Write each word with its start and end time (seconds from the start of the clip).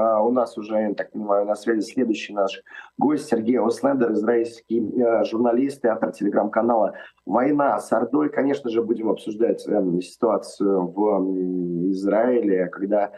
А, 0.00 0.22
у 0.22 0.30
нас 0.32 0.56
уже, 0.56 0.76
я 0.76 0.94
так 0.94 1.12
понимаю, 1.12 1.44
на 1.44 1.54
связи 1.54 1.82
следующий 1.82 2.32
наш 2.32 2.62
гость 2.96 3.28
Сергей 3.28 3.58
Ослендер, 3.58 4.12
израильский 4.12 4.80
э, 4.80 5.24
журналист 5.24 5.84
и 5.84 5.88
автор 5.88 6.12
телеграм-канала 6.12 6.94
«Война 7.26 7.78
с 7.78 7.92
Ордой». 7.92 8.30
Конечно 8.30 8.70
же, 8.70 8.82
будем 8.82 9.10
обсуждать 9.10 9.66
э, 9.68 10.00
ситуацию 10.00 10.86
в 10.86 11.90
Израиле, 11.90 12.66
когда 12.68 13.12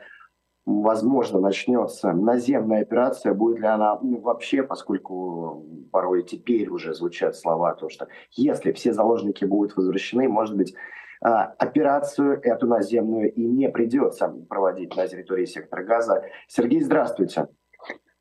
возможно, 0.65 1.41
начнется 1.41 2.13
наземная 2.13 2.83
операция, 2.83 3.35
будет 3.35 3.61
ли 3.61 3.67
она 3.67 3.99
вообще, 4.01 4.63
поскольку 4.63 5.67
порой 5.91 6.23
теперь 6.23 6.69
уже 6.69 6.95
звучат 6.95 7.37
слова, 7.37 7.75
то 7.75 7.89
что 7.89 8.07
если 8.33 8.73
все 8.73 8.93
заложники 8.93 9.45
будут 9.45 9.77
возвращены, 9.77 10.29
может 10.29 10.57
быть, 10.57 10.75
операцию 11.23 12.41
эту 12.43 12.67
наземную 12.67 13.33
и 13.33 13.45
не 13.45 13.69
придется 13.69 14.29
проводить 14.49 14.97
на 14.97 15.07
территории 15.07 15.45
сектора 15.45 15.85
газа. 15.85 16.25
Сергей, 16.49 16.81
здравствуйте. 16.81 17.47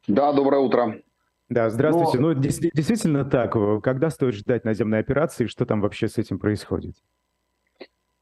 Да, 0.08 0.34
доброе 0.34 0.62
утро. 0.62 1.02
Да, 1.50 1.70
здравствуйте. 1.70 2.20
Но... 2.20 2.34
Ну, 2.34 2.40
действительно 2.40 3.26
так. 3.26 3.56
Когда 3.84 4.10
стоит 4.10 4.36
ждать 4.36 4.64
наземной 4.64 5.00
операции, 5.00 5.48
что 5.48 5.66
там 5.66 5.82
вообще 5.82 6.08
с 6.08 6.18
этим 6.18 6.40
происходит? 6.40 6.96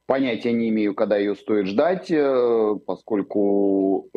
Понятия 0.07 0.51
не 0.51 0.69
имею, 0.69 0.95
когда 0.95 1.17
ее 1.17 1.35
стоит 1.35 1.67
ждать, 1.67 2.09
э, 2.09 2.75
поскольку 2.87 4.09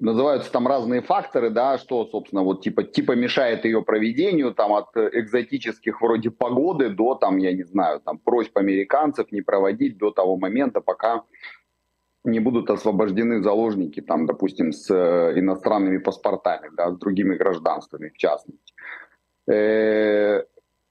называются 0.00 0.50
там 0.52 0.66
разные 0.66 1.02
факторы, 1.02 1.50
да, 1.50 1.78
что, 1.78 2.06
собственно, 2.06 2.42
вот 2.42 2.62
типа, 2.62 2.84
типа 2.84 3.12
мешает 3.12 3.64
ее 3.64 3.82
проведению, 3.82 4.54
там 4.54 4.72
от 4.72 4.96
экзотических 4.96 6.00
вроде 6.00 6.30
погоды 6.30 6.88
до, 6.88 7.14
там, 7.14 7.38
я 7.38 7.52
не 7.52 7.64
знаю, 7.64 8.00
там 8.00 8.18
просьб 8.18 8.56
американцев 8.56 9.32
не 9.32 9.42
проводить 9.42 9.98
до 9.98 10.10
того 10.10 10.36
момента, 10.36 10.80
пока 10.80 11.24
не 12.24 12.40
будут 12.40 12.70
освобождены 12.70 13.42
заложники, 13.42 14.00
там, 14.00 14.26
допустим, 14.26 14.72
с 14.72 14.90
э, 14.90 15.38
иностранными 15.38 15.98
паспортами, 15.98 16.70
да, 16.76 16.90
с 16.90 16.98
другими 16.98 17.34
гражданствами, 17.36 18.10
в 18.10 18.16
частности. 18.16 18.74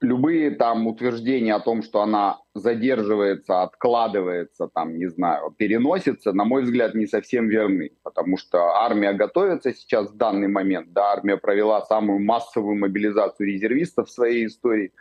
Э, 0.01 0.05
любые 0.05 0.51
там 0.51 0.87
утверждения 0.87 1.55
о 1.55 1.59
том, 1.59 1.83
что 1.83 2.01
она 2.01 2.39
задерживается, 2.53 3.63
откладывается, 3.63 4.69
там, 4.73 4.97
не 4.97 5.07
знаю, 5.07 5.51
переносится, 5.57 6.33
на 6.33 6.45
мой 6.45 6.63
взгляд, 6.63 6.95
не 6.95 7.07
совсем 7.07 7.47
верны, 7.47 7.91
потому 8.03 8.37
что 8.37 8.57
армия 8.57 9.13
готовится 9.13 9.73
сейчас 9.73 10.11
в 10.11 10.17
данный 10.17 10.47
момент, 10.47 10.93
да, 10.93 11.11
армия 11.11 11.37
провела 11.37 11.81
самую 11.85 12.19
массовую 12.19 12.77
мобилизацию 12.77 13.47
резервистов 13.47 14.07
в 14.07 14.11
своей 14.11 14.45
истории, 14.47 14.91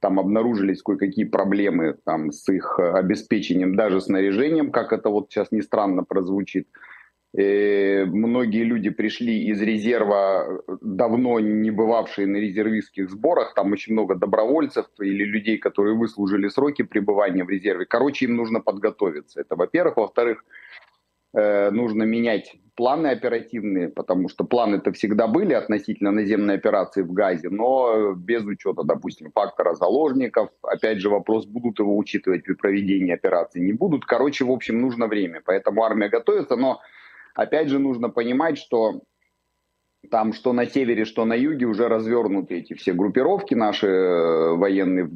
там 0.00 0.18
обнаружились 0.18 0.82
кое-какие 0.82 1.24
проблемы 1.24 1.96
там 2.04 2.32
с 2.32 2.48
их 2.48 2.78
обеспечением, 2.78 3.76
даже 3.76 4.00
снаряжением, 4.00 4.72
как 4.72 4.92
это 4.92 5.10
вот 5.10 5.30
сейчас 5.30 5.52
не 5.52 5.62
странно 5.62 6.02
прозвучит, 6.02 6.66
Э, 6.66 6.91
многие 7.34 8.64
люди 8.64 8.90
пришли 8.90 9.44
из 9.44 9.60
резерва, 9.62 10.62
давно 10.82 11.40
не 11.40 11.70
бывавшие 11.70 12.26
на 12.26 12.36
резервистских 12.36 13.08
сборах. 13.10 13.54
Там 13.54 13.72
очень 13.72 13.94
много 13.94 14.14
добровольцев 14.14 14.86
или 15.00 15.24
людей, 15.24 15.56
которые 15.56 15.96
выслужили 15.96 16.48
сроки 16.48 16.82
пребывания 16.82 17.44
в 17.44 17.50
резерве. 17.50 17.86
Короче, 17.86 18.26
им 18.26 18.36
нужно 18.36 18.60
подготовиться. 18.60 19.40
Это 19.40 19.56
во-первых. 19.56 19.96
Во-вторых, 19.96 20.44
э, 21.34 21.70
нужно 21.70 22.02
менять 22.02 22.54
планы 22.76 23.08
оперативные, 23.08 23.88
потому 23.88 24.28
что 24.28 24.44
планы-то 24.44 24.92
всегда 24.92 25.26
были 25.26 25.54
относительно 25.54 26.10
наземной 26.10 26.56
операции 26.56 27.02
в 27.02 27.12
Газе, 27.12 27.48
но 27.48 28.12
без 28.14 28.44
учета, 28.44 28.82
допустим, 28.82 29.30
фактора 29.32 29.74
заложников. 29.74 30.50
Опять 30.62 30.98
же, 30.98 31.08
вопрос, 31.08 31.46
будут 31.46 31.78
его 31.78 31.96
учитывать 31.96 32.44
при 32.44 32.54
проведении 32.54 33.14
операции, 33.14 33.60
не 33.60 33.72
будут. 33.72 34.04
Короче, 34.04 34.44
в 34.44 34.50
общем, 34.50 34.82
нужно 34.82 35.06
время. 35.06 35.40
Поэтому 35.44 35.82
армия 35.82 36.10
готовится, 36.10 36.56
но 36.56 36.80
Опять 37.34 37.68
же, 37.68 37.78
нужно 37.78 38.08
понимать, 38.10 38.58
что 38.58 39.02
там 40.10 40.32
что 40.32 40.52
на 40.52 40.66
севере, 40.66 41.04
что 41.04 41.24
на 41.24 41.34
юге 41.34 41.66
уже 41.66 41.88
развернуты 41.88 42.56
эти 42.56 42.74
все 42.74 42.92
группировки 42.92 43.54
наши 43.54 43.86
э, 43.86 44.56
военные 44.56 45.08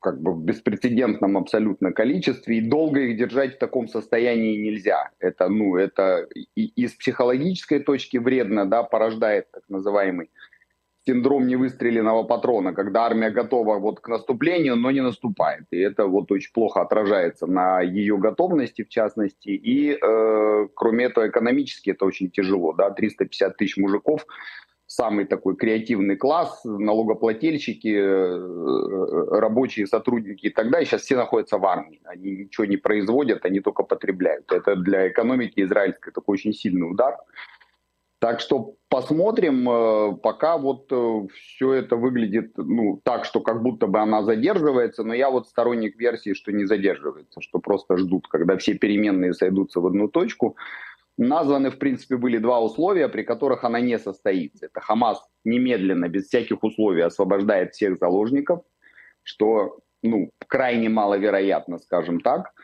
как 0.00 0.20
бы 0.20 0.32
в 0.34 0.44
беспрецедентном 0.44 1.38
абсолютно 1.38 1.90
количестве, 1.90 2.58
и 2.58 2.68
долго 2.68 3.00
их 3.00 3.16
держать 3.16 3.54
в 3.54 3.58
таком 3.58 3.88
состоянии 3.88 4.58
нельзя. 4.58 5.10
Это, 5.18 5.48
ну, 5.48 5.76
это 5.76 6.28
и, 6.54 6.66
и 6.66 6.86
с 6.86 6.92
психологической 6.92 7.78
точки 7.80 8.18
вредно, 8.18 8.66
да, 8.66 8.82
порождает 8.82 9.50
так 9.50 9.62
называемый 9.70 10.30
синдром 11.06 11.46
невыстреленного 11.46 12.24
патрона, 12.24 12.72
когда 12.72 13.04
армия 13.04 13.30
готова 13.30 13.78
вот 13.78 14.00
к 14.00 14.08
наступлению, 14.08 14.76
но 14.76 14.90
не 14.90 15.02
наступает. 15.02 15.64
И 15.70 15.78
это 15.78 16.06
вот 16.06 16.32
очень 16.32 16.52
плохо 16.52 16.80
отражается 16.80 17.46
на 17.46 17.80
ее 17.80 18.16
готовности, 18.16 18.84
в 18.84 18.88
частности. 18.88 19.50
И 19.50 19.90
э, 19.92 20.68
кроме 20.74 21.04
этого, 21.04 21.28
экономически 21.28 21.90
это 21.90 22.06
очень 22.06 22.30
тяжело. 22.30 22.72
Да? 22.72 22.90
350 22.90 23.56
тысяч 23.56 23.76
мужиков, 23.76 24.26
самый 24.86 25.24
такой 25.24 25.56
креативный 25.56 26.16
класс, 26.16 26.64
налогоплательщики, 26.64 27.94
э, 27.96 29.38
рабочие 29.40 29.86
сотрудники 29.86 30.46
и 30.46 30.50
так 30.50 30.70
далее, 30.70 30.86
сейчас 30.86 31.02
все 31.02 31.16
находятся 31.16 31.58
в 31.58 31.66
армии. 31.66 32.00
Они 32.04 32.30
ничего 32.30 32.64
не 32.64 32.76
производят, 32.76 33.44
они 33.44 33.60
только 33.60 33.82
потребляют. 33.82 34.50
Это 34.52 34.76
для 34.76 35.08
экономики 35.08 35.60
израильской 35.60 36.12
такой 36.12 36.34
очень 36.34 36.54
сильный 36.54 36.90
удар. 36.90 37.16
Так 38.24 38.40
что 38.40 38.76
посмотрим, 38.88 39.68
э, 39.68 40.16
пока 40.22 40.56
вот 40.56 40.86
э, 40.90 41.26
все 41.34 41.74
это 41.74 41.96
выглядит 41.96 42.52
ну, 42.56 42.98
так, 43.04 43.26
что 43.26 43.40
как 43.40 43.62
будто 43.62 43.86
бы 43.86 44.00
она 44.00 44.22
задерживается, 44.22 45.04
но 45.04 45.12
я 45.12 45.28
вот 45.28 45.46
сторонник 45.46 45.98
версии, 45.98 46.32
что 46.32 46.50
не 46.50 46.64
задерживается, 46.64 47.42
что 47.42 47.58
просто 47.58 47.98
ждут, 47.98 48.26
когда 48.28 48.56
все 48.56 48.78
переменные 48.78 49.34
сойдутся 49.34 49.80
в 49.80 49.86
одну 49.86 50.08
точку. 50.08 50.56
Названы, 51.18 51.68
в 51.68 51.78
принципе, 51.78 52.16
были 52.16 52.38
два 52.38 52.62
условия, 52.62 53.10
при 53.10 53.24
которых 53.24 53.62
она 53.62 53.80
не 53.80 53.98
состоится. 53.98 54.64
Это 54.64 54.80
Хамас 54.80 55.22
немедленно, 55.44 56.08
без 56.08 56.28
всяких 56.28 56.64
условий, 56.64 57.02
освобождает 57.02 57.74
всех 57.74 57.98
заложников, 57.98 58.62
что 59.22 59.80
ну, 60.02 60.30
крайне 60.48 60.88
маловероятно, 60.88 61.78
скажем 61.78 62.20
так. 62.20 62.54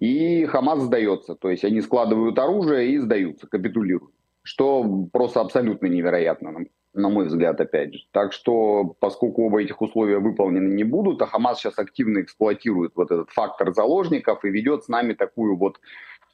И 0.00 0.46
Хамас 0.46 0.80
сдается, 0.80 1.34
то 1.34 1.50
есть 1.50 1.62
они 1.62 1.82
складывают 1.82 2.38
оружие 2.38 2.92
и 2.92 2.98
сдаются, 2.98 3.46
капитулируют 3.46 4.13
что 4.44 5.08
просто 5.12 5.40
абсолютно 5.40 5.86
невероятно, 5.86 6.66
на 6.92 7.08
мой 7.08 7.26
взгляд, 7.26 7.60
опять 7.60 7.94
же. 7.94 8.00
Так 8.12 8.32
что, 8.32 8.94
поскольку 9.00 9.46
оба 9.46 9.62
этих 9.62 9.80
условия 9.80 10.18
выполнены 10.18 10.72
не 10.74 10.84
будут, 10.84 11.20
а 11.22 11.26
Хамас 11.26 11.58
сейчас 11.58 11.78
активно 11.78 12.20
эксплуатирует 12.20 12.92
вот 12.94 13.10
этот 13.10 13.30
фактор 13.30 13.72
заложников 13.74 14.44
и 14.44 14.50
ведет 14.50 14.84
с 14.84 14.88
нами 14.88 15.14
такую 15.14 15.56
вот 15.56 15.80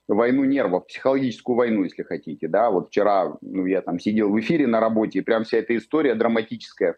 войну 0.08 0.44
нервов, 0.44 0.86
психологическую 0.86 1.56
войну, 1.56 1.84
если 1.84 2.02
хотите, 2.02 2.48
да, 2.48 2.70
вот 2.70 2.88
вчера, 2.88 3.36
ну, 3.40 3.64
я 3.64 3.80
там 3.80 4.00
сидел 4.00 4.30
в 4.30 4.40
эфире 4.40 4.66
на 4.66 4.80
работе, 4.80 5.20
и 5.20 5.22
прям 5.22 5.44
вся 5.44 5.58
эта 5.58 5.76
история 5.76 6.16
драматическая 6.16 6.96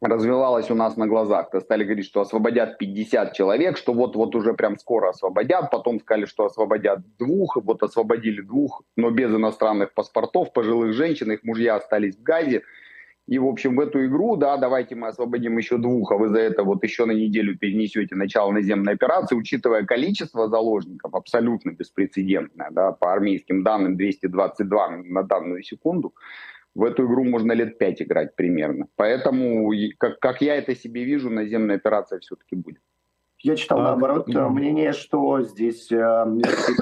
развивалась 0.00 0.70
у 0.70 0.74
нас 0.74 0.96
на 0.96 1.06
глазах. 1.06 1.50
То 1.50 1.60
стали 1.60 1.84
говорить, 1.84 2.06
что 2.06 2.20
освободят 2.20 2.78
50 2.78 3.32
человек, 3.32 3.76
что 3.76 3.92
вот-вот 3.92 4.34
уже 4.34 4.54
прям 4.54 4.78
скоро 4.78 5.10
освободят. 5.10 5.70
Потом 5.70 6.00
сказали, 6.00 6.26
что 6.26 6.44
освободят 6.44 7.00
двух. 7.18 7.56
Вот 7.56 7.82
освободили 7.82 8.40
двух, 8.42 8.82
но 8.96 9.10
без 9.10 9.30
иностранных 9.34 9.94
паспортов, 9.94 10.52
пожилых 10.52 10.92
женщин. 10.92 11.32
Их 11.32 11.42
мужья 11.44 11.76
остались 11.76 12.16
в 12.16 12.22
Газе. 12.22 12.62
И, 13.26 13.38
в 13.40 13.46
общем, 13.46 13.74
в 13.74 13.80
эту 13.80 14.06
игру, 14.06 14.36
да, 14.36 14.56
давайте 14.56 14.94
мы 14.94 15.08
освободим 15.08 15.58
еще 15.58 15.78
двух, 15.78 16.12
а 16.12 16.16
вы 16.16 16.28
за 16.28 16.38
это 16.38 16.62
вот 16.62 16.84
еще 16.84 17.06
на 17.06 17.12
неделю 17.12 17.58
перенесете 17.58 18.14
начало 18.14 18.52
наземной 18.52 18.92
операции, 18.92 19.34
учитывая 19.34 19.84
количество 19.84 20.48
заложников, 20.48 21.12
абсолютно 21.12 21.72
беспрецедентное, 21.72 22.68
да, 22.70 22.92
по 22.92 23.12
армейским 23.12 23.64
данным 23.64 23.96
222 23.96 24.88
на 25.06 25.24
данную 25.24 25.64
секунду 25.64 26.14
в 26.76 26.84
эту 26.84 27.06
игру 27.06 27.24
можно 27.24 27.52
лет 27.52 27.78
пять 27.78 28.02
играть 28.02 28.36
примерно. 28.36 28.86
Поэтому, 28.96 29.72
как, 29.98 30.18
как 30.20 30.42
я 30.42 30.56
это 30.56 30.76
себе 30.76 31.04
вижу, 31.04 31.30
наземная 31.30 31.76
операция 31.76 32.18
все-таки 32.20 32.54
будет. 32.54 32.82
Я 33.38 33.56
читал, 33.56 33.80
а, 33.80 33.82
наоборот, 33.82 34.26
да. 34.28 34.48
мнение, 34.50 34.92
что 34.92 35.40
здесь 35.42 35.90
э, 35.90 36.24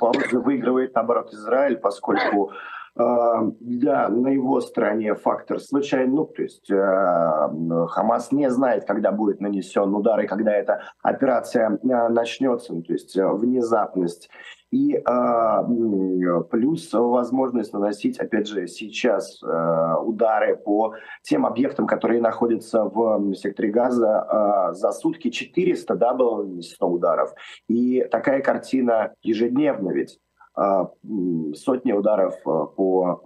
паузы 0.00 0.38
выигрывает, 0.41 0.94
наоборот, 0.94 1.32
Израиль, 1.32 1.76
поскольку 1.76 2.50
э, 2.50 2.55
да, 2.96 4.08
на 4.08 4.29
его 4.29 4.61
стороне 4.61 5.14
фактор 5.14 5.58
случайный, 5.58 6.14
ну, 6.14 6.26
то 6.26 6.43
есть 6.43 6.70
э, 6.70 7.87
Хамас 7.88 8.31
не 8.31 8.49
знает, 8.50 8.85
когда 8.85 9.11
будет 9.11 9.41
нанесен 9.41 9.93
удар 9.94 10.20
и 10.20 10.29
когда 10.29 10.52
эта 10.52 10.82
операция 11.02 11.70
э, 11.70 12.08
начнется, 12.08 12.73
ну, 12.73 12.82
то 12.82 12.93
есть 12.93 13.17
э, 13.17 13.26
внезапность 13.26 14.31
и 14.75 14.96
э, 14.96 16.43
плюс 16.50 16.93
возможность 16.93 17.73
наносить, 17.73 18.19
опять 18.19 18.49
же, 18.49 18.67
сейчас 18.67 19.41
э, 19.41 19.94
удары 20.02 20.56
по 20.56 20.94
тем 21.23 21.46
объектам, 21.46 21.87
которые 21.87 22.20
находятся 22.20 22.85
в 22.85 23.35
секторе 23.35 23.70
газа. 23.70 24.26
Э, 24.29 24.75
за 24.75 24.91
сутки 24.91 25.31
400 25.31 25.94
да, 25.94 26.12
было 26.12 26.43
нанесено 26.43 26.91
ударов. 26.91 27.32
И 27.69 28.02
такая 28.11 28.43
картина 28.43 29.14
ежедневно 29.23 29.91
ведь 29.91 30.19
сотни 30.56 31.93
ударов 31.93 32.43
по 32.43 33.21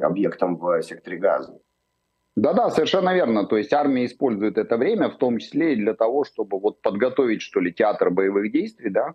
объектам 0.00 0.56
в 0.56 0.82
секторе 0.82 1.18
газа. 1.18 1.58
Да-да, 2.36 2.70
совершенно 2.70 3.14
верно. 3.14 3.46
То 3.46 3.56
есть 3.56 3.72
армия 3.72 4.04
использует 4.04 4.58
это 4.58 4.76
время, 4.76 5.08
в 5.10 5.16
том 5.16 5.38
числе 5.38 5.72
и 5.72 5.76
для 5.76 5.94
того, 5.94 6.24
чтобы 6.24 6.60
вот 6.60 6.82
подготовить, 6.82 7.42
что 7.42 7.60
ли, 7.60 7.72
театр 7.72 8.10
боевых 8.10 8.52
действий, 8.52 8.90
да, 8.90 9.14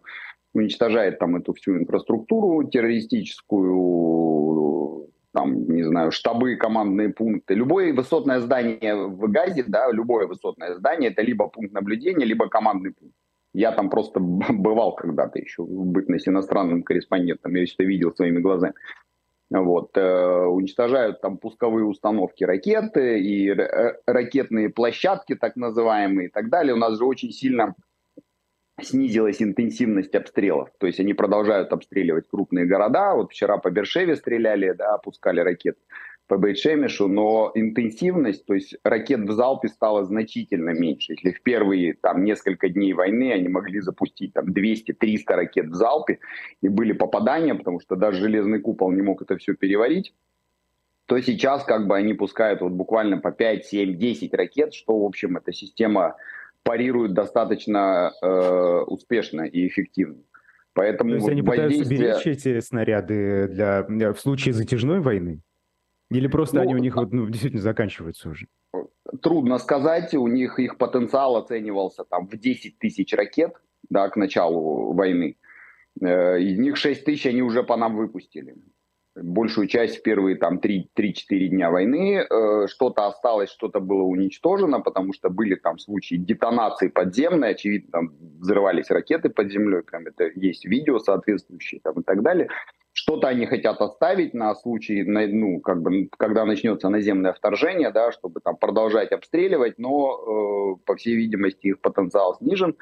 уничтожает 0.53 1.19
там 1.19 1.35
эту 1.37 1.53
всю 1.53 1.77
инфраструктуру 1.77 2.67
террористическую, 2.67 5.09
там, 5.31 5.69
не 5.69 5.83
знаю, 5.83 6.11
штабы, 6.11 6.57
командные 6.57 7.09
пункты. 7.09 7.55
Любое 7.55 7.93
высотное 7.93 8.39
здание 8.39 8.95
в 8.95 9.31
Газе, 9.31 9.63
да, 9.67 9.89
любое 9.91 10.27
высотное 10.27 10.75
здание, 10.75 11.09
это 11.09 11.21
либо 11.21 11.47
пункт 11.47 11.73
наблюдения, 11.73 12.25
либо 12.25 12.49
командный 12.49 12.91
пункт. 12.91 13.15
Я 13.53 13.71
там 13.71 13.89
просто 13.89 14.19
бывал 14.49 14.95
когда-то 14.95 15.39
еще, 15.39 15.63
бытность 15.63 16.27
иностранным 16.27 16.83
корреспондентом, 16.83 17.55
я 17.55 17.63
это 17.63 17.83
видел 17.83 18.13
своими 18.13 18.39
глазами. 18.39 18.73
Вот, 19.49 19.95
э, 19.97 20.45
уничтожают 20.45 21.21
там 21.21 21.37
пусковые 21.37 21.85
установки 21.85 22.43
ракеты 22.43 23.19
и 23.19 23.49
э, 23.49 23.97
ракетные 24.07 24.69
площадки, 24.69 25.35
так 25.35 25.55
называемые, 25.55 26.29
и 26.29 26.31
так 26.31 26.49
далее. 26.49 26.73
У 26.73 26.77
нас 26.77 26.97
же 26.97 27.05
очень 27.05 27.31
сильно 27.31 27.75
снизилась 28.81 29.43
интенсивность 29.43 30.15
обстрелов. 30.15 30.69
То 30.79 30.87
есть 30.87 30.99
они 30.99 31.13
продолжают 31.13 31.71
обстреливать 31.71 32.27
крупные 32.27 32.65
города. 32.65 33.13
Вот 33.13 33.31
вчера 33.31 33.57
по 33.59 33.69
Бершеве 33.69 34.15
стреляли, 34.15 34.71
да, 34.71 34.95
опускали 34.95 35.41
ракеты 35.41 35.79
по 36.33 36.39
Бейтшемишу, 36.39 37.07
но 37.07 37.51
интенсивность, 37.53 38.47
то 38.47 38.55
есть 38.55 38.75
ракет 38.83 39.19
в 39.19 39.31
залпе 39.33 39.67
стала 39.67 40.03
значительно 40.03 40.71
меньше. 40.71 41.13
Если 41.13 41.29
в 41.29 41.43
первые 41.43 41.93
там 41.93 42.23
несколько 42.23 42.69
дней 42.69 42.93
войны 42.93 43.31
они 43.31 43.49
могли 43.49 43.81
запустить 43.81 44.33
там 44.33 44.45
200-300 44.45 45.21
ракет 45.27 45.67
в 45.67 45.75
залпе, 45.75 46.17
и 46.61 46.69
были 46.69 46.93
попадания, 46.93 47.53
потому 47.53 47.79
что 47.79 47.95
даже 47.95 48.19
железный 48.19 48.59
купол 48.59 48.91
не 48.91 49.03
мог 49.03 49.21
это 49.21 49.37
все 49.37 49.53
переварить, 49.53 50.15
то 51.05 51.21
сейчас 51.21 51.65
как 51.65 51.85
бы 51.85 51.95
они 51.95 52.15
пускают 52.15 52.61
вот 52.61 52.71
буквально 52.71 53.19
по 53.19 53.31
5, 53.31 53.65
7, 53.67 53.95
10 53.95 54.33
ракет, 54.33 54.73
что, 54.73 54.99
в 54.99 55.05
общем, 55.05 55.37
эта 55.37 55.53
система 55.53 56.15
парирует 56.63 57.13
достаточно 57.13 58.11
э, 58.23 58.83
успешно 58.87 59.43
и 59.43 59.67
эффективно. 59.67 60.23
Поэтому 60.73 61.11
То 61.11 61.15
есть 61.17 61.29
они 61.29 61.43
пытаются 61.43 61.87
беречь 61.87 62.25
эти 62.25 62.59
снаряды 62.59 63.49
для, 63.49 64.13
в 64.13 64.19
случае 64.19 64.55
затяжной 64.55 64.99
войны? 64.99 65.43
Или 66.13 66.27
просто 66.27 66.57
ну, 66.57 66.61
они 66.61 66.75
у 66.75 66.77
них 66.77 66.95
вот, 66.95 67.11
ну, 67.11 67.27
действительно 67.27 67.61
заканчиваются 67.61 68.29
уже? 68.29 68.47
Трудно 69.21 69.57
сказать. 69.57 70.13
У 70.13 70.27
них 70.27 70.59
их 70.59 70.77
потенциал 70.77 71.37
оценивался 71.37 72.03
там 72.03 72.27
в 72.27 72.37
10 72.37 72.77
тысяч 72.79 73.13
ракет 73.13 73.53
да, 73.89 74.09
к 74.09 74.15
началу 74.15 74.93
войны. 74.93 75.37
Э, 76.01 76.39
из 76.39 76.57
них 76.57 76.77
6 76.77 77.05
тысяч 77.05 77.25
они 77.25 77.41
уже 77.41 77.63
по 77.63 77.77
нам 77.77 77.95
выпустили 77.95 78.55
большую 79.15 79.67
часть 79.67 79.99
в 79.99 80.01
первые 80.01 80.35
там 80.37 80.59
3-4 80.59 80.83
дня 81.47 81.69
войны. 81.69 82.25
Э, 82.29 82.67
что-то 82.67 83.07
осталось, 83.07 83.51
что-то 83.51 83.79
было 83.79 84.03
уничтожено, 84.03 84.81
потому 84.81 85.13
что 85.13 85.29
были 85.29 85.55
там 85.55 85.77
случаи 85.77 86.15
детонации 86.15 86.87
подземной, 86.87 87.49
очевидно, 87.49 87.91
там 87.91 88.13
взрывались 88.39 88.89
ракеты 88.89 89.29
под 89.29 89.51
землей, 89.51 89.83
прям 89.83 90.07
это 90.07 90.29
есть 90.35 90.65
видео 90.65 90.99
соответствующие 90.99 91.81
там 91.81 92.01
и 92.01 92.03
так 92.03 92.23
далее. 92.23 92.49
Что-то 93.03 93.27
они 93.27 93.45
хотят 93.47 93.81
оставить 93.81 94.33
на 94.33 94.55
случай, 94.55 95.03
ну, 95.03 95.59
как 95.59 95.81
бы, 95.81 96.07
когда 96.17 96.45
начнется 96.45 96.87
наземное 96.87 97.33
вторжение, 97.33 97.91
да, 97.91 98.13
чтобы 98.13 98.39
там 98.39 98.55
продолжать 98.55 99.11
обстреливать, 99.11 99.77
но, 99.77 100.77
э, 100.77 100.85
по 100.85 100.95
всей 100.95 101.17
видимости, 101.17 101.67
их 101.67 101.81
потенциал 101.81 102.37
снижен. 102.37 102.77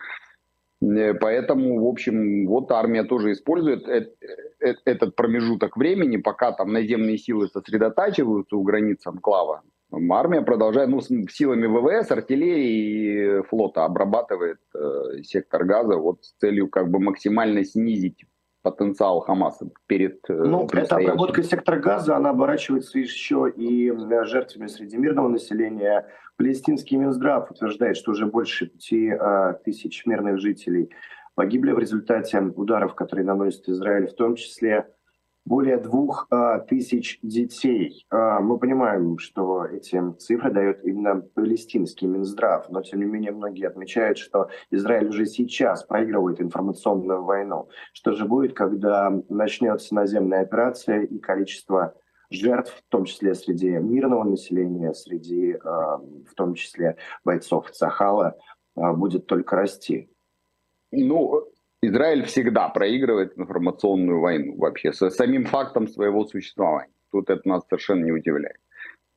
Э, 0.84 1.16
поэтому, 1.16 1.84
в 1.84 1.88
общем, 1.88 2.46
вот 2.46 2.72
армия 2.72 3.04
тоже 3.04 3.32
использует 3.32 3.88
этот 4.60 5.16
промежуток 5.16 5.76
времени, 5.76 6.18
пока 6.18 6.52
там 6.52 6.72
наземные 6.72 7.18
силы 7.18 7.48
сосредотачиваются 7.48 8.56
у 8.56 8.62
границ 8.62 9.00
анклава. 9.08 9.64
Армия 10.12 10.44
продолжает, 10.44 10.90
ну, 10.90 11.02
силами 11.02 11.66
ВВС, 11.66 12.12
артиллерии 12.12 13.40
и 13.40 13.44
флота 13.50 13.86
обрабатывает 13.86 14.60
э, 14.76 15.24
сектор 15.24 15.64
газа 15.64 15.98
вот 15.98 16.24
с 16.24 16.34
целью 16.34 16.70
как 16.70 16.92
бы 16.92 17.00
максимально 17.00 17.66
снизить 17.66 18.24
потенциал 18.62 19.22
Хамаса 19.22 19.70
перед 19.88 20.20
э, 20.30 20.34
Ну, 20.34 20.68
эта 20.72 20.96
обработка 20.96 21.44
сектора 21.44 21.80
газа, 21.80 22.16
она 22.16 22.30
оборачивается 22.30 23.00
еще 23.00 23.52
и 23.56 23.92
э, 23.92 24.26
жертвами 24.26 24.68
среди 24.68 24.98
мирного 24.98 25.28
населения. 25.28 26.08
Палестинский 26.38 26.98
Минздрав 26.98 27.50
утверждает, 27.52 27.98
что 27.98 28.12
уже 28.12 28.26
больше 28.26 28.68
пяти 28.68 29.10
э, 29.10 29.54
тысяч 29.64 30.06
мирных 30.06 30.40
жителей 30.40 30.92
погибли 31.36 31.72
в 31.72 31.80
результате 31.80 32.40
ударов, 32.40 32.96
которые 32.96 33.26
наносит 33.26 33.68
Израиль, 33.70 34.08
в 34.08 34.16
том 34.16 34.36
числе 34.36 34.88
более 35.46 35.78
двух 35.78 36.28
а, 36.30 36.60
тысяч 36.60 37.20
детей. 37.22 38.06
А, 38.10 38.40
мы 38.40 38.60
понимаем, 38.60 39.18
что 39.18 39.66
эти 39.66 40.02
цифры 40.18 40.52
дает 40.52 40.84
именно 40.86 41.22
палестинский 41.22 42.08
Минздрав, 42.08 42.70
но 42.70 42.82
тем 42.82 43.00
не 43.00 43.06
менее 43.06 43.32
многие 43.32 43.68
отмечают, 43.68 44.18
что 44.18 44.50
Израиль 44.70 45.10
уже 45.10 45.26
сейчас 45.26 45.84
проигрывает 45.84 46.42
информационную 46.42 47.24
войну. 47.24 47.70
Что 47.94 48.14
же 48.14 48.26
будет, 48.26 48.54
когда 48.54 49.12
начнется 49.30 49.96
наземная 49.96 50.42
операция 50.42 51.02
и 51.02 51.18
количество 51.18 51.96
жертв, 52.30 52.74
в 52.88 52.90
том 52.90 53.06
числе 53.06 53.34
среди 53.34 53.72
мирного 53.72 54.24
населения, 54.24 54.94
среди, 54.94 55.54
а, 55.64 55.98
в 55.98 56.34
том 56.36 56.54
числе 56.54 56.98
бойцов 57.26 57.72
Цахала, 57.72 58.38
будет 58.76 59.26
только 59.26 59.58
расти? 59.58 60.10
Ну, 60.92 61.51
Израиль 61.82 62.24
всегда 62.26 62.70
проигрывает 62.70 63.38
информационную 63.38 64.20
войну 64.20 64.56
вообще, 64.58 64.94
с 64.94 65.10
самим 65.10 65.46
фактом 65.46 65.88
своего 65.88 66.26
существования. 66.26 66.94
Тут 67.12 67.30
это 67.30 67.48
нас 67.48 67.64
совершенно 67.68 68.06
не 68.06 68.12
удивляет. 68.12 68.58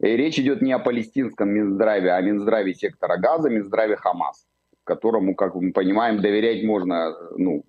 И 0.01 0.17
речь 0.17 0.39
идет 0.39 0.63
не 0.63 0.73
о 0.73 0.79
палестинском 0.79 1.51
Минздраве, 1.51 2.11
а 2.11 2.17
о 2.17 2.23
Минздраве 2.23 2.75
сектора 2.75 3.17
Газа, 3.19 3.51
Минздраве 3.51 3.97
Хамас, 3.97 4.47
которому, 4.83 5.35
как 5.35 5.55
мы 5.55 5.73
понимаем, 5.73 6.21
доверять 6.21 6.65
можно 6.65 7.15
ну, 7.37 7.65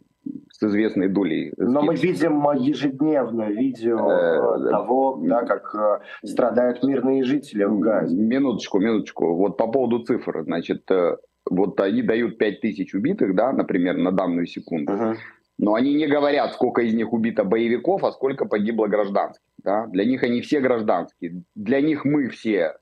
с 0.50 0.63
известной 0.63 1.09
долей. 1.09 1.53
Но 1.57 1.81
мы 1.81 1.95
видим 1.95 2.41
ежедневно 2.53 3.50
видео 3.50 4.12
э, 4.12 4.69
того, 4.71 5.19
да, 5.21 5.45
как 5.45 5.75
э, 5.75 6.27
страдают 6.27 6.84
мирные 6.84 7.24
жители 7.24 7.65
в 7.65 7.79
Газе. 7.79 8.15
Минуточку, 8.15 8.79
минуточку. 8.79 9.36
Вот 9.36 9.58
по 9.58 9.67
поводу 9.67 10.00
цифр. 10.00 10.43
Значит, 10.43 10.89
э, 10.89 11.17
вот 11.50 11.80
они 11.80 12.02
дают 12.02 12.38
5000 12.38 12.94
убитых, 12.96 13.36
да, 13.36 13.52
например, 13.52 13.98
на 13.98 14.12
данную 14.12 14.48
секунду. 14.48 14.94
Uh-huh. 14.94 15.16
Но 15.58 15.75
они 15.75 15.94
не 15.94 16.08
говорят, 16.08 16.54
сколько 16.54 16.82
из 16.82 16.94
них 16.94 17.14
убито 17.14 17.44
боевиков, 17.44 18.04
а 18.04 18.12
сколько 18.12 18.46
погибло 18.46 18.88
гражданских. 18.88 19.46
Да? 19.64 19.88
Для 19.88 20.04
них 20.06 20.24
они 20.24 20.42
все 20.42 20.60
гражданские. 20.60 21.44
Для 21.56 21.82
них 21.82 22.04
мы 22.04 22.28
все 22.30 22.74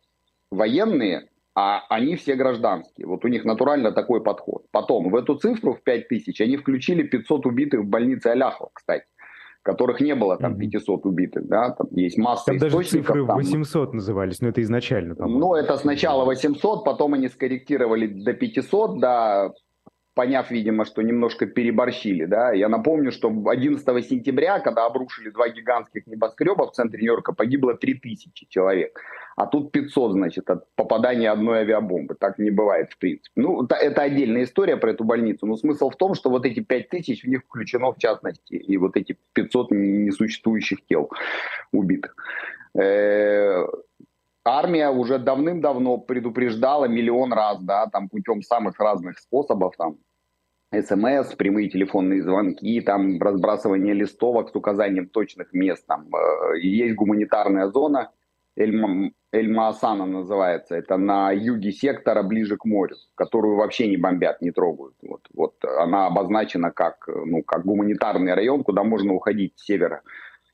военные, 0.50 1.29
а 1.55 1.86
они 1.89 2.15
все 2.15 2.36
гражданские. 2.36 3.05
Вот 3.05 3.25
у 3.25 3.27
них 3.27 3.46
натурально 3.46 3.91
такой 3.91 4.24
подход. 4.24 4.65
Потом 4.72 5.10
в 5.10 5.15
эту 5.15 5.36
цифру 5.36 5.74
в 5.74 5.84
5000 5.84 6.41
они 6.41 6.58
включили 6.58 7.03
500 7.03 7.46
убитых 7.46 7.82
в 7.82 7.88
больнице 7.88 8.27
Аляхова, 8.27 8.72
кстати 8.74 9.05
которых 9.63 10.01
не 10.01 10.13
было 10.13 10.38
там 10.38 10.58
500 10.58 11.05
убитых, 11.05 11.48
да, 11.48 11.72
там 11.72 11.88
есть 11.91 12.17
масса 12.17 12.46
там 12.48 12.58
источников. 12.58 12.82
Даже 12.82 12.89
цифры 12.89 13.24
800 13.24 13.89
там, 13.89 13.96
назывались, 13.96 14.41
но 14.41 14.50
это 14.50 14.62
изначально. 14.62 15.15
По-моему. 15.15 15.39
Ну, 15.39 15.55
это 15.55 15.77
сначала 15.77 16.25
800, 16.25 16.84
потом 16.84 17.13
они 17.13 17.29
скорректировали 17.29 18.08
до 18.08 18.34
500, 18.34 19.00
да, 19.00 19.51
поняв, 20.15 20.51
видимо, 20.51 20.86
что 20.86 21.01
немножко 21.01 21.46
переборщили. 21.46 22.25
Да? 22.25 22.51
Я 22.51 22.70
напомню, 22.70 23.12
что 23.12 23.29
11 23.29 24.05
сентября, 24.05 24.60
когда 24.60 24.86
обрушили 24.86 25.29
два 25.29 25.50
гигантских 25.50 26.08
небоскреба 26.08 26.67
в 26.67 26.72
центре 26.74 27.00
Нью-Йорка, 27.00 27.34
погибло 27.34 27.74
3000 27.74 28.48
человек. 28.50 29.00
А 29.35 29.45
тут 29.45 29.71
500, 29.71 30.11
значит, 30.11 30.49
от 30.49 30.67
попадания 30.75 31.31
одной 31.31 31.59
авиабомбы. 31.59 32.15
Так 32.15 32.39
не 32.39 32.51
бывает, 32.51 32.91
в 32.91 32.97
принципе. 32.97 33.29
Ну, 33.35 33.63
это 33.65 34.01
отдельная 34.01 34.43
история 34.43 34.77
про 34.77 34.91
эту 34.91 35.03
больницу. 35.03 35.45
Но 35.45 35.57
смысл 35.57 35.89
в 35.89 35.95
том, 35.95 36.13
что 36.13 36.29
вот 36.29 36.45
эти 36.45 36.59
5000 36.59 37.23
в 37.23 37.27
них 37.27 37.41
включено, 37.43 37.91
в 37.91 37.97
частности, 37.97 38.53
и 38.53 38.77
вот 38.77 38.95
эти 38.95 39.17
500 39.33 39.71
несуществующих 39.71 40.85
тел 40.85 41.09
убитых 41.71 42.15
э, 42.75 43.65
армия 44.45 44.89
уже 44.89 45.19
давным-давно 45.19 45.97
предупреждала 45.97 46.85
миллион 46.85 47.33
раз, 47.33 47.59
да, 47.61 47.87
там 47.87 48.09
путем 48.09 48.41
самых 48.41 48.79
разных 48.79 49.19
способов, 49.19 49.75
там, 49.77 49.97
СМС, 50.71 51.35
прямые 51.35 51.69
телефонные 51.69 52.23
звонки, 52.23 52.81
там 52.81 53.21
разбрасывание 53.21 53.93
листовок 53.93 54.49
с 54.49 54.55
указанием 54.55 55.07
точных 55.07 55.53
мест, 55.53 55.85
там 55.85 56.07
э, 56.15 56.59
есть 56.59 56.95
гуманитарная 56.95 57.69
зона, 57.69 58.11
Эль-Маасана 59.33 60.05
называется, 60.05 60.75
это 60.75 60.95
на 60.97 61.31
юге 61.31 61.71
сектора, 61.71 62.21
ближе 62.21 62.55
к 62.55 62.65
морю, 62.65 62.95
которую 63.15 63.55
вообще 63.55 63.87
не 63.87 63.97
бомбят, 63.97 64.41
не 64.41 64.51
трогают. 64.51 64.93
Вот, 65.01 65.27
вот 65.33 65.55
она 65.65 66.05
обозначена 66.05 66.71
как, 66.71 67.07
ну, 67.07 67.41
как 67.41 67.65
гуманитарный 67.65 68.35
район, 68.35 68.63
куда 68.63 68.83
можно 68.83 69.13
уходить 69.13 69.53
с 69.57 69.65
севера 69.65 70.01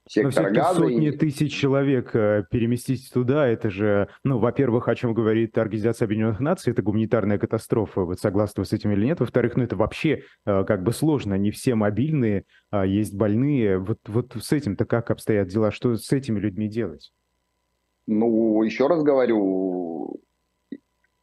сектора 0.10 0.50
газа. 0.50 0.80
сотни 0.80 1.10
и... 1.10 1.12
тысяч 1.12 1.54
человек 1.54 2.16
э, 2.16 2.46
переместить 2.50 3.12
туда, 3.14 3.48
это 3.48 3.70
же, 3.70 4.08
ну, 4.24 4.40
во-первых, 4.40 4.88
о 4.88 4.96
чем 4.96 5.14
говорит 5.14 5.58
Организация 5.58 6.06
Объединенных 6.06 6.40
Наций, 6.40 6.72
это 6.72 6.82
гуманитарная 6.82 7.38
катастрофа, 7.38 8.02
вот 8.02 8.20
согласны 8.20 8.62
вы 8.62 8.66
с 8.66 8.74
этим 8.74 8.92
или 8.92 9.06
нет. 9.06 9.20
Во-вторых, 9.20 9.56
ну, 9.56 9.64
это 9.64 9.76
вообще 9.76 10.24
э, 10.46 10.64
как 10.64 10.84
бы 10.84 10.94
сложно, 10.94 11.36
не 11.36 11.52
все 11.52 11.76
мобильные, 11.76 12.46
а 12.72 12.86
есть 12.86 13.16
больные. 13.16 13.78
Вот, 13.78 14.00
вот 14.08 14.36
с 14.40 14.52
этим-то 14.52 14.86
как 14.86 15.12
обстоят 15.12 15.50
дела, 15.50 15.72
что 15.72 15.96
с 15.96 16.12
этими 16.12 16.40
людьми 16.40 16.68
делать? 16.68 17.12
Ну, 18.12 18.64
еще 18.64 18.88
раз 18.88 19.04
говорю, 19.04 20.20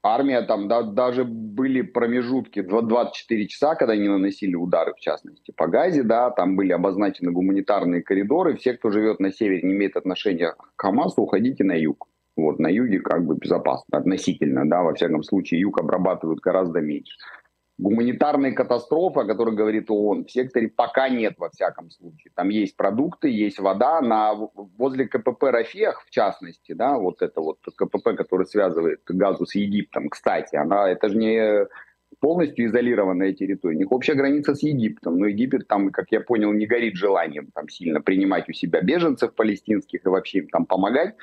армия 0.05 0.43
там 0.43 0.69
да, 0.69 0.83
даже 0.83 1.25
были 1.25 1.83
промежутки 1.83 2.63
24 2.63 3.49
часа, 3.49 3.75
когда 3.75 3.95
они 3.95 4.07
наносили 4.07 4.55
удары, 4.55 4.95
в 4.95 5.01
частности, 5.01 5.53
по 5.57 5.67
Газе, 5.67 6.05
да, 6.05 6.31
там 6.31 6.55
были 6.55 6.71
обозначены 6.71 7.33
гуманитарные 7.33 8.03
коридоры. 8.03 8.55
Все, 8.55 8.75
кто 8.75 8.91
живет 8.91 9.19
на 9.19 9.33
севере, 9.33 9.63
не 9.63 9.75
имеет 9.75 9.97
отношения 9.97 10.53
к 10.53 10.81
Хамасу, 10.81 11.23
уходите 11.23 11.65
на 11.65 11.73
юг. 11.73 12.07
Вот, 12.37 12.61
на 12.61 12.69
юге 12.69 13.01
как 13.01 13.27
бы 13.27 13.35
безопасно 13.35 13.99
относительно, 13.99 14.69
да, 14.71 14.83
во 14.83 14.95
всяком 14.95 15.25
случае, 15.25 15.63
юг 15.63 15.81
обрабатывают 15.81 16.39
гораздо 16.39 16.81
меньше. 16.81 17.17
Гуманитарные 17.79 18.53
катастрофы, 18.53 19.21
о 19.21 19.25
которых 19.27 19.55
говорит 19.55 19.91
ООН, 19.91 20.25
в 20.25 20.31
секторе 20.31 20.69
пока 20.69 21.11
нет 21.11 21.35
во 21.37 21.51
всяком 21.51 21.91
случае. 21.91 22.33
Там 22.35 22.49
есть 22.49 22.75
продукты, 22.77 23.29
есть 23.29 23.59
вода. 23.59 24.01
На, 24.01 24.33
возле 24.35 25.07
КПП 25.07 25.43
Рафех, 25.45 26.03
в 26.07 26.11
частности, 26.11 26.73
да, 26.73 26.97
вот 26.97 27.21
это 27.21 27.41
вот 27.41 27.59
КПП, 27.77 28.17
который 28.17 28.47
связывает 28.47 29.01
Газу 29.07 29.45
с 29.45 29.55
Египтом, 29.55 30.09
кстати, 30.09 30.57
она, 30.57 30.89
это 30.89 31.11
же 31.11 31.19
не 31.19 31.67
полностью 32.21 32.67
изолированная 32.67 33.33
территория. 33.33 33.77
У 33.77 33.79
них 33.79 33.93
общая 33.93 34.15
граница 34.15 34.55
с 34.55 34.63
Египтом, 34.63 35.19
но 35.19 35.27
Египет 35.27 35.69
там, 35.69 35.91
как 35.91 36.07
я 36.11 36.21
понял, 36.21 36.53
не 36.53 36.67
горит 36.67 36.95
желанием 36.97 37.51
там 37.55 37.69
сильно 37.69 38.01
принимать 38.01 38.49
у 38.49 38.53
себя 38.53 38.81
беженцев 38.81 39.35
палестинских 39.35 40.05
и 40.05 40.09
вообще 40.09 40.39
им 40.39 40.49
там 40.49 40.67
помогать. 40.67 41.15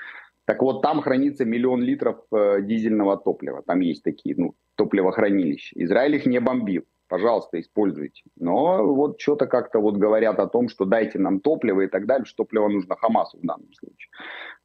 Так 0.45 0.62
вот, 0.62 0.81
там 0.81 1.01
хранится 1.01 1.45
миллион 1.45 1.81
литров 1.81 2.17
э, 2.33 2.62
дизельного 2.62 3.17
топлива. 3.17 3.63
Там 3.63 3.79
есть 3.79 4.03
такие 4.03 4.35
ну, 4.38 4.55
топливохранилища. 4.75 5.81
Израиль 5.81 6.15
их 6.15 6.25
не 6.25 6.39
бомбил. 6.39 6.83
Пожалуйста, 7.07 7.59
используйте. 7.59 8.23
Но 8.38 8.93
вот 8.93 9.21
что-то 9.21 9.45
как-то 9.45 9.79
вот 9.79 9.97
говорят 9.97 10.39
о 10.39 10.47
том, 10.47 10.67
что 10.67 10.85
дайте 10.85 11.19
нам 11.19 11.39
топливо 11.39 11.81
и 11.81 11.88
так 11.88 12.05
далее, 12.07 12.25
что 12.25 12.43
топливо 12.43 12.67
нужно 12.67 12.95
Хамасу 12.95 13.38
в 13.38 13.45
данном 13.45 13.71
случае. 13.73 14.09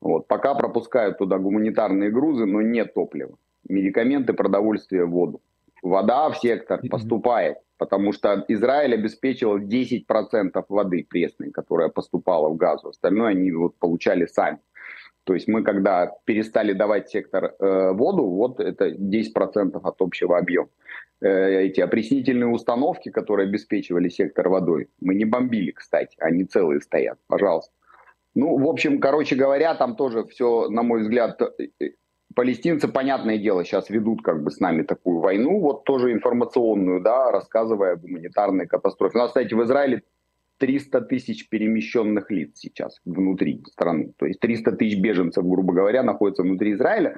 Вот. 0.00 0.26
Пока 0.28 0.54
пропускают 0.54 1.18
туда 1.18 1.38
гуманитарные 1.38 2.10
грузы, 2.10 2.46
но 2.46 2.62
нет 2.62 2.94
топлива. 2.94 3.36
Медикаменты, 3.68 4.32
продовольствие, 4.32 5.04
воду. 5.04 5.42
Вода 5.82 6.30
в 6.30 6.38
сектор 6.38 6.80
поступает, 6.90 7.58
потому 7.76 8.12
что 8.12 8.44
Израиль 8.48 8.94
обеспечивал 8.94 9.58
10% 9.58 10.64
воды 10.68 11.06
пресной, 11.08 11.50
которая 11.50 11.88
поступала 11.88 12.48
в 12.48 12.56
газу. 12.56 12.88
Остальное 12.88 13.30
они 13.30 13.52
вот 13.52 13.76
получали 13.78 14.26
сами. 14.26 14.58
То 15.28 15.34
есть 15.34 15.46
мы, 15.46 15.62
когда 15.62 16.10
перестали 16.24 16.72
давать 16.72 17.10
сектор 17.10 17.54
э, 17.60 17.92
воду, 17.92 18.24
вот 18.24 18.60
это 18.60 18.88
10% 18.88 19.78
от 19.82 20.00
общего 20.00 20.38
объема. 20.38 20.70
Э, 21.20 21.66
эти 21.66 21.82
опреснительные 21.82 22.48
установки, 22.48 23.10
которые 23.10 23.46
обеспечивали 23.46 24.08
сектор 24.08 24.48
водой, 24.48 24.88
мы 25.02 25.14
не 25.14 25.26
бомбили, 25.26 25.72
кстати, 25.72 26.16
они 26.18 26.44
целые 26.44 26.80
стоят, 26.80 27.18
пожалуйста. 27.26 27.74
Ну, 28.34 28.56
в 28.56 28.66
общем, 28.66 29.00
короче 29.00 29.36
говоря, 29.36 29.74
там 29.74 29.96
тоже 29.96 30.24
все, 30.24 30.70
на 30.70 30.82
мой 30.82 31.02
взгляд, 31.02 31.42
э, 31.42 31.68
э, 31.78 31.90
палестинцы, 32.34 32.88
понятное 32.88 33.36
дело, 33.36 33.66
сейчас 33.66 33.90
ведут 33.90 34.22
как 34.22 34.42
бы 34.42 34.50
с 34.50 34.60
нами 34.60 34.82
такую 34.82 35.20
войну, 35.20 35.60
вот 35.60 35.84
тоже 35.84 36.10
информационную, 36.10 37.02
да, 37.02 37.30
рассказывая 37.30 37.92
о 37.92 37.96
гуманитарной 37.96 38.66
катастрофе. 38.66 39.18
У 39.18 39.20
нас, 39.20 39.28
кстати, 39.28 39.52
в 39.52 39.62
Израиле 39.62 40.04
300 40.58 41.00
тысяч 41.02 41.48
перемещенных 41.48 42.30
лиц 42.30 42.58
сейчас 42.58 43.00
внутри 43.04 43.62
страны. 43.66 44.12
То 44.18 44.26
есть 44.26 44.40
300 44.40 44.72
тысяч 44.72 44.98
беженцев, 44.98 45.44
грубо 45.44 45.72
говоря, 45.72 46.02
находятся 46.02 46.42
внутри 46.42 46.74
Израиля. 46.74 47.16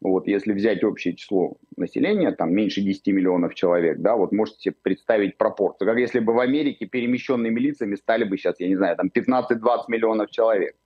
Вот, 0.00 0.26
если 0.26 0.52
взять 0.52 0.84
общее 0.84 1.16
число 1.16 1.56
населения, 1.76 2.30
там 2.32 2.52
меньше 2.52 2.82
10 2.82 3.06
миллионов 3.06 3.54
человек, 3.54 4.00
да, 4.00 4.16
вот 4.16 4.32
можете 4.32 4.58
себе 4.60 4.74
представить 4.82 5.38
пропорцию. 5.38 5.88
Как 5.88 5.98
если 5.98 6.18
бы 6.18 6.34
в 6.34 6.40
Америке 6.40 6.84
перемещенными 6.86 7.58
лицами 7.58 7.94
стали 7.94 8.24
бы 8.24 8.36
сейчас, 8.36 8.60
я 8.60 8.68
не 8.68 8.76
знаю, 8.76 8.96
там 8.96 9.10
15-20 9.14 9.84
миллионов 9.88 10.30
человек. 10.30 10.76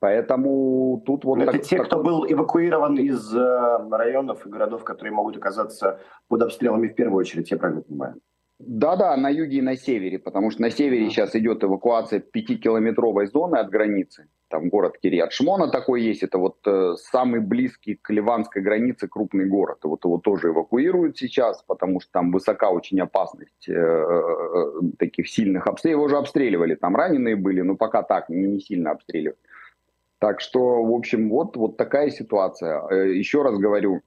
Поэтому 0.00 1.02
тут 1.06 1.24
вот... 1.24 1.38
Это 1.40 1.52
так, 1.52 1.62
те, 1.62 1.76
так... 1.76 1.86
кто 1.86 2.02
был 2.02 2.26
эвакуирован 2.26 2.98
из 2.98 3.34
э, 3.34 3.88
районов 3.90 4.44
и 4.44 4.50
городов, 4.50 4.84
которые 4.84 5.12
могут 5.12 5.36
оказаться 5.36 6.00
под 6.28 6.42
обстрелами 6.42 6.88
в 6.88 6.94
первую 6.94 7.20
очередь, 7.20 7.50
я 7.50 7.56
правильно 7.56 7.82
понимаю? 7.82 8.20
Да-да, 8.58 9.14
на 9.18 9.28
юге 9.28 9.58
и 9.58 9.62
на 9.62 9.76
севере, 9.76 10.18
потому 10.18 10.50
что 10.50 10.62
на 10.62 10.70
севере 10.70 11.10
сейчас 11.10 11.36
идет 11.36 11.62
эвакуация 11.62 12.20
пятикилометровой 12.20 13.26
зоны 13.26 13.56
от 13.56 13.68
границы. 13.68 14.28
Там 14.48 14.70
город 14.70 14.96
Кириат 15.02 15.32
Шмона 15.32 15.68
такой 15.68 16.02
есть, 16.02 16.22
это 16.22 16.38
вот 16.38 16.56
э, 16.66 16.94
самый 16.96 17.40
близкий 17.40 17.96
к 18.00 18.08
ливанской 18.10 18.62
границе 18.62 19.08
крупный 19.08 19.46
город. 19.46 19.78
Вот 19.82 20.04
его 20.04 20.18
тоже 20.18 20.48
эвакуируют 20.48 21.18
сейчас, 21.18 21.62
потому 21.64 22.00
что 22.00 22.12
там 22.12 22.32
высока 22.32 22.70
очень 22.70 22.98
опасность 23.00 23.68
э, 23.68 23.72
э, 23.74 24.64
таких 24.98 25.28
сильных 25.28 25.66
обстрелов. 25.66 25.96
Его 25.96 26.04
уже 26.04 26.16
обстреливали, 26.16 26.76
там 26.76 26.96
раненые 26.96 27.36
были, 27.36 27.60
но 27.60 27.76
пока 27.76 28.02
так, 28.02 28.30
не, 28.30 28.46
не 28.46 28.60
сильно 28.60 28.92
обстреливают. 28.92 29.38
Так 30.18 30.40
что, 30.40 30.82
в 30.82 30.94
общем, 30.94 31.28
вот, 31.28 31.56
вот 31.56 31.76
такая 31.76 32.08
ситуация. 32.08 32.82
Э, 32.88 33.12
еще 33.12 33.42
раз 33.42 33.58
говорю, 33.58 34.00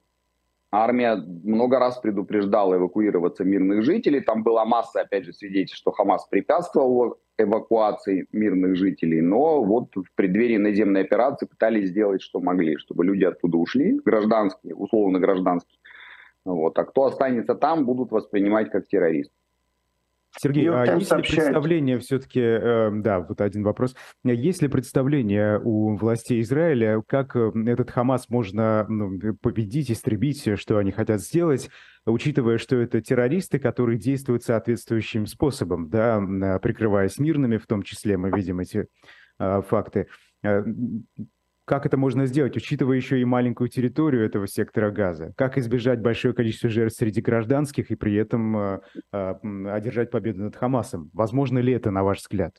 Армия 0.72 1.16
много 1.16 1.80
раз 1.80 1.98
предупреждала 1.98 2.76
эвакуироваться 2.76 3.44
мирных 3.44 3.82
жителей. 3.82 4.20
Там 4.20 4.44
была 4.44 4.64
масса, 4.64 5.00
опять 5.00 5.24
же, 5.24 5.32
свидетельств, 5.32 5.78
что 5.78 5.90
Хамас 5.90 6.26
препятствовал 6.28 7.18
эвакуации 7.38 8.26
мирных 8.32 8.76
жителей. 8.76 9.20
Но 9.20 9.64
вот 9.64 9.88
в 9.96 10.14
преддверии 10.14 10.58
наземной 10.58 11.00
операции 11.02 11.46
пытались 11.46 11.88
сделать, 11.88 12.22
что 12.22 12.38
могли, 12.40 12.76
чтобы 12.76 13.04
люди 13.04 13.24
оттуда 13.24 13.56
ушли, 13.58 13.98
гражданские, 14.04 14.76
условно 14.76 15.18
гражданские. 15.18 15.78
Вот. 16.44 16.78
А 16.78 16.84
кто 16.84 17.04
останется 17.04 17.54
там, 17.56 17.84
будут 17.84 18.12
воспринимать 18.12 18.70
как 18.70 18.86
террорист. 18.86 19.32
Сергей, 20.38 20.68
а 20.70 20.96
есть 20.96 21.12
ли 21.12 21.22
представление 21.22 21.98
все-таки, 21.98 22.40
э, 22.40 22.90
да, 22.92 23.20
вот 23.20 23.40
один 23.40 23.62
вопрос, 23.64 23.96
есть 24.24 24.62
ли 24.62 24.68
представление 24.68 25.60
у 25.62 25.96
властей 25.96 26.40
Израиля, 26.40 27.02
как 27.06 27.34
э, 27.34 27.50
этот 27.66 27.90
Хамас 27.90 28.28
можно 28.28 28.86
ну, 28.88 29.18
победить, 29.40 29.90
истребить, 29.90 30.58
что 30.58 30.78
они 30.78 30.92
хотят 30.92 31.20
сделать, 31.20 31.68
учитывая, 32.06 32.58
что 32.58 32.76
это 32.76 33.00
террористы, 33.00 33.58
которые 33.58 33.98
действуют 33.98 34.44
соответствующим 34.44 35.26
способом, 35.26 35.90
да, 35.90 36.20
прикрываясь 36.62 37.18
мирными, 37.18 37.56
в 37.56 37.66
том 37.66 37.82
числе 37.82 38.16
мы 38.16 38.30
видим 38.30 38.60
эти 38.60 38.86
э, 39.38 39.62
факты. 39.68 40.06
Как 41.70 41.86
это 41.86 41.96
можно 41.96 42.26
сделать, 42.26 42.56
учитывая 42.56 42.96
еще 42.96 43.20
и 43.20 43.24
маленькую 43.24 43.68
территорию 43.68 44.26
этого 44.26 44.48
сектора 44.48 44.90
газа? 44.90 45.32
Как 45.36 45.56
избежать 45.56 46.00
большое 46.00 46.34
количество 46.34 46.68
жертв 46.68 46.96
среди 46.96 47.20
гражданских 47.20 47.92
и 47.92 47.94
при 47.94 48.16
этом 48.16 48.56
э, 48.56 48.80
э, 49.12 49.34
одержать 49.68 50.10
победу 50.10 50.42
над 50.42 50.56
Хамасом? 50.56 51.12
Возможно 51.12 51.60
ли 51.60 51.72
это, 51.72 51.92
на 51.92 52.02
ваш 52.02 52.22
взгляд? 52.22 52.56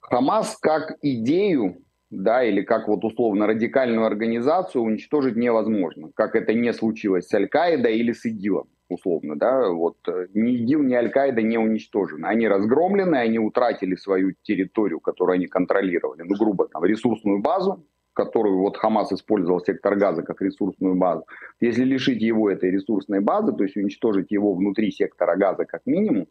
Хамас 0.00 0.56
как 0.56 0.96
идею, 1.02 1.84
да, 2.10 2.42
или 2.42 2.62
как 2.62 2.88
вот 2.88 3.04
условно 3.04 3.46
радикальную 3.46 4.06
организацию 4.06 4.82
уничтожить 4.82 5.36
невозможно, 5.36 6.10
как 6.16 6.34
это 6.34 6.52
не 6.52 6.72
случилось 6.72 7.28
с 7.28 7.34
Аль-Каидой 7.34 7.96
или 7.96 8.10
с 8.10 8.24
ИГИЛом 8.24 8.66
условно, 8.90 9.36
да, 9.36 9.70
вот 9.70 9.96
э, 10.08 10.26
ни 10.34 10.52
ИГИЛ, 10.56 10.82
ни 10.82 10.94
Аль-Каида 10.94 11.42
не 11.42 11.58
уничтожены. 11.58 12.26
Они 12.26 12.48
разгромлены, 12.48 13.16
они 13.16 13.38
утратили 13.38 13.94
свою 13.94 14.34
территорию, 14.42 15.00
которую 15.00 15.34
они 15.34 15.46
контролировали, 15.46 16.22
ну, 16.22 16.36
грубо, 16.36 16.68
там, 16.68 16.84
ресурсную 16.84 17.40
базу, 17.40 17.86
которую 18.12 18.58
вот 18.58 18.76
Хамас 18.76 19.12
использовал 19.12 19.60
сектор 19.60 19.96
газа 19.96 20.22
как 20.22 20.42
ресурсную 20.42 20.94
базу. 20.94 21.24
Если 21.60 21.84
лишить 21.84 22.20
его 22.20 22.50
этой 22.50 22.70
ресурсной 22.70 23.20
базы, 23.20 23.52
то 23.52 23.64
есть 23.64 23.76
уничтожить 23.76 24.30
его 24.30 24.54
внутри 24.54 24.90
сектора 24.90 25.36
газа 25.36 25.64
как 25.64 25.82
минимум, 25.86 26.26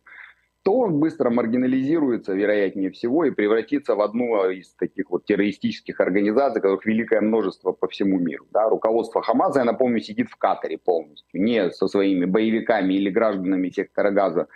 то 0.64 0.80
он 0.80 1.00
быстро 1.00 1.30
маргинализируется, 1.30 2.34
вероятнее 2.34 2.92
всего, 2.92 3.26
и 3.26 3.32
превратится 3.32 3.96
в 3.96 4.02
одну 4.02 4.50
из 4.50 4.74
таких 4.76 5.10
вот 5.10 5.26
террористических 5.26 6.00
организаций, 6.00 6.62
которых 6.62 6.86
великое 6.86 7.22
множество 7.22 7.72
по 7.72 7.88
всему 7.88 8.20
миру. 8.20 8.46
Да? 8.52 8.70
Руководство 8.70 9.22
Хамаза, 9.22 9.60
я 9.60 9.66
напомню, 9.66 10.02
сидит 10.02 10.30
в 10.30 10.36
Катаре 10.36 10.78
полностью, 10.78 11.42
не 11.42 11.72
со 11.72 11.88
своими 11.88 12.26
боевиками 12.26 12.94
или 12.94 13.10
гражданами 13.10 13.70
сектора 13.70 14.12
газа 14.12 14.48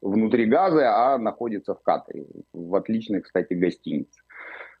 внутри 0.00 0.46
газа, 0.46 1.12
а 1.14 1.18
находится 1.18 1.74
в 1.74 1.82
Катаре, 1.82 2.26
в 2.52 2.74
отличной, 2.74 3.22
кстати, 3.22 3.54
гостинице. 3.54 4.20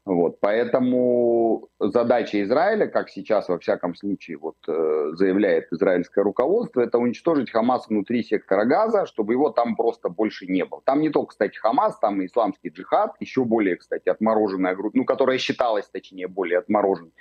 Вот, 0.04 0.40
поэтому 0.40 1.68
задача 1.78 2.42
Израиля, 2.42 2.88
как 2.88 3.08
сейчас 3.08 3.48
во 3.48 3.58
всяком 3.60 3.94
случае 3.94 4.36
вот, 4.36 4.56
э, 4.66 5.10
заявляет 5.12 5.72
израильское 5.72 6.24
руководство, 6.24 6.80
это 6.80 6.98
уничтожить 6.98 7.52
Хамас 7.52 7.88
внутри 7.88 8.24
сектора 8.24 8.64
Газа, 8.64 9.06
чтобы 9.06 9.34
его 9.34 9.50
там 9.50 9.76
просто 9.76 10.08
больше 10.08 10.46
не 10.46 10.64
было. 10.64 10.82
Там 10.84 11.02
не 11.02 11.10
только, 11.10 11.30
кстати, 11.30 11.56
Хамас, 11.56 12.00
там 12.00 12.20
и 12.20 12.26
исламский 12.26 12.70
джихад, 12.70 13.14
еще 13.20 13.44
более, 13.44 13.76
кстати, 13.76 14.08
отмороженная 14.08 14.74
группа, 14.74 14.96
ну, 14.98 15.04
которая 15.04 15.38
считалась, 15.38 15.88
точнее, 15.88 16.26
более 16.26 16.58
отмороженной. 16.58 17.14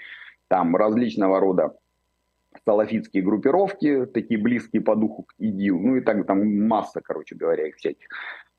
Там 0.47 0.75
различного 0.75 1.39
рода 1.39 1.75
салафитские 2.65 3.23
группировки, 3.23 4.05
такие 4.05 4.39
близкие 4.39 4.81
по 4.81 4.95
духу 4.95 5.23
к 5.23 5.33
ИГИЛ, 5.39 5.79
ну 5.79 5.95
и 5.97 6.01
так 6.01 6.25
там 6.25 6.67
масса, 6.67 7.01
короче 7.01 7.35
говоря, 7.35 7.67
их 7.67 7.75
всяких. 7.75 8.07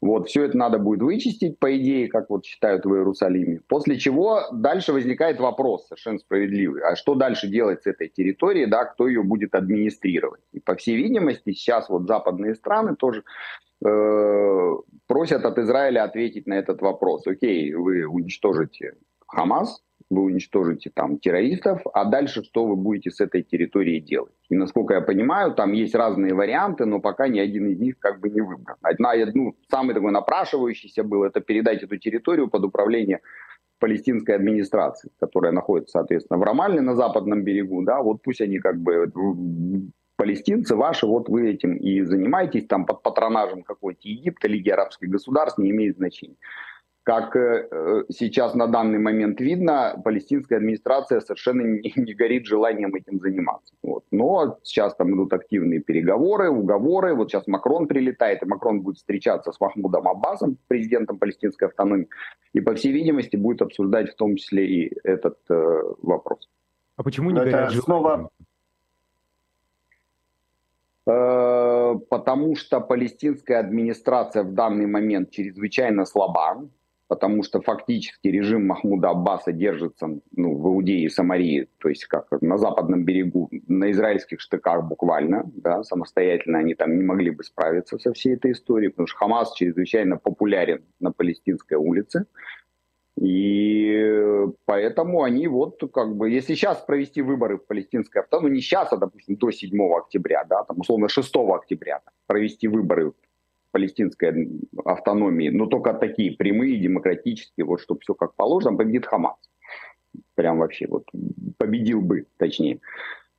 Вот, 0.01 0.29
все 0.29 0.43
это 0.45 0.57
надо 0.59 0.81
будет 0.81 1.01
вычистить, 1.01 1.61
по 1.61 1.77
идее, 1.77 2.09
как 2.09 2.29
вот 2.29 2.45
считают 2.45 2.85
в 2.85 2.93
Иерусалиме. 2.93 3.61
После 3.69 3.97
чего 3.97 4.41
дальше 4.53 4.93
возникает 4.93 5.39
вопрос, 5.39 5.87
совершенно 5.87 6.19
справедливый. 6.19 6.83
А 6.83 6.97
что 6.97 7.15
дальше 7.15 7.47
делать 7.47 7.85
с 7.85 7.87
этой 7.87 8.09
территорией, 8.09 8.67
да, 8.67 8.85
кто 8.85 9.07
ее 9.07 9.23
будет 9.23 9.55
администрировать? 9.55 10.41
И 10.53 10.59
по 10.59 10.75
всей 10.75 10.97
видимости, 10.97 11.53
сейчас 11.53 11.89
вот 11.89 12.09
западные 12.09 12.57
страны 12.57 12.97
тоже 12.97 13.23
э, 13.85 14.73
просят 15.07 15.45
от 15.45 15.59
Израиля 15.59 16.03
ответить 16.03 16.49
на 16.49 16.55
этот 16.55 16.83
вопрос. 16.83 17.25
Окей, 17.29 17.73
вы 17.73 18.05
уничтожите 18.05 18.95
Хамас, 19.29 19.85
вы 20.13 20.23
уничтожите 20.23 20.91
там 20.95 21.19
террористов, 21.19 21.81
а 21.95 22.05
дальше 22.05 22.43
что 22.45 22.67
вы 22.67 22.77
будете 22.77 23.11
с 23.11 23.21
этой 23.21 23.43
территорией 23.43 24.01
делать? 24.01 24.33
И 24.51 24.55
насколько 24.55 24.95
я 24.95 25.01
понимаю, 25.01 25.55
там 25.55 25.73
есть 25.73 25.95
разные 25.95 26.35
варианты, 26.35 26.85
но 26.85 27.01
пока 27.01 27.29
ни 27.29 27.39
один 27.39 27.69
из 27.69 27.79
них 27.79 27.99
как 27.99 28.21
бы 28.21 28.29
не 28.29 28.41
выбран. 28.41 28.77
Одна, 28.83 29.13
ну, 29.35 29.55
самый 29.71 29.95
такой 29.95 30.13
напрашивающийся 30.13 31.03
был, 31.03 31.25
это 31.25 31.41
передать 31.41 31.83
эту 31.83 31.97
территорию 31.97 32.49
под 32.49 32.65
управление 32.65 33.21
палестинской 33.79 34.37
администрации, 34.37 35.11
которая 35.19 35.53
находится, 35.53 35.99
соответственно, 35.99 36.39
в 36.39 36.43
Рамале 36.43 36.81
на 36.81 36.95
западном 36.95 37.43
берегу, 37.43 37.83
да, 37.83 38.01
вот 38.01 38.23
пусть 38.23 38.41
они 38.41 38.59
как 38.59 38.77
бы 38.77 39.11
палестинцы 40.17 40.77
ваши, 40.77 41.07
вот 41.07 41.29
вы 41.29 41.51
этим 41.51 41.75
и 41.75 42.03
занимаетесь, 42.03 42.67
там 42.67 42.87
под 42.87 43.03
патронажем 43.03 43.63
какой-то 43.63 44.01
Египта, 44.05 44.47
Лиги 44.47 44.71
арабских 44.71 45.09
государств, 45.09 45.59
не 45.59 45.71
имеет 45.71 45.97
значения. 45.97 46.37
Как 47.05 47.35
э, 47.35 47.69
э, 47.69 48.05
сейчас 48.11 48.55
на 48.55 48.69
данный 48.69 49.01
момент 49.01 49.41
видно, 49.41 50.01
палестинская 50.05 50.59
администрация 50.59 51.21
совершенно 51.21 51.63
не, 51.63 51.93
не 51.97 52.15
горит 52.15 52.47
желанием 52.47 52.95
этим 52.95 53.19
заниматься. 53.19 53.75
Вот. 53.83 54.05
Но 54.13 54.59
сейчас 54.63 54.95
там 54.95 55.13
идут 55.15 55.33
активные 55.33 55.81
переговоры, 55.81 56.49
уговоры. 56.51 57.15
Вот 57.15 57.31
сейчас 57.31 57.49
Макрон 57.49 57.89
прилетает, 57.89 58.43
и 58.43 58.47
Макрон 58.47 58.83
будет 58.83 58.99
встречаться 58.99 59.51
с 59.51 59.61
Махмудом 59.61 60.07
Аббасом, 60.07 60.59
президентом 60.69 61.19
палестинской 61.19 61.69
автономии, 61.69 62.09
и, 62.53 62.61
по 62.61 62.75
всей 62.75 62.93
видимости, 62.93 63.37
будет 63.37 63.63
обсуждать 63.63 64.11
в 64.13 64.15
том 64.15 64.37
числе 64.37 64.67
и 64.67 64.93
этот 65.03 65.39
э, 65.51 65.81
вопрос. 66.03 66.49
А 66.97 67.03
почему 67.03 67.31
не 67.31 67.41
горят 67.41 67.73
желанием? 67.73 67.83
Снова... 67.83 68.31
Э, 71.05 71.99
потому 72.09 72.55
что 72.55 72.81
палестинская 72.81 73.59
администрация 73.59 74.45
в 74.45 74.53
данный 74.53 74.87
момент 74.87 75.33
чрезвычайно 75.33 76.05
слаба 76.05 76.69
потому 77.13 77.43
что 77.43 77.61
фактически 77.61 78.29
режим 78.29 78.67
Махмуда 78.67 79.11
Аббаса 79.11 79.53
держится 79.53 80.19
ну, 80.35 80.57
в 80.57 80.67
Иудее 80.69 81.05
и 81.05 81.11
Самарии, 81.11 81.69
то 81.77 81.91
есть 81.91 82.07
как 82.07 82.27
на 82.41 82.57
западном 82.57 83.05
берегу, 83.05 83.51
на 83.69 83.91
израильских 83.91 84.41
штыках 84.41 84.85
буквально, 84.85 85.43
да, 85.55 85.83
самостоятельно 85.83 86.61
они 86.61 86.75
там 86.75 86.97
не 86.97 87.03
могли 87.03 87.29
бы 87.29 87.45
справиться 87.45 87.99
со 87.99 88.15
всей 88.15 88.37
этой 88.37 88.53
историей, 88.53 88.89
потому 88.89 89.09
что 89.09 89.19
Хамас 89.19 89.53
чрезвычайно 89.53 90.17
популярен 90.17 90.87
на 91.01 91.13
палестинской 91.13 91.77
улице, 91.77 92.25
и 93.21 94.47
поэтому 94.65 95.23
они 95.23 95.49
вот 95.49 95.83
как 95.93 96.17
бы, 96.17 96.31
если 96.31 96.55
сейчас 96.55 96.79
провести 96.79 97.21
выборы 97.21 97.59
в 97.59 97.67
палестинской 97.67 98.23
автономии, 98.23 98.49
ну 98.49 98.55
не 98.55 98.63
сейчас, 98.63 98.91
а 98.91 98.97
допустим 98.97 99.37
до 99.37 99.51
7 99.51 99.79
октября, 99.99 100.45
да, 100.45 100.65
там 100.65 100.81
условно 100.81 101.11
6 101.11 101.31
октября 101.37 102.01
провести 102.27 102.69
выборы 102.69 103.13
палестинской 103.73 104.49
автономии, 104.85 105.49
но 105.49 105.67
только 105.67 105.95
такие 105.95 106.37
прямые, 106.37 106.79
демократические, 106.79 107.67
вот 107.67 107.81
чтобы 107.81 108.01
все 108.01 108.15
как 108.15 108.35
положено, 108.37 108.77
победит 108.77 109.07
Хамас. 109.07 109.37
Прям 110.35 110.59
вообще 110.59 110.87
вот 110.87 111.05
победил 111.59 112.03
бы, 112.03 112.27
точнее. 112.37 112.81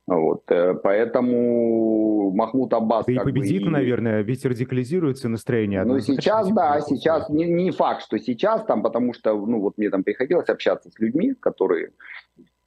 Вот, 0.06 0.42
э, 0.50 0.74
поэтому 0.74 2.30
Махмуд 2.32 2.74
Аббас... 2.74 3.06
Да 3.06 3.12
и 3.12 3.18
победит, 3.18 3.64
бы, 3.64 3.70
наверное, 3.70 4.20
ведь 4.20 4.44
радикализируется 4.44 5.30
настроение. 5.30 5.82
Ну, 5.84 5.98
сейчас, 6.00 6.52
да, 6.52 6.80
сейчас, 6.80 7.30
не, 7.30 7.46
не 7.46 7.70
факт, 7.70 8.02
что 8.02 8.18
сейчас 8.18 8.64
там, 8.66 8.82
потому 8.82 9.14
что, 9.14 9.34
ну, 9.34 9.60
вот 9.60 9.78
мне 9.78 9.88
там 9.88 10.04
приходилось 10.04 10.50
общаться 10.50 10.90
с 10.90 10.98
людьми, 10.98 11.32
которые 11.32 11.92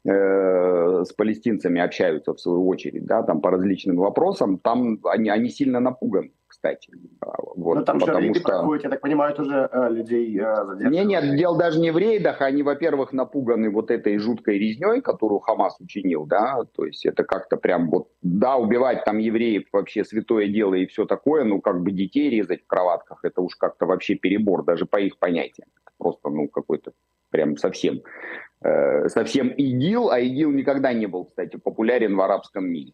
э, 0.07 1.03
с 1.05 1.13
палестинцами 1.13 1.81
общаются 1.81 2.33
в 2.33 2.39
свою 2.39 2.67
очередь, 2.67 3.05
да, 3.05 3.23
там 3.23 3.41
по 3.41 3.51
различным 3.51 3.97
вопросам, 3.97 4.57
там 4.57 4.99
они, 5.03 5.29
они 5.29 5.49
сильно 5.49 5.79
напуганы 5.79 6.31
кстати. 6.47 6.89
Вот, 7.55 7.75
Но 7.75 7.81
там 7.83 7.99
потому 7.99 8.33
что 8.33 8.43
проходят, 8.43 8.83
я 8.85 8.89
так 8.89 9.01
понимаю, 9.01 9.35
тоже 9.35 9.69
э, 9.71 9.89
людей 9.89 10.39
э, 10.39 10.55
задерживают. 10.65 10.91
Не, 10.91 11.05
нет, 11.05 11.35
дело 11.37 11.57
даже 11.57 11.79
не 11.79 11.91
в 11.91 11.97
рейдах, 11.97 12.41
они, 12.41 12.63
во-первых, 12.63 13.13
напуганы 13.13 13.69
вот 13.69 13.91
этой 13.91 14.17
жуткой 14.17 14.57
резней, 14.57 15.01
которую 15.01 15.39
Хамас 15.39 15.79
учинил, 15.79 16.25
да, 16.25 16.63
то 16.75 16.85
есть 16.85 17.05
это 17.05 17.23
как-то 17.23 17.57
прям 17.57 17.89
вот, 17.89 18.07
да, 18.21 18.55
убивать 18.55 19.03
там 19.05 19.17
евреев 19.17 19.65
вообще 19.71 20.03
святое 20.03 20.47
дело 20.47 20.73
и 20.73 20.87
все 20.87 21.05
такое, 21.05 21.43
ну 21.43 21.61
как 21.61 21.81
бы 21.81 21.91
детей 21.91 22.29
резать 22.29 22.63
в 22.63 22.67
кроватках, 22.67 23.19
это 23.23 23.41
уж 23.41 23.55
как-то 23.55 23.85
вообще 23.85 24.15
перебор, 24.15 24.63
даже 24.63 24.85
по 24.85 24.97
их 24.97 25.19
понятиям. 25.19 25.67
Просто, 25.97 26.29
ну, 26.29 26.47
какой-то 26.47 26.91
прям 27.31 27.57
совсем, 27.57 28.01
совсем 28.61 29.49
ИГИЛ, 29.49 30.09
а 30.09 30.19
ИГИЛ 30.19 30.51
никогда 30.51 30.93
не 30.93 31.05
был, 31.05 31.25
кстати, 31.25 31.57
популярен 31.57 32.15
в 32.15 32.21
арабском 32.21 32.65
мире. 32.65 32.93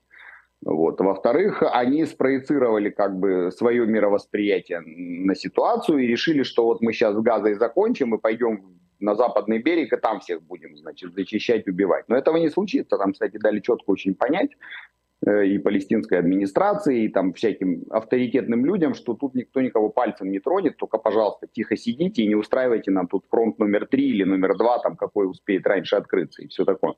Вот. 0.66 1.00
Во-вторых, 1.00 1.62
они 1.72 2.06
спроецировали 2.06 2.90
как 2.90 3.18
бы 3.18 3.52
свое 3.52 3.86
мировосприятие 3.86 4.82
на 4.82 5.36
ситуацию 5.36 6.00
и 6.00 6.08
решили, 6.08 6.44
что 6.44 6.66
вот 6.66 6.82
мы 6.82 6.94
сейчас 6.94 7.16
с 7.16 7.20
газой 7.20 7.56
закончим 7.56 8.16
и 8.16 8.20
пойдем 8.20 8.80
на 9.00 9.16
западный 9.16 9.60
берег 9.60 9.92
и 9.92 9.98
там 9.98 10.22
всех 10.22 10.42
будем, 10.44 10.78
значит, 10.78 11.14
зачищать, 11.14 11.68
убивать. 11.68 12.06
Но 12.08 12.16
этого 12.16 12.38
не 12.38 12.50
случится. 12.50 12.98
Там, 12.98 13.12
кстати, 13.12 13.38
дали 13.38 13.60
четко 13.60 13.90
очень 13.90 14.16
понять, 14.16 14.52
Э, 14.52 15.03
и 15.26 15.58
палестинской 15.58 16.20
администрации, 16.20 17.06
и 17.06 17.10
там 17.10 17.34
всяким 17.34 17.84
авторитетным 17.90 18.66
людям, 18.66 18.94
что 18.94 19.14
тут 19.14 19.36
никто 19.36 19.62
никого 19.62 19.90
пальцем 19.90 20.30
не 20.32 20.40
тронет, 20.40 20.76
только, 20.78 20.98
пожалуйста, 20.98 21.48
тихо 21.48 21.78
сидите 21.78 22.24
и 22.24 22.28
не 22.28 22.36
устраивайте 22.36 22.92
нам 22.92 23.08
тут 23.08 23.26
фронт 23.30 23.58
номер 23.58 23.88
три 23.88 24.10
или 24.10 24.24
номер 24.24 24.58
два, 24.58 24.80
там 24.80 24.98
какой 24.98 25.30
успеет 25.30 25.66
раньше 25.66 25.96
открыться 25.96 26.44
и 26.44 26.48
все 26.48 26.66
такое. 26.66 26.96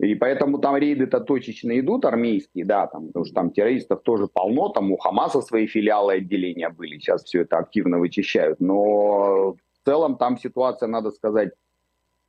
И 0.00 0.14
поэтому 0.16 0.58
там 0.58 0.76
рейды-то 0.76 1.20
точечно 1.20 1.78
идут, 1.78 2.04
армейские, 2.04 2.64
да, 2.64 2.86
там, 2.88 3.08
потому 3.08 3.24
что 3.24 3.34
там 3.34 3.50
террористов 3.50 4.02
тоже 4.02 4.26
полно, 4.26 4.70
там 4.70 4.90
у 4.90 4.96
Хамаса 4.96 5.40
свои 5.40 5.66
филиалы 5.66 6.14
отделения 6.14 6.70
были, 6.70 6.98
сейчас 6.98 7.24
все 7.24 7.42
это 7.42 7.58
активно 7.58 7.98
вычищают, 7.98 8.58
но 8.60 9.52
в 9.52 9.84
целом 9.84 10.16
там 10.16 10.38
ситуация, 10.38 10.88
надо 10.88 11.10
сказать, 11.10 11.50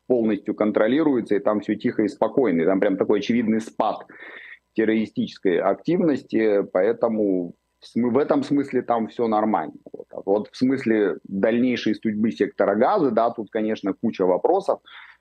полностью 0.05 0.53
контролируется, 0.53 1.35
и 1.35 1.39
там 1.39 1.61
все 1.61 1.75
тихо 1.75 2.03
и 2.03 2.07
спокойно, 2.09 2.61
и 2.61 2.65
там 2.65 2.79
прям 2.79 2.97
такой 2.97 3.19
очевидный 3.19 3.61
спад 3.61 4.05
террористической 4.73 5.59
активности, 5.59 6.63
поэтому 6.71 7.55
в 7.95 8.17
этом 8.17 8.43
смысле 8.43 8.81
там 8.81 9.07
все 9.07 9.27
нормально. 9.27 9.73
Вот. 9.91 10.07
Вот 10.25 10.49
в 10.51 10.57
смысле 10.57 11.17
дальнейшей 11.23 11.95
судьбы 11.95 12.31
сектора 12.31 12.75
газа, 12.75 13.11
да, 13.11 13.31
тут, 13.31 13.49
конечно, 13.49 13.93
куча 13.93 14.25
вопросов. 14.25 14.79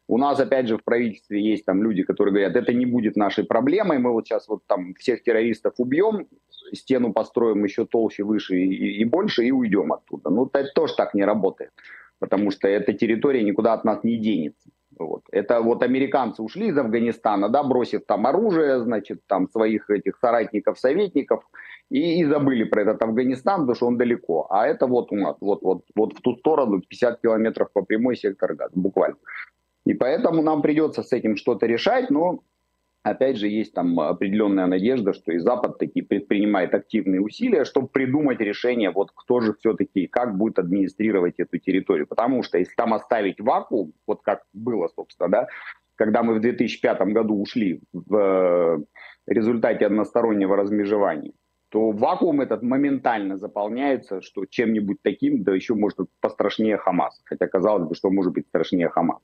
У 0.09 0.19
нас, 0.19 0.41
опять 0.41 0.67
же, 0.67 0.77
в 0.77 0.83
правительстве 0.83 1.41
есть 1.41 1.65
там 1.65 1.83
люди, 1.83 2.03
которые 2.03 2.33
говорят, 2.33 2.57
это 2.57 2.73
не 2.73 2.85
будет 2.85 3.17
нашей 3.17 3.45
проблемой, 3.45 3.99
мы 3.99 4.13
вот 4.13 4.27
сейчас 4.27 4.49
вот 4.49 4.63
там 4.67 4.95
всех 4.95 5.23
террористов 5.23 5.75
убьем, 5.79 6.27
стену 6.73 7.13
построим 7.13 7.65
еще 7.65 7.87
толще, 7.87 8.25
выше 8.25 8.57
и, 8.57 9.01
и 9.01 9.05
больше 9.05 9.45
и 9.45 9.53
уйдем 9.53 9.93
оттуда. 9.93 10.31
Ну, 10.31 10.51
это 10.53 10.69
тоже 10.75 10.97
так 10.97 11.15
не 11.15 11.25
работает, 11.25 11.71
потому 12.19 12.51
что 12.51 12.67
эта 12.67 12.93
территория 12.93 13.45
никуда 13.45 13.73
от 13.73 13.85
нас 13.85 14.03
не 14.03 14.17
денется. 14.17 14.71
Вот. 15.01 15.23
Это 15.33 15.63
вот 15.63 15.83
американцы 15.83 16.43
ушли 16.43 16.69
из 16.69 16.77
Афганистана, 16.77 17.49
да, 17.49 17.63
бросив 17.63 18.05
там 18.07 18.27
оружие, 18.27 18.81
значит, 18.81 19.21
там 19.27 19.49
своих 19.49 19.89
этих 19.89 20.19
соратников, 20.19 20.79
советников, 20.79 21.43
и, 21.89 22.21
и 22.21 22.25
забыли 22.27 22.65
про 22.65 22.83
этот 22.83 23.03
Афганистан, 23.03 23.61
потому 23.61 23.75
что 23.75 23.87
он 23.87 23.97
далеко. 23.97 24.47
А 24.51 24.67
это 24.67 24.87
вот 24.87 25.11
у 25.11 25.17
нас, 25.17 25.37
вот, 25.41 25.63
вот, 25.63 25.85
вот 25.97 26.19
в 26.19 26.21
ту 26.21 26.37
сторону 26.37 26.83
50 26.83 27.23
километров 27.23 27.73
по 27.73 27.83
прямой 27.83 28.17
сектор 28.17 28.55
газа, 28.55 28.73
буквально. 28.75 29.17
И 29.87 29.95
поэтому 29.95 30.43
нам 30.43 30.61
придется 30.61 31.03
с 31.03 31.13
этим 31.13 31.37
что-то 31.37 31.67
решать, 31.67 32.11
но 32.11 32.41
опять 33.03 33.37
же, 33.37 33.49
есть 33.49 33.75
там 33.75 33.99
определенная 33.99 34.67
надежда, 34.67 35.13
что 35.13 35.33
и 35.33 35.39
Запад 35.39 35.79
таки 35.79 36.03
предпринимает 36.03 36.75
активные 36.75 37.21
усилия, 37.21 37.65
чтобы 37.65 37.89
придумать 37.89 38.41
решение, 38.41 38.91
вот 38.91 39.11
кто 39.15 39.41
же 39.41 39.55
все-таки, 39.55 40.07
как 40.07 40.37
будет 40.37 40.59
администрировать 40.59 41.35
эту 41.39 41.59
территорию. 41.59 42.07
Потому 42.07 42.43
что 42.43 42.59
если 42.59 42.75
там 42.75 42.95
оставить 42.95 43.41
вакуум, 43.41 43.93
вот 44.07 44.23
как 44.23 44.43
было, 44.53 44.89
собственно, 44.89 45.29
да, 45.31 45.47
когда 45.97 46.23
мы 46.23 46.35
в 46.35 46.41
2005 46.41 47.01
году 47.13 47.41
ушли 47.41 47.83
в 47.93 48.17
э, 48.17 48.79
результате 49.27 49.87
одностороннего 49.87 50.57
размежевания, 50.57 51.33
то 51.69 51.93
вакуум 51.93 52.41
этот 52.41 52.63
моментально 52.63 53.37
заполняется, 53.37 54.21
что 54.23 54.45
чем-нибудь 54.45 54.99
таким, 55.03 55.45
да 55.45 55.55
еще 55.55 55.75
может 55.75 55.99
пострашнее 56.21 56.77
Хамас. 56.79 57.21
Хотя 57.25 57.47
казалось 57.47 57.89
бы, 57.89 57.95
что 57.95 58.11
может 58.11 58.33
быть 58.33 58.47
страшнее 58.49 58.89
Хамас. 58.89 59.21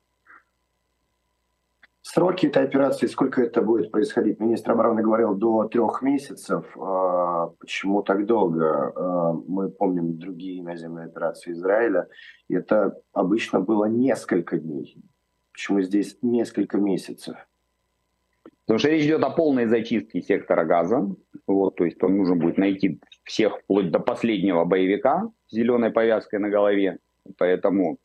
Сроки 2.16 2.46
этой 2.46 2.64
операции, 2.64 3.08
сколько 3.08 3.42
это 3.42 3.60
будет 3.60 3.90
происходить? 3.90 4.40
Министр 4.40 4.72
обороны 4.72 5.02
говорил 5.02 5.34
до 5.34 5.64
трех 5.64 6.00
месяцев. 6.00 6.64
А, 6.78 7.48
почему 7.60 8.02
так 8.02 8.24
долго? 8.24 8.90
А, 8.96 9.32
мы 9.46 9.68
помним 9.68 10.16
другие 10.16 10.62
наземные 10.62 11.08
операции 11.08 11.52
Израиля. 11.52 12.08
Это 12.48 12.98
обычно 13.12 13.60
было 13.60 13.84
несколько 13.84 14.56
дней. 14.56 14.96
Почему 15.52 15.82
здесь 15.82 16.16
несколько 16.22 16.78
месяцев? 16.78 17.36
Потому 18.64 18.78
что 18.78 18.88
речь 18.88 19.04
идет 19.04 19.22
о 19.22 19.28
полной 19.28 19.66
зачистке 19.66 20.22
сектора 20.22 20.64
газа. 20.64 21.06
Вот, 21.46 21.76
то 21.76 21.84
есть 21.84 22.02
он 22.02 22.16
нужно 22.16 22.36
будет 22.36 22.56
найти 22.56 22.98
всех 23.24 23.58
вплоть 23.58 23.90
до 23.90 23.98
последнего 23.98 24.64
боевика 24.64 25.30
с 25.48 25.54
зеленой 25.54 25.90
повязкой 25.90 26.38
на 26.38 26.48
голове. 26.48 26.96
Поэтому 27.36 27.98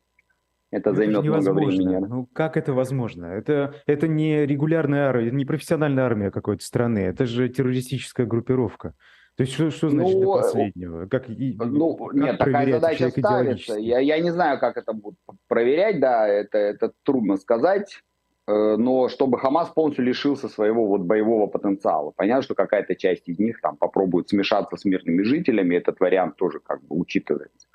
это, 0.72 0.94
займет 0.94 1.24
много 1.24 1.54
времени. 1.54 1.98
Ну 1.98 2.28
как 2.34 2.58
это 2.58 2.74
возможно? 2.74 3.26
Это, 3.26 3.76
это 3.86 4.08
не 4.08 4.46
регулярная 4.46 5.10
армия, 5.10 5.32
не 5.32 5.46
профессиональная 5.46 6.06
армия 6.06 6.32
какой-то 6.32 6.64
страны, 6.66 7.00
это 7.00 7.26
же 7.26 7.50
террористическая 7.50 8.26
группировка. 8.26 8.94
То 9.38 9.44
есть 9.44 9.54
что, 9.54 9.72
что 9.72 9.90
значит 9.90 10.16
ну, 10.16 10.22
до 10.22 10.42
последнего? 10.42 11.06
Как, 11.08 11.28
ну, 11.28 11.96
как 11.96 12.14
нет, 12.14 12.38
такая 12.38 12.72
задача 12.72 13.10
ставится. 13.10 13.76
Я, 13.76 14.00
я 14.00 14.20
не 14.20 14.30
знаю, 14.30 14.60
как 14.60 14.78
это 14.78 14.92
будут 14.94 15.20
проверять, 15.48 16.00
да, 16.00 16.28
это, 16.28 16.58
это 16.58 16.92
трудно 17.04 17.38
сказать. 17.38 18.02
э, 18.48 18.76
но 18.78 19.10
чтобы 19.10 19.40
Хамас 19.40 19.70
полностью 19.70 20.06
лишился 20.06 20.50
своего 20.50 20.88
вот 20.88 21.02
боевого 21.02 21.48
потенциала. 21.48 22.12
Понятно, 22.16 22.44
что 22.44 22.56
какая-то 22.56 22.96
часть 22.96 23.28
из 23.30 23.40
них 23.40 23.62
там 23.62 23.78
попробует 23.78 24.30
смешаться 24.30 24.76
с 24.76 24.86
мирными 24.86 25.24
жителями, 25.24 25.76
этот 25.76 26.00
вариант 26.00 26.36
тоже 26.36 26.60
как 26.60 26.82
бы 26.84 26.98
учитывается. 26.98 27.68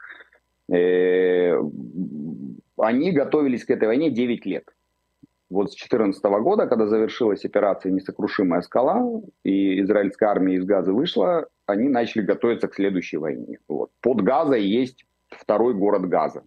Они 2.79 3.13
готовились 3.13 3.65
к 3.65 3.71
этой 3.71 3.87
войне 3.87 4.11
9 4.11 4.47
лет. 4.47 4.65
Вот 5.49 5.71
с 5.71 5.77
2014 5.77 6.25
года, 6.43 6.67
когда 6.67 6.87
завершилась 6.87 7.45
операция 7.45 7.93
«Несокрушимая 7.93 8.63
скала», 8.63 9.23
и 9.45 9.81
израильская 9.81 10.27
армия 10.27 10.57
из 10.57 10.65
Газа 10.65 10.93
вышла, 10.93 11.47
они 11.67 11.89
начали 11.89 12.23
готовиться 12.23 12.67
к 12.69 12.75
следующей 12.75 13.19
войне. 13.19 13.59
Вот. 13.69 13.91
Под 14.01 14.23
Газой 14.23 14.65
есть 14.65 15.05
второй 15.31 15.75
город 15.75 16.09
Газа, 16.09 16.43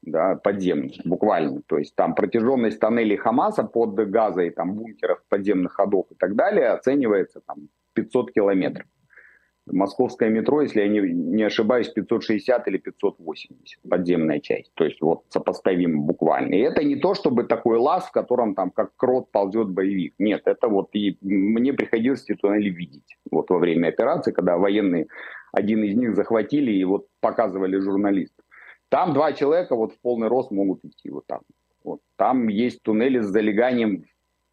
да, 0.00 0.36
подземный, 0.36 0.98
буквально. 1.04 1.60
То 1.66 1.78
есть 1.78 1.94
там 1.94 2.14
протяженность 2.14 2.80
тоннелей 2.80 3.16
Хамаса 3.16 3.64
под 3.64 3.94
Газой, 4.10 4.50
там 4.50 4.74
бункеров, 4.74 5.22
подземных 5.28 5.72
ходов 5.72 6.06
и 6.10 6.14
так 6.14 6.34
далее 6.34 6.68
оценивается 6.68 7.42
там 7.46 7.68
500 7.92 8.32
километров. 8.32 8.86
Московское 9.66 10.28
метро, 10.28 10.62
если 10.62 10.80
я 10.80 10.88
не, 10.88 11.00
не 11.00 11.44
ошибаюсь, 11.44 11.88
560 11.88 12.68
или 12.68 12.78
580, 12.78 13.80
подземная 13.88 14.40
часть. 14.40 14.72
То 14.74 14.84
есть 14.84 15.00
вот 15.00 15.22
сопоставим 15.28 16.02
буквально. 16.02 16.54
И 16.54 16.58
это 16.58 16.82
не 16.82 16.96
то, 16.96 17.14
чтобы 17.14 17.44
такой 17.44 17.78
лаз, 17.78 18.06
в 18.06 18.12
котором 18.12 18.54
там 18.54 18.70
как 18.70 18.96
крот 18.96 19.30
ползет 19.30 19.68
боевик. 19.68 20.14
Нет, 20.18 20.42
это 20.46 20.68
вот 20.68 20.88
и 20.94 21.16
мне 21.20 21.72
приходилось 21.72 22.24
эти 22.24 22.34
туннели 22.34 22.70
видеть. 22.70 23.16
Вот 23.30 23.50
во 23.50 23.58
время 23.58 23.88
операции, 23.88 24.32
когда 24.32 24.58
военные, 24.58 25.06
один 25.52 25.84
из 25.84 25.94
них 25.94 26.16
захватили 26.16 26.72
и 26.72 26.84
вот 26.84 27.06
показывали 27.20 27.78
журналистам. 27.78 28.44
Там 28.88 29.14
два 29.14 29.32
человека 29.32 29.76
вот 29.76 29.92
в 29.92 30.00
полный 30.00 30.28
рост 30.28 30.50
могут 30.50 30.84
идти 30.84 31.08
вот 31.10 31.24
так. 31.26 31.42
Вот. 31.84 32.00
Там 32.16 32.48
есть 32.48 32.82
туннели 32.82 33.20
с 33.20 33.26
залеганием 33.26 34.04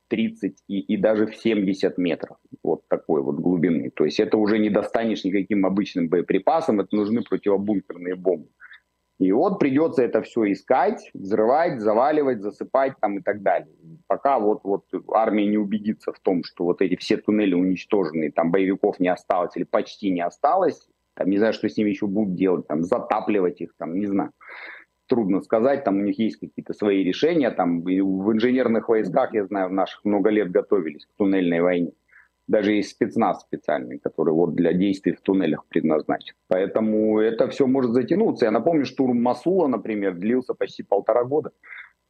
30 0.09 0.63
и, 0.67 0.79
и 0.79 0.97
даже 0.97 1.27
в 1.27 1.35
70 1.35 1.97
метров 1.97 2.37
вот 2.63 2.87
такой 2.87 3.21
вот 3.21 3.35
глубины. 3.35 3.89
То 3.91 4.05
есть 4.05 4.19
это 4.19 4.37
уже 4.37 4.59
не 4.59 4.69
достанешь 4.69 5.23
никаким 5.23 5.65
обычным 5.65 6.09
боеприпасом, 6.09 6.81
это 6.81 6.95
нужны 6.95 7.21
противобункерные 7.21 8.15
бомбы. 8.15 8.49
И 9.19 9.33
вот 9.33 9.59
придется 9.59 10.01
это 10.01 10.21
все 10.21 10.51
искать, 10.51 11.09
взрывать, 11.13 11.81
заваливать, 11.81 12.41
засыпать 12.41 12.93
там 13.01 13.19
и 13.19 13.21
так 13.21 13.41
далее. 13.41 13.75
Пока 14.07 14.39
вот, 14.39 14.61
вот 14.63 14.85
армия 15.11 15.45
не 15.45 15.57
убедится 15.57 16.13
в 16.13 16.19
том, 16.19 16.43
что 16.43 16.63
вот 16.63 16.81
эти 16.81 16.95
все 16.95 17.17
туннели 17.17 17.53
уничтожены, 17.53 18.31
там 18.31 18.49
боевиков 18.49 18.99
не 18.99 19.09
осталось 19.09 19.55
или 19.57 19.65
почти 19.65 20.09
не 20.09 20.21
осталось, 20.21 20.87
там 21.15 21.29
не 21.29 21.37
знаю, 21.37 21.53
что 21.53 21.67
с 21.67 21.75
ними 21.75 21.89
еще 21.89 22.07
будут 22.07 22.35
делать, 22.35 22.67
там 22.67 22.83
затапливать 22.83 23.59
их, 23.59 23.73
там 23.77 23.99
не 23.99 24.05
знаю 24.05 24.31
трудно 25.09 25.41
сказать, 25.41 25.83
там 25.83 25.97
у 25.97 26.01
них 26.01 26.19
есть 26.19 26.37
какие-то 26.37 26.73
свои 26.73 27.03
решения, 27.03 27.51
там 27.51 27.81
в 27.81 28.31
инженерных 28.31 28.87
войсках, 28.87 29.33
я 29.33 29.45
знаю, 29.45 29.69
в 29.69 29.73
наших 29.73 30.05
много 30.05 30.29
лет 30.29 30.51
готовились 30.51 31.05
к 31.05 31.17
туннельной 31.17 31.61
войне. 31.61 31.91
Даже 32.47 32.73
есть 32.73 32.91
спецназ 32.91 33.41
специальный, 33.41 33.99
который 33.99 34.33
вот 34.33 34.55
для 34.55 34.73
действий 34.73 35.13
в 35.13 35.21
туннелях 35.21 35.65
предназначен. 35.67 36.35
Поэтому 36.47 37.19
это 37.19 37.47
все 37.49 37.67
может 37.67 37.91
затянуться. 37.91 38.45
Я 38.45 38.51
напомню, 38.51 38.85
штурм 38.85 39.21
Масула, 39.21 39.67
например, 39.67 40.15
длился 40.15 40.53
почти 40.53 40.81
полтора 40.81 41.25
года. 41.25 41.51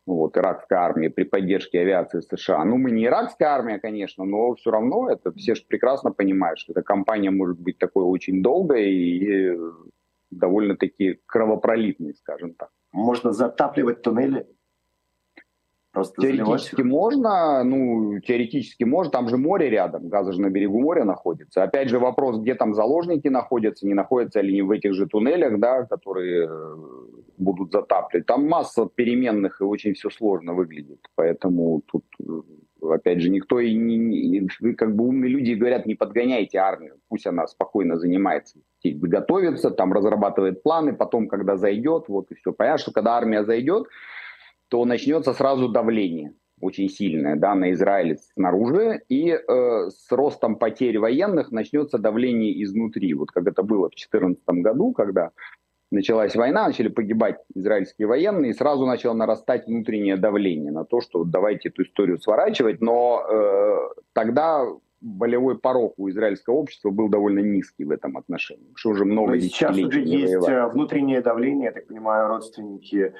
Вот, 0.05 0.37
иракская 0.37 0.79
армия 0.79 1.09
при 1.09 1.23
поддержке 1.23 1.81
авиации 1.81 2.21
США. 2.21 2.63
Ну, 2.65 2.77
мы 2.77 2.89
не 2.89 3.05
иракская 3.05 3.49
армия, 3.49 3.79
конечно, 3.79 4.25
но 4.25 4.55
все 4.55 4.71
равно 4.71 5.09
это 5.11 5.31
все 5.33 5.55
же 5.55 5.63
прекрасно 5.67 6.11
понимают, 6.11 6.57
что 6.57 6.71
эта 6.71 6.81
кампания 6.83 7.31
может 7.31 7.59
быть 7.59 7.77
такой 7.77 8.03
очень 8.05 8.41
долгой 8.41 8.91
и 8.91 9.57
довольно-таки 10.31 11.19
кровопролитной, 11.25 12.13
скажем 12.15 12.53
так. 12.53 12.69
Можно 12.91 13.31
затапливать 13.31 14.01
туннели? 14.01 14.47
Просто 15.91 16.21
теоретически 16.21 16.83
можно, 16.83 17.63
ну, 17.63 18.19
теоретически 18.19 18.83
можно, 18.83 19.11
там 19.11 19.27
же 19.27 19.37
море 19.37 19.71
рядом, 19.71 20.07
Газа 20.07 20.33
же 20.33 20.41
на 20.41 20.49
берегу 20.51 20.79
моря 20.79 21.03
находится. 21.03 21.63
Опять 21.63 21.89
же 21.89 21.97
вопрос, 21.97 22.39
где 22.39 22.53
там 22.53 22.75
заложники 22.75 23.27
находятся, 23.27 23.87
не 23.87 23.95
находятся 23.95 24.41
ли 24.41 24.49
они 24.51 24.61
в 24.61 24.69
этих 24.69 24.93
же 24.93 25.07
туннелях, 25.07 25.59
да, 25.59 25.85
которые 25.85 26.47
э, 26.47 26.75
будут 27.37 27.71
затапливать. 27.71 28.27
Там 28.27 28.47
масса 28.47 28.87
переменных 28.93 29.61
и 29.61 29.63
очень 29.63 29.93
все 29.95 30.11
сложно 30.11 30.53
выглядит, 30.53 30.99
поэтому 31.15 31.81
тут, 31.87 32.05
э, 32.21 32.87
опять 32.87 33.21
же, 33.21 33.29
никто 33.29 33.59
и 33.59 33.73
не 33.73 34.47
как 34.75 34.95
бы 34.95 35.07
умные 35.07 35.31
люди 35.31 35.53
говорят, 35.53 35.87
не 35.87 35.95
подгоняйте 35.95 36.59
армию, 36.59 36.99
пусть 37.07 37.25
она 37.25 37.47
спокойно 37.47 37.97
занимается, 37.97 38.59
готовится, 38.83 39.71
там 39.71 39.93
разрабатывает 39.93 40.63
планы, 40.63 40.93
потом, 40.93 41.27
когда 41.27 41.57
зайдет, 41.57 42.05
вот 42.07 42.31
и 42.31 42.35
все. 42.35 42.53
Понятно, 42.53 42.79
что 42.79 42.91
когда 42.91 43.17
армия 43.17 43.43
зайдет, 43.43 43.87
то 44.69 44.85
начнется 44.85 45.33
сразу 45.33 45.69
давление 45.69 46.33
очень 46.61 46.89
сильное 46.89 47.35
да, 47.35 47.55
на 47.55 47.71
Израиль 47.71 48.17
снаружи, 48.33 49.01
и 49.09 49.29
э, 49.29 49.89
с 49.89 50.11
ростом 50.11 50.57
потерь 50.57 50.99
военных 50.99 51.51
начнется 51.51 51.97
давление 51.97 52.63
изнутри. 52.63 53.13
Вот 53.13 53.31
как 53.31 53.47
это 53.47 53.63
было 53.63 53.87
в 53.87 53.95
2014 53.95 54.43
году, 54.61 54.91
когда 54.91 55.31
началась 55.91 56.35
война, 56.35 56.67
начали 56.67 56.89
погибать 56.89 57.37
израильские 57.55 58.07
военные, 58.07 58.51
и 58.51 58.53
сразу 58.53 58.85
начало 58.85 59.13
нарастать 59.13 59.67
внутреннее 59.67 60.17
давление 60.17 60.71
на 60.71 60.85
то, 60.85 61.01
что 61.01 61.23
давайте 61.23 61.69
эту 61.69 61.83
историю 61.83 62.19
сворачивать, 62.19 62.81
но 62.81 63.23
э, 63.27 64.01
тогда 64.13 64.65
болевой 65.01 65.57
порог 65.57 65.93
у 65.97 66.09
израильского 66.09 66.55
общества 66.55 66.89
был 66.89 67.09
довольно 67.09 67.39
низкий 67.39 67.85
в 67.85 67.91
этом 67.91 68.17
отношении, 68.17 68.71
что 68.75 68.89
уже 68.89 69.05
много 69.05 69.33
но 69.33 69.39
сейчас 69.39 69.77
уже 69.77 70.01
есть 70.01 70.33
воевали. 70.35 70.55
Э, 70.55 70.67
внутреннее 70.67 71.21
давление, 71.21 71.65
я 71.65 71.71
так 71.71 71.87
понимаю, 71.87 72.27
родственники 72.27 73.13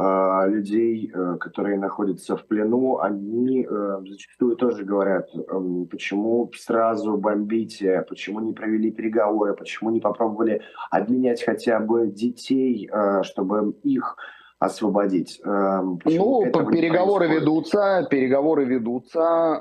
а, 0.00 0.46
людей, 0.46 1.10
э, 1.12 1.36
которые 1.40 1.76
находятся 1.76 2.36
в 2.36 2.46
плену, 2.46 2.98
они 2.98 3.66
э, 3.68 4.00
зачастую 4.06 4.54
тоже 4.54 4.84
говорят, 4.84 5.28
эм, 5.34 5.86
почему 5.86 6.48
сразу 6.54 7.16
бомбите, 7.16 8.04
почему 8.08 8.38
не 8.38 8.52
провели 8.52 8.92
переговоры, 8.92 9.56
почему 9.56 9.90
не 9.90 9.98
попробовали 9.98 10.62
обменять 10.92 11.42
хотя 11.42 11.80
бы 11.80 12.06
детей, 12.06 12.88
э, 12.88 13.24
чтобы 13.24 13.74
их 13.82 14.16
освободить. 14.60 15.40
Эм, 15.44 15.98
почему 15.98 16.44
ну, 16.44 16.70
переговоры 16.70 17.26
ведутся, 17.26 18.06
переговоры 18.08 18.66
ведутся 18.66 19.60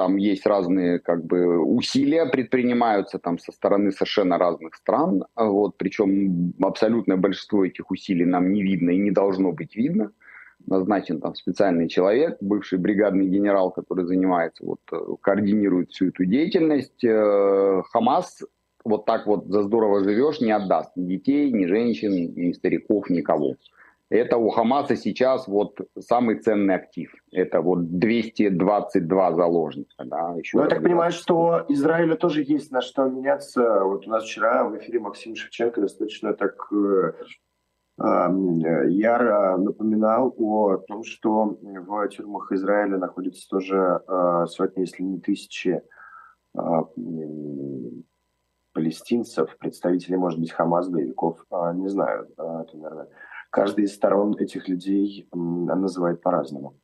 там 0.00 0.16
есть 0.16 0.46
разные 0.46 0.98
как 0.98 1.26
бы 1.26 1.58
усилия 1.58 2.24
предпринимаются 2.24 3.18
там 3.18 3.38
со 3.38 3.52
стороны 3.52 3.92
совершенно 3.92 4.38
разных 4.38 4.74
стран, 4.74 5.24
вот, 5.36 5.76
причем 5.76 6.54
абсолютное 6.62 7.18
большинство 7.18 7.66
этих 7.66 7.90
усилий 7.90 8.24
нам 8.24 8.50
не 8.50 8.62
видно 8.62 8.90
и 8.92 8.96
не 8.96 9.10
должно 9.10 9.52
быть 9.52 9.76
видно. 9.76 10.10
Назначен 10.66 11.20
там 11.20 11.34
специальный 11.34 11.86
человек, 11.88 12.38
бывший 12.40 12.78
бригадный 12.78 13.26
генерал, 13.26 13.72
который 13.72 14.06
занимается, 14.06 14.64
вот, 14.64 14.80
э, 14.90 14.96
координирует 15.20 15.90
всю 15.90 16.08
эту 16.08 16.24
деятельность. 16.24 17.04
Э, 17.04 17.82
Хамас 17.92 18.42
вот 18.84 19.04
так 19.04 19.26
вот 19.26 19.48
за 19.48 19.62
здорово 19.64 20.02
живешь 20.02 20.40
не 20.40 20.52
отдаст 20.52 20.96
ни 20.96 21.04
детей, 21.16 21.52
ни 21.52 21.66
женщин, 21.66 22.32
ни 22.34 22.52
стариков, 22.52 23.10
никого. 23.10 23.56
Это 24.10 24.38
у 24.38 24.50
Хамаса 24.50 24.96
сейчас 24.96 25.46
вот 25.46 25.78
самый 26.00 26.40
ценный 26.40 26.74
актив. 26.74 27.14
Это 27.30 27.60
вот 27.60 27.96
222 27.96 29.32
заложника. 29.34 30.04
Да, 30.04 30.34
еще 30.36 30.56
Но 30.56 30.64
ну, 30.64 30.68
я 30.68 30.74
так 30.74 30.82
понимаю, 30.82 31.12
что 31.12 31.64
Израилю 31.68 32.16
тоже 32.16 32.42
есть 32.42 32.72
на 32.72 32.80
что 32.82 33.04
меняться. 33.08 33.84
Вот 33.84 34.08
у 34.08 34.10
нас 34.10 34.24
вчера 34.24 34.64
в 34.64 34.76
эфире 34.78 34.98
Максим 34.98 35.36
Шевченко 35.36 35.80
достаточно 35.80 36.34
так 36.34 36.56
э, 36.72 37.12
э, 38.02 38.88
яро 38.88 39.56
напоминал 39.58 40.34
о 40.36 40.78
том, 40.78 41.04
что 41.04 41.56
в 41.62 42.08
тюрьмах 42.08 42.50
Израиля 42.50 42.98
находятся 42.98 43.48
тоже 43.48 44.02
э, 44.08 44.46
сотни, 44.48 44.80
если 44.80 45.04
не 45.04 45.20
тысячи 45.20 45.82
э, 46.58 46.60
палестинцев, 48.72 49.56
представителей, 49.56 50.16
может 50.16 50.40
быть, 50.40 50.50
Хамас, 50.50 50.88
боевиков, 50.88 51.46
э, 51.48 51.72
не 51.74 51.88
знаю, 51.88 52.26
это, 52.32 52.70
наверное, 52.74 53.08
каждый 53.50 53.84
из 53.84 53.94
сторон 53.94 54.36
этих 54.38 54.68
людей 54.68 55.28
называет 55.32 56.22
по-разному. 56.22 56.74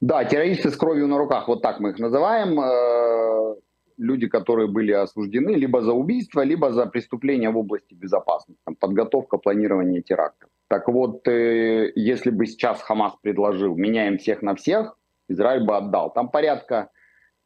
Да, 0.00 0.24
террористы 0.24 0.70
с 0.70 0.76
кровью 0.76 1.06
на 1.06 1.18
руках, 1.18 1.48
вот 1.48 1.62
так 1.62 1.80
мы 1.80 1.90
их 1.90 1.98
называем. 1.98 2.60
Э, 2.60 3.56
люди, 3.96 4.28
которые 4.28 4.68
были 4.68 4.92
осуждены 4.92 5.50
либо 5.50 5.80
за 5.80 5.92
убийство, 5.92 6.42
либо 6.42 6.70
за 6.72 6.86
преступления 6.86 7.50
в 7.50 7.56
области 7.56 7.94
безопасности, 7.94 8.60
подготовка, 8.78 9.38
планирование 9.38 10.02
терактов. 10.02 10.50
Так 10.68 10.88
вот, 10.88 11.26
э, 11.28 11.92
если 11.94 12.30
бы 12.30 12.46
сейчас 12.46 12.82
Хамас 12.82 13.14
предложил 13.22 13.74
«меняем 13.74 14.18
всех 14.18 14.42
на 14.42 14.54
всех», 14.54 14.98
Израиль 15.28 15.64
бы 15.64 15.76
отдал. 15.76 16.12
Там 16.12 16.28
порядка 16.28 16.90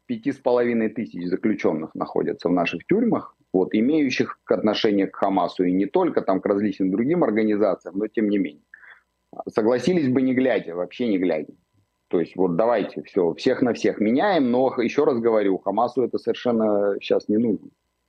пяти 0.07 0.33
с 0.33 0.39
половиной 0.39 0.89
тысяч 0.89 1.29
заключенных 1.29 1.95
находятся 1.95 2.49
в 2.49 2.53
наших 2.53 2.85
тюрьмах 2.85 3.37
вот, 3.53 3.75
имеющих 3.75 4.39
отношение 4.47 5.07
к 5.07 5.17
Хамасу 5.17 5.65
и 5.65 5.73
не 5.73 5.87
только 5.87 6.23
там 6.23 6.41
к 6.41 6.47
различным 6.47 6.91
другим 6.91 7.25
организациям, 7.25 7.99
но 7.99 8.07
тем 8.07 8.29
не 8.29 8.39
менее. 8.39 8.65
Согласились 9.49 10.09
бы 10.09 10.23
не 10.23 10.35
глядя, 10.35 10.75
вообще 10.75 11.09
не 11.09 11.19
глядя. 11.19 11.53
То 12.09 12.19
есть 12.19 12.35
вот 12.35 12.57
давайте 12.57 13.03
все, 13.03 13.35
всех 13.35 13.63
на 13.63 13.73
всех 13.73 14.01
меняем, 14.01 14.51
но 14.51 14.75
еще 14.81 15.05
раз 15.05 15.19
говорю, 15.19 15.59
Хамасу 15.59 16.03
это 16.03 16.19
совершенно 16.19 16.97
сейчас 17.01 17.29
не 17.29 17.37
нужно. 17.37 17.69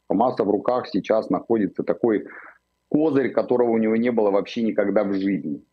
Хамаса 0.10 0.44
в 0.44 0.50
руках 0.50 0.88
сейчас 0.88 1.30
находится 1.30 1.84
такой 1.84 2.26
козырь, 2.90 3.32
которого 3.32 3.70
у 3.72 3.78
него 3.78 3.96
не 3.96 4.12
было 4.12 4.32
вообще 4.32 4.64
никогда 4.64 5.04
в 5.04 5.14
жизни. 5.14 5.64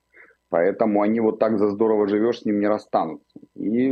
Поэтому 0.50 1.02
они 1.02 1.20
вот 1.20 1.38
так 1.38 1.58
за 1.58 1.68
здорово 1.70 2.08
живешь, 2.08 2.40
с 2.40 2.44
ним 2.44 2.60
не 2.60 2.68
расстанутся. 2.68 3.38
И... 3.54 3.88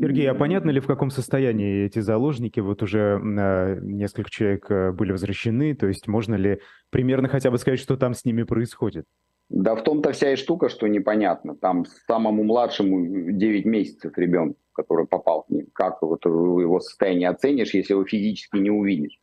Сергей, 0.00 0.28
а 0.28 0.34
понятно 0.34 0.70
ли, 0.70 0.80
в 0.80 0.86
каком 0.86 1.10
состоянии 1.10 1.84
эти 1.84 2.00
заложники? 2.00 2.58
Вот 2.58 2.82
уже 2.82 3.20
э, 3.22 3.78
несколько 3.80 4.28
человек 4.28 4.68
э, 4.70 4.90
были 4.90 5.12
возвращены, 5.12 5.74
то 5.74 5.86
есть 5.86 6.08
можно 6.08 6.34
ли 6.34 6.60
примерно 6.90 7.28
хотя 7.28 7.50
бы 7.50 7.58
сказать, 7.58 7.78
что 7.78 7.96
там 7.96 8.14
с 8.14 8.24
ними 8.24 8.42
происходит? 8.42 9.04
Да 9.50 9.76
в 9.76 9.84
том-то 9.84 10.12
вся 10.12 10.32
и 10.32 10.36
штука, 10.36 10.68
что 10.68 10.88
непонятно. 10.88 11.54
Там 11.54 11.84
самому 12.08 12.42
младшему 12.42 13.30
9 13.30 13.64
месяцев 13.64 14.16
ребенок, 14.16 14.56
который 14.72 15.06
попал 15.06 15.42
к 15.42 15.50
ним. 15.50 15.66
Как 15.72 16.02
вот 16.02 16.24
его 16.24 16.80
состояние 16.80 17.28
оценишь, 17.28 17.74
если 17.74 17.92
его 17.92 18.04
физически 18.04 18.56
не 18.56 18.70
увидишь? 18.70 19.18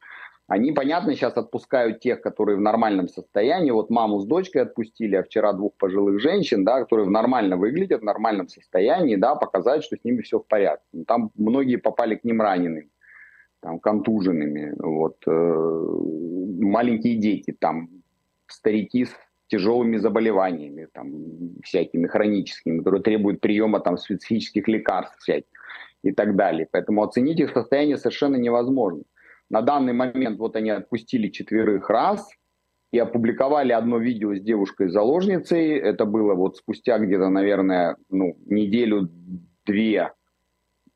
Они, 0.52 0.74
понятно, 0.74 1.16
сейчас 1.16 1.38
отпускают 1.38 2.02
тех, 2.02 2.20
которые 2.20 2.58
в 2.58 2.60
нормальном 2.60 3.08
состоянии. 3.08 3.72
Вот 3.72 3.90
маму 3.90 4.20
с 4.20 4.26
дочкой 4.26 4.64
отпустили, 4.64 5.16
а 5.16 5.24
вчера 5.24 5.54
двух 5.54 5.78
пожилых 5.78 6.20
женщин, 6.20 6.66
да, 6.66 6.82
которые 6.82 7.08
нормально 7.08 7.56
выглядят, 7.56 8.02
в 8.02 8.04
нормальном 8.04 8.50
состоянии, 8.50 9.16
да, 9.16 9.36
показать, 9.36 9.82
что 9.82 9.96
с 9.96 10.04
ними 10.04 10.22
все 10.22 10.40
в 10.40 10.46
порядке. 10.46 10.84
Ну, 10.92 11.06
там 11.06 11.32
многие 11.36 11.78
попали 11.78 12.16
к 12.16 12.26
ним 12.26 12.42
ранеными, 12.42 12.90
там, 13.62 13.80
контуженными, 13.80 14.74
вот, 14.78 15.24
э, 15.26 15.96
маленькие 16.60 17.16
дети, 17.16 17.56
там, 17.58 17.88
старики 18.48 19.06
с 19.06 19.16
тяжелыми 19.48 19.96
заболеваниями, 20.00 20.90
там, 20.92 21.14
всякими 21.64 22.08
хроническими, 22.08 22.80
которые 22.80 23.02
требуют 23.02 23.40
приема 23.40 23.80
там, 23.80 23.98
специфических 23.98 24.68
лекарств 24.68 25.18
всяких 25.20 25.48
и 26.04 26.12
так 26.12 26.36
далее. 26.36 26.68
Поэтому 26.70 27.04
оценить 27.04 27.40
их 27.40 27.52
состояние 27.52 27.96
совершенно 27.96 28.36
невозможно. 28.36 29.04
На 29.52 29.62
данный 29.62 29.92
момент 29.92 30.40
вот 30.40 30.56
они 30.56 30.70
отпустили 30.70 31.28
четверых 31.28 31.90
раз 31.90 32.30
и 32.94 33.00
опубликовали 33.00 33.74
одно 33.74 33.98
видео 33.98 34.34
с 34.34 34.40
девушкой-заложницей. 34.40 35.78
Это 35.78 36.06
было 36.06 36.36
вот 36.36 36.56
спустя 36.56 36.98
где-то, 36.98 37.28
наверное, 37.28 37.98
ну, 38.10 38.38
неделю-две 38.46 40.14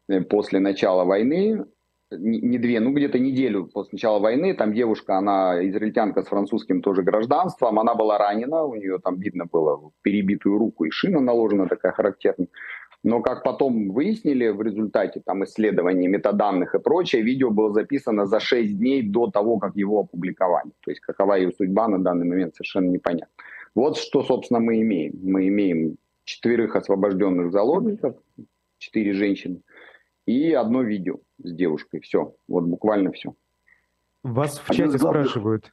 э, 0.08 0.22
после 0.22 0.60
начала 0.60 1.04
войны. 1.04 1.66
Не 2.12 2.58
две, 2.58 2.80
ну 2.80 2.94
где-то 2.94 3.20
неделю 3.20 3.66
после 3.66 3.90
начала 3.94 4.20
войны. 4.20 4.54
Там 4.54 4.74
девушка, 4.74 5.18
она 5.18 5.68
израильтянка 5.68 6.22
с 6.22 6.28
французским 6.28 6.82
тоже 6.82 7.04
гражданством. 7.04 7.78
Она 7.78 7.94
была 7.94 8.18
ранена, 8.18 8.64
у 8.64 8.76
нее 8.76 9.00
там 9.04 9.20
видно 9.20 9.48
было 9.52 9.92
перебитую 10.02 10.58
руку 10.58 10.86
и 10.86 10.92
шина 10.92 11.20
наложена 11.20 11.68
такая 11.68 11.92
характерная. 11.92 12.48
Но 13.06 13.22
как 13.22 13.44
потом 13.44 13.92
выяснили 13.92 14.48
в 14.48 14.64
результате 14.64 15.22
там, 15.24 15.44
исследований, 15.44 16.08
метаданных 16.08 16.74
и 16.74 16.80
прочее, 16.80 17.22
видео 17.22 17.52
было 17.52 17.72
записано 17.72 18.26
за 18.26 18.40
6 18.40 18.80
дней 18.80 19.04
до 19.04 19.28
того, 19.28 19.60
как 19.60 19.76
его 19.76 20.00
опубликовали. 20.00 20.72
То 20.84 20.90
есть 20.90 21.02
какова 21.02 21.36
ее 21.36 21.52
судьба 21.52 21.88
на 21.88 22.00
данный 22.00 22.26
момент 22.26 22.56
совершенно 22.56 22.90
непонятно. 22.90 23.28
Вот 23.76 23.98
что, 23.98 24.24
собственно, 24.24 24.60
мы 24.60 24.82
имеем. 24.82 25.20
Мы 25.22 25.50
имеем 25.50 25.98
четверых 26.24 26.76
освобожденных 26.76 27.52
заложников, 27.52 28.16
четыре 28.80 29.14
женщины, 29.14 29.62
и 30.26 30.52
одно 30.54 30.82
видео 30.82 31.20
с 31.44 31.54
девушкой. 31.54 32.00
Все, 32.00 32.34
вот 32.48 32.64
буквально 32.64 33.12
все. 33.12 33.36
Вас 34.24 34.58
в 34.58 34.74
чате 34.74 34.98
спрашивают, 34.98 35.72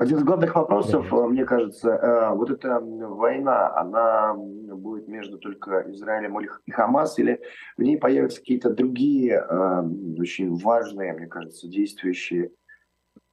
один 0.00 0.16
из 0.16 0.24
главных 0.24 0.54
вопросов, 0.54 1.12
э, 1.12 1.26
мне 1.26 1.44
кажется, 1.44 1.90
э, 1.90 2.34
вот 2.34 2.50
эта 2.50 2.80
война, 2.80 3.76
она 3.76 4.32
будет 4.34 5.06
между 5.08 5.36
только 5.36 5.84
Израилем 5.92 6.40
и 6.40 6.70
Хамас, 6.70 7.18
или 7.18 7.38
в 7.76 7.82
ней 7.82 7.98
появятся 7.98 8.40
какие-то 8.40 8.70
другие 8.70 9.34
э, 9.34 9.82
очень 10.18 10.56
важные, 10.56 11.12
мне 11.12 11.26
кажется, 11.26 11.68
действующие 11.68 12.50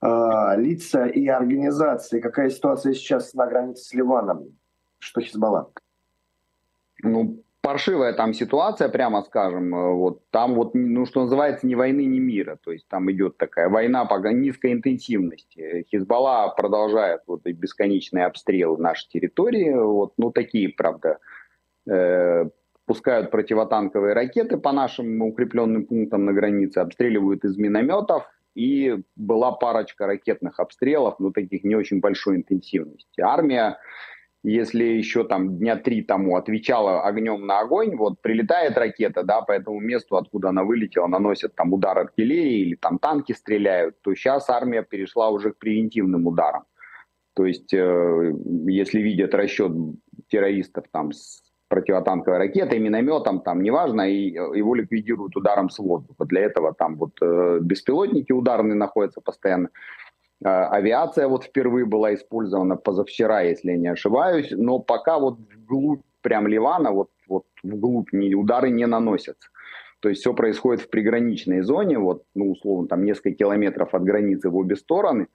лица 0.02 1.08
и 1.08 1.26
организации? 1.28 2.20
Какая 2.20 2.52
ситуация 2.52 2.94
сейчас 2.94 3.34
на 3.34 3.48
границе 3.48 3.84
с 3.84 3.94
Ливаном? 3.94 4.56
Что 5.00 5.22
Хизбалла? 5.22 5.72
Ну, 7.02 7.44
паршивая 7.68 8.14
там 8.14 8.34
ситуация, 8.34 8.88
прямо 8.88 9.24
скажем. 9.24 9.76
Э, 9.76 9.94
вот 9.94 10.22
там 10.32 10.56
вот, 10.56 10.74
ну 10.74 11.06
что 11.06 11.24
называется, 11.24 11.68
ни 11.68 11.76
войны, 11.76 12.06
ни 12.06 12.18
мира. 12.18 12.58
То 12.64 12.72
есть 12.72 12.88
там 12.88 13.12
идет 13.12 13.38
такая 13.38 13.68
война 13.68 14.06
по 14.06 14.16
низкой 14.32 14.72
интенсивности. 14.72 15.86
Хизбалла 15.92 16.54
продолжает 16.56 17.24
вот 17.28 17.42
бесконечные 17.44 18.26
обстрелы 18.26 18.78
нашей 18.78 19.10
территории. 19.10 19.74
Вот, 19.74 20.14
ну 20.18 20.32
такие, 20.32 20.70
правда, 20.70 21.18
э, 21.90 22.46
пускают 22.86 23.32
противотанковые 23.32 24.14
ракеты 24.14 24.56
по 24.56 24.72
нашим 24.72 25.22
укрепленным 25.22 25.88
пунктам 25.88 26.24
на 26.24 26.32
границе, 26.32 26.78
обстреливают 26.78 27.44
из 27.44 27.58
минометов. 27.58 28.24
И 28.56 28.96
была 29.18 29.52
парочка 29.52 30.08
ракетных 30.08 30.62
обстрелов, 30.62 31.20
но 31.20 31.32
таких 31.32 31.66
не 31.66 31.76
очень 31.76 32.00
большой 32.00 32.38
интенсивности. 32.38 33.20
Армия 33.20 33.78
если 34.50 34.86
еще 34.86 35.26
там 35.26 35.58
дня 35.58 35.76
три 35.76 36.02
тому 36.02 36.38
отвечала 36.38 37.02
огнем 37.02 37.46
на 37.46 37.60
огонь, 37.60 37.98
вот 37.98 38.22
прилетает 38.22 38.78
ракета, 38.78 39.24
да, 39.24 39.42
по 39.42 39.52
этому 39.52 39.82
месту, 39.82 40.16
откуда 40.16 40.50
она 40.50 40.64
вылетела, 40.64 41.08
наносят 41.08 41.54
там 41.56 41.74
удар 41.74 41.98
артиллерии 41.98 42.62
или 42.62 42.76
там 42.76 42.98
танки 42.98 43.34
стреляют, 43.34 44.02
то 44.02 44.16
сейчас 44.16 44.50
армия 44.50 44.84
перешла 44.84 45.32
уже 45.32 45.52
к 45.52 45.58
превентивным 45.58 46.28
ударам. 46.28 46.64
То 47.36 47.46
есть, 47.46 47.74
э, 47.74 48.34
если 48.68 49.02
видят 49.02 49.36
расчет 49.36 49.74
террористов 50.30 50.86
там 50.92 51.12
с 51.12 51.44
противотанковой 51.68 52.38
ракетой, 52.38 52.80
минометом, 52.80 53.42
там, 53.42 53.62
неважно, 53.62 54.10
и 54.10 54.32
его 54.32 54.76
ликвидируют 54.76 55.36
ударом 55.36 55.70
с 55.70 55.78
воздуха. 55.78 56.24
Для 56.24 56.42
этого 56.42 56.74
там 56.74 56.96
вот 56.96 57.12
э, 57.22 57.60
беспилотники 57.62 58.32
ударные 58.32 58.76
находятся 58.76 59.20
постоянно. 59.20 59.70
А, 60.44 60.68
авиация 60.70 61.28
вот 61.28 61.44
впервые 61.44 61.86
была 61.86 62.14
использована 62.14 62.76
позавчера, 62.76 63.42
если 63.42 63.72
я 63.72 63.78
не 63.78 63.88
ошибаюсь, 63.88 64.52
но 64.52 64.80
пока 64.80 65.20
вот 65.20 65.40
вглубь 65.40 66.02
прям 66.22 66.48
Ливана, 66.48 66.92
вот, 66.92 67.10
вот 67.28 67.46
вглубь 67.64 68.12
не, 68.12 68.36
удары 68.36 68.70
не 68.70 68.86
наносятся. 68.86 69.50
То 70.00 70.10
есть 70.10 70.22
все 70.22 70.34
происходит 70.34 70.82
в 70.82 70.90
приграничной 70.90 71.62
зоне, 71.62 71.98
вот, 71.98 72.24
ну, 72.36 72.52
условно, 72.52 72.88
там 72.88 73.04
несколько 73.04 73.32
километров 73.32 73.96
от 73.96 74.04
границы 74.04 74.50
в 74.50 74.56
обе 74.56 74.76
стороны. 74.76 75.28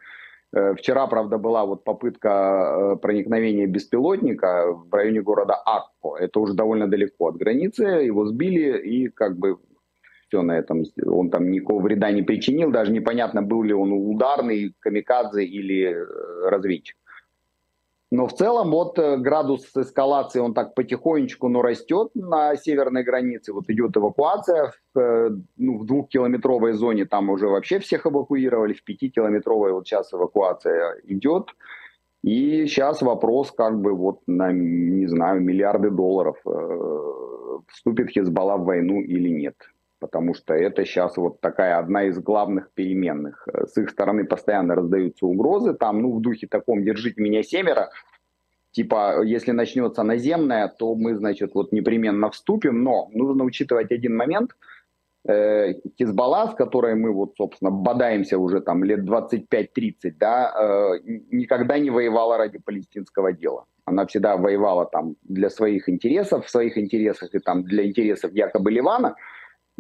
Э, 0.55 0.75
вчера, 0.75 1.07
правда, 1.09 1.38
была 1.38 1.67
вот 1.67 1.83
попытка 1.83 2.93
э, 2.95 2.97
проникновения 2.97 3.67
беспилотника 3.67 4.67
в 4.73 4.93
районе 4.95 5.21
города 5.21 5.55
Акко. 5.55 6.17
Это 6.17 6.38
уже 6.38 6.55
довольно 6.55 6.87
далеко 6.87 7.29
от 7.29 7.37
границы. 7.37 7.85
Его 7.85 8.27
сбили 8.27 8.79
и 8.79 9.09
как 9.09 9.37
бы 9.37 9.59
все 10.33 10.42
на 10.42 10.53
этом. 10.53 10.85
Он 11.07 11.31
там 11.31 11.51
никакого 11.51 11.83
вреда 11.83 12.11
не 12.11 12.23
причинил, 12.23 12.71
даже 12.71 12.92
непонятно, 12.92 13.42
был 13.42 13.62
ли 13.62 13.75
он 13.75 13.92
ударный, 13.92 14.75
камикадзе 14.81 15.45
или 15.45 15.92
э, 15.92 16.49
разведчик. 16.49 16.97
Но 18.11 18.27
в 18.27 18.33
целом 18.33 18.71
вот 18.71 18.99
э, 18.99 19.18
градус 19.18 19.77
эскалации, 19.77 20.40
он 20.40 20.55
так 20.55 20.75
потихонечку, 20.75 21.49
но 21.49 21.62
растет 21.62 22.11
на 22.14 22.57
северной 22.57 23.05
границе. 23.05 23.53
Вот 23.53 23.68
идет 23.68 23.97
эвакуация 23.97 24.73
в, 24.95 24.99
э, 24.99 25.31
ну, 25.59 25.79
в 25.79 25.85
двухкилометровой 25.85 26.73
зоне, 26.73 27.05
там 27.05 27.29
уже 27.29 27.49
вообще 27.49 27.79
всех 27.79 28.07
эвакуировали, 28.07 28.73
в 28.73 28.85
пятикилометровой 28.85 29.73
вот 29.73 29.87
сейчас 29.87 30.14
эвакуация 30.14 30.97
идет. 31.05 31.49
И 32.25 32.66
сейчас 32.66 33.03
вопрос 33.03 33.51
как 33.51 33.81
бы 33.81 33.92
вот 33.95 34.21
на, 34.27 34.53
не 34.53 35.09
знаю, 35.09 35.40
миллиарды 35.42 35.90
долларов, 35.90 36.37
вступит 37.68 38.11
Хизбалла 38.11 38.57
в 38.57 38.64
войну 38.64 39.01
или 39.01 39.29
нет 39.29 39.57
потому 40.03 40.35
что 40.35 40.53
это 40.53 40.85
сейчас 40.85 41.17
вот 41.17 41.41
такая 41.41 41.79
одна 41.79 42.05
из 42.09 42.19
главных 42.19 42.73
переменных. 42.75 43.47
С 43.47 43.79
их 43.79 43.91
стороны 43.91 44.25
постоянно 44.25 44.75
раздаются 44.75 45.27
угрозы, 45.27 45.75
там, 45.75 46.03
ну, 46.03 46.12
в 46.17 46.21
духе 46.21 46.49
таком 46.49 46.83
«держите 46.83 47.23
меня 47.23 47.45
семеро», 47.45 47.91
типа, 48.73 49.23
если 49.23 49.53
начнется 49.53 50.03
наземная, 50.03 50.69
то 50.69 50.97
мы, 50.97 51.15
значит, 51.15 51.55
вот 51.55 51.73
непременно 51.73 52.29
вступим, 52.31 52.83
но 52.83 53.09
нужно 53.12 53.45
учитывать 53.45 53.93
один 53.93 54.17
момент. 54.17 54.51
Э, 55.29 55.75
Хизбалла, 55.97 56.51
с 56.51 56.55
которой 56.57 56.97
мы 56.97 57.12
вот, 57.12 57.37
собственно, 57.37 57.71
бодаемся 57.71 58.38
уже 58.38 58.61
там 58.61 58.83
лет 58.83 59.09
25-30, 59.09 60.15
да, 60.19 60.53
э, 60.53 60.99
никогда 61.31 61.79
не 61.79 61.91
воевала 61.91 62.38
ради 62.38 62.59
палестинского 62.59 63.33
дела. 63.33 63.67
Она 63.85 64.05
всегда 64.07 64.37
воевала 64.37 64.85
там 64.87 65.15
для 65.23 65.49
своих 65.49 65.88
интересов, 65.88 66.45
в 66.45 66.51
своих 66.51 66.77
интересах 66.77 67.35
и 67.35 67.38
там 67.38 67.62
для 67.62 67.87
интересов 67.87 68.33
якобы 68.33 68.73
Ливана– 68.73 69.15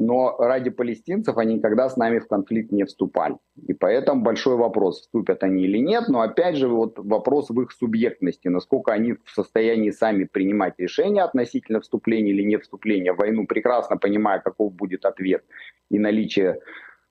но 0.02 0.36
ради 0.38 0.70
палестинцев 0.70 1.36
они 1.38 1.54
никогда 1.54 1.88
с 1.88 1.96
нами 1.96 2.18
в 2.18 2.26
конфликт 2.26 2.72
не 2.72 2.84
вступали. 2.84 3.36
И 3.68 3.72
поэтому 3.72 4.22
большой 4.22 4.56
вопрос, 4.56 5.02
вступят 5.02 5.44
они 5.44 5.64
или 5.64 5.78
нет, 5.78 6.08
но 6.08 6.22
опять 6.22 6.56
же 6.56 6.68
вот 6.68 6.98
вопрос 6.98 7.50
в 7.50 7.60
их 7.60 7.70
субъектности, 7.70 8.48
насколько 8.48 8.92
они 8.92 9.12
в 9.12 9.30
состоянии 9.30 9.90
сами 9.90 10.24
принимать 10.24 10.74
решения 10.78 11.22
относительно 11.22 11.80
вступления 11.80 12.32
или 12.32 12.42
не 12.42 12.56
вступления 12.58 13.12
в 13.12 13.18
войну, 13.18 13.46
прекрасно 13.46 13.96
понимая, 13.96 14.40
каков 14.40 14.72
будет 14.72 15.04
ответ 15.04 15.44
и 15.90 15.98
наличие 15.98 16.58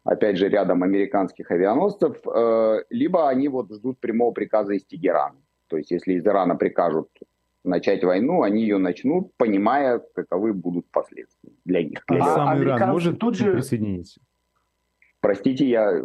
опять 0.04 0.38
же, 0.38 0.50
рядом 0.50 0.84
американских 0.84 1.52
авианосцев, 1.52 2.18
э, 2.26 2.84
либо 2.90 3.30
они 3.30 3.48
вот 3.48 3.72
ждут 3.72 4.00
прямого 4.00 4.32
приказа 4.32 4.74
из 4.74 4.84
Тегерана. 4.84 5.38
То 5.68 5.78
есть, 5.78 5.92
если 5.92 6.14
из 6.14 6.26
Ирана 6.26 6.56
прикажут 6.56 7.08
начать 7.64 8.04
войну, 8.04 8.44
они 8.44 8.62
ее 8.62 8.78
начнут, 8.78 9.32
понимая, 9.38 10.02
каковы 10.14 10.54
будут 10.54 10.90
последствия 10.92 11.52
для 11.66 11.84
них. 11.84 12.04
Для 12.08 12.24
а 12.24 12.36
сам 12.36 12.60
Иран 12.60 12.90
может 12.90 13.20
тут 13.20 13.36
же 13.36 13.54
присоединиться? 13.54 14.22
Простите, 15.22 15.68
я... 15.68 16.02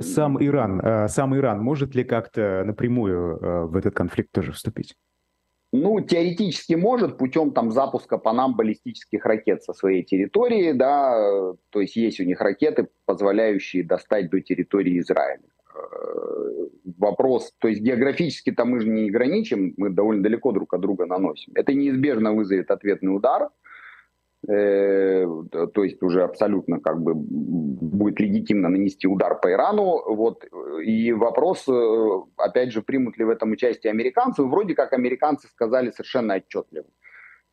Сам 0.00 0.42
Иран, 0.44 0.80
э, 0.80 1.08
сам 1.08 1.36
Иран 1.36 1.60
может 1.60 1.94
ли 1.94 2.02
как-то 2.02 2.64
напрямую 2.64 3.38
э, 3.38 3.64
в 3.66 3.76
этот 3.76 3.94
конфликт 3.94 4.32
тоже 4.32 4.52
вступить? 4.52 4.96
Ну, 5.74 6.00
теоретически 6.00 6.74
может 6.74 7.16
путем 7.16 7.52
там 7.52 7.70
запуска 7.70 8.18
по 8.18 8.32
нам 8.32 8.56
баллистических 8.56 9.24
ракет 9.24 9.62
со 9.62 9.72
своей 9.72 10.02
территории, 10.02 10.72
да, 10.72 11.54
то 11.70 11.80
есть 11.80 11.96
есть 11.96 12.20
у 12.20 12.24
них 12.24 12.40
ракеты, 12.40 12.88
позволяющие 13.06 13.82
достать 13.82 14.28
до 14.28 14.40
территории 14.40 14.98
Израиля. 14.98 15.44
Э, 15.74 16.66
вопрос, 16.98 17.52
то 17.58 17.68
есть 17.68 17.80
географически-то 17.80 18.64
мы 18.64 18.80
же 18.80 18.88
не 18.88 19.08
ограничим, 19.08 19.74
мы 19.76 19.90
довольно 19.90 20.22
далеко 20.22 20.52
друг 20.52 20.74
от 20.74 20.80
друга 20.80 21.06
наносим. 21.06 21.52
Это 21.54 21.72
неизбежно 21.72 22.32
вызовет 22.32 22.70
ответный 22.70 23.14
удар, 23.14 23.48
э, 24.48 25.26
то 25.74 25.84
есть 25.84 26.02
уже 26.02 26.22
абсолютно 26.22 26.80
как 26.80 27.00
бы 27.00 27.14
будет 27.14 28.20
легитимно 28.20 28.68
нанести 28.68 29.06
удар 29.08 29.40
по 29.40 29.50
Ирану. 29.50 30.02
Вот. 30.14 30.44
И 30.84 31.12
вопрос, 31.12 31.66
э, 31.68 32.08
опять 32.36 32.72
же, 32.72 32.82
примут 32.82 33.18
ли 33.18 33.24
в 33.24 33.30
этом 33.30 33.52
участие 33.52 33.90
американцы. 33.92 34.42
Вроде 34.42 34.74
как 34.74 34.92
американцы 34.92 35.48
сказали 35.48 35.90
совершенно 35.90 36.34
отчетливо, 36.34 36.86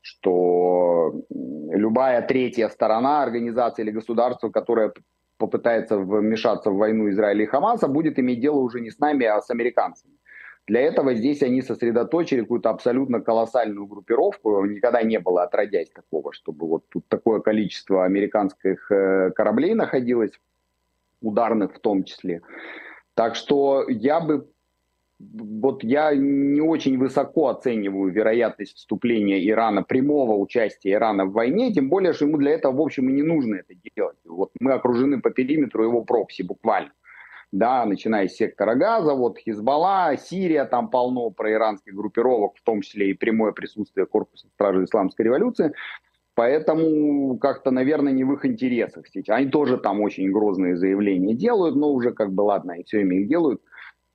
что 0.02 1.24
любая 1.72 2.22
третья 2.28 2.70
сторона, 2.70 3.24
организация 3.24 3.84
или 3.84 3.92
государство, 3.92 4.50
которое 4.50 4.92
попытается 5.40 5.98
вмешаться 5.98 6.70
в 6.70 6.76
войну 6.76 7.10
Израиля 7.10 7.44
и 7.44 7.48
Хамаса, 7.48 7.88
будет 7.88 8.20
иметь 8.20 8.42
дело 8.42 8.60
уже 8.60 8.82
не 8.82 8.92
с 8.92 9.00
нами, 9.00 9.26
а 9.26 9.42
с 9.42 9.50
американцами. 9.50 10.14
Для 10.68 10.82
этого 10.82 11.16
здесь 11.16 11.42
они 11.42 11.64
сосредоточили 11.64 12.42
какую-то 12.42 12.70
абсолютно 12.70 13.22
колоссальную 13.22 13.88
группировку. 13.88 14.64
Никогда 14.66 15.02
не 15.02 15.18
было 15.18 15.44
отродясь 15.44 15.90
такого, 15.90 16.32
чтобы 16.32 16.68
вот 16.68 16.84
тут 16.90 17.08
такое 17.08 17.40
количество 17.40 18.06
американских 18.06 18.92
э, 18.92 19.32
кораблей 19.32 19.74
находилось, 19.74 20.34
ударных 21.22 21.74
в 21.74 21.80
том 21.80 22.04
числе. 22.04 22.42
Так 23.16 23.36
что 23.36 23.86
я 23.90 24.20
бы 24.20 24.48
вот 25.20 25.84
я 25.84 26.16
не 26.16 26.62
очень 26.62 26.98
высоко 26.98 27.50
оцениваю 27.50 28.12
вероятность 28.12 28.78
вступления 28.78 29.46
Ирана, 29.50 29.84
прямого 29.84 30.36
участия 30.36 30.94
Ирана 30.94 31.26
в 31.26 31.34
войне, 31.34 31.74
тем 31.74 31.90
более, 31.90 32.14
что 32.14 32.26
ему 32.26 32.38
для 32.38 32.52
этого, 32.52 32.78
в 32.78 32.82
общем, 32.82 33.10
и 33.10 33.14
не 33.14 33.24
нужно 33.24 33.56
это 33.56 33.74
делать. 33.96 34.18
Вот 34.26 34.52
мы 34.60 34.72
окружены 34.72 35.20
по 35.20 35.30
периметру 35.30 35.84
его 35.84 36.04
прокси 36.04 36.44
буквально. 36.44 36.92
Да, 37.52 37.84
начиная 37.86 38.28
с 38.28 38.36
сектора 38.36 38.76
газа, 38.76 39.14
вот 39.14 39.40
Хизбалла, 39.40 40.16
Сирия, 40.18 40.66
там 40.66 40.90
полно 40.90 41.32
проиранских 41.32 41.96
группировок, 41.96 42.56
в 42.56 42.62
том 42.62 42.82
числе 42.82 43.10
и 43.10 43.14
прямое 43.14 43.54
присутствие 43.54 44.06
корпуса 44.06 44.48
стражи 44.54 44.84
исламской 44.84 45.26
революции. 45.26 45.74
Поэтому 46.36 47.38
как-то, 47.40 47.72
наверное, 47.72 48.14
не 48.14 48.24
в 48.24 48.32
их 48.34 48.46
интересах 48.46 49.08
сейчас. 49.08 49.36
Они 49.36 49.50
тоже 49.50 49.78
там 49.78 50.00
очень 50.00 50.32
грозные 50.32 50.78
заявления 50.78 51.34
делают, 51.34 51.76
но 51.76 51.92
уже 51.92 52.12
как 52.12 52.32
бы 52.32 52.42
ладно, 52.42 52.74
и 52.74 52.84
все 52.84 53.02
ими 53.02 53.16
их 53.16 53.28
делают 53.28 53.62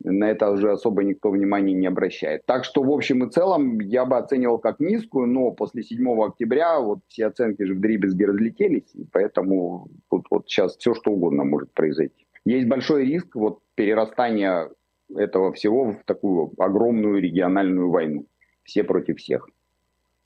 на 0.04 0.30
это 0.30 0.50
уже 0.50 0.70
особо 0.70 1.02
никто 1.02 1.30
внимания 1.30 1.72
не 1.72 1.86
обращает. 1.86 2.44
Так 2.46 2.64
что 2.64 2.82
в 2.82 2.90
общем 2.90 3.24
и 3.24 3.30
целом 3.30 3.80
я 3.80 4.04
бы 4.04 4.16
оценивал 4.16 4.58
как 4.58 4.80
низкую, 4.80 5.26
но 5.26 5.50
после 5.50 5.82
7 5.82 6.06
октября 6.22 6.78
вот 6.78 7.00
все 7.08 7.26
оценки 7.26 7.62
же 7.62 7.74
в 7.74 7.80
дребезги 7.80 8.24
разлетелись, 8.24 8.94
и 8.94 9.04
поэтому 9.10 9.88
вот, 10.10 10.26
вот 10.30 10.48
сейчас 10.48 10.76
все 10.76 10.94
что 10.94 11.12
угодно 11.12 11.44
может 11.44 11.72
произойти. 11.72 12.26
Есть 12.44 12.68
большой 12.68 13.06
риск 13.06 13.34
вот 13.34 13.60
перерастания 13.74 14.70
этого 15.14 15.52
всего 15.52 15.92
в 15.92 16.04
такую 16.04 16.52
огромную 16.58 17.20
региональную 17.20 17.90
войну. 17.90 18.26
Все 18.64 18.84
против 18.84 19.18
всех. 19.18 19.48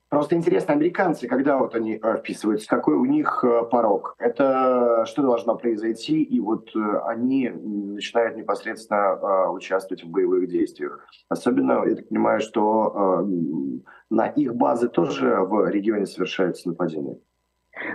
Просто 0.08 0.36
интересно, 0.36 0.72
американцы, 0.72 1.28
когда 1.28 1.58
вот 1.58 1.74
они 1.74 2.00
э, 2.02 2.16
вписываются, 2.16 2.66
какой 2.66 2.94
у 2.94 3.04
них 3.04 3.44
э, 3.44 3.64
порог? 3.70 4.14
Это 4.18 5.04
что 5.06 5.22
должно 5.22 5.54
произойти? 5.56 6.22
И 6.22 6.40
вот 6.40 6.74
э, 6.74 7.00
они 7.04 7.50
начинают 7.50 8.36
непосредственно 8.36 9.50
участвовать 9.50 10.04
в 10.04 10.08
боевых 10.08 10.48
действиях. 10.48 11.06
Особенно, 11.28 11.84
я 11.86 11.96
так 11.96 12.08
понимаю, 12.08 12.40
что 12.40 13.26
на 14.08 14.26
их 14.28 14.54
базы 14.54 14.88
тоже 14.88 15.40
в 15.40 15.68
регионе 15.68 16.06
совершаются 16.06 16.68
нападения. 16.68 17.18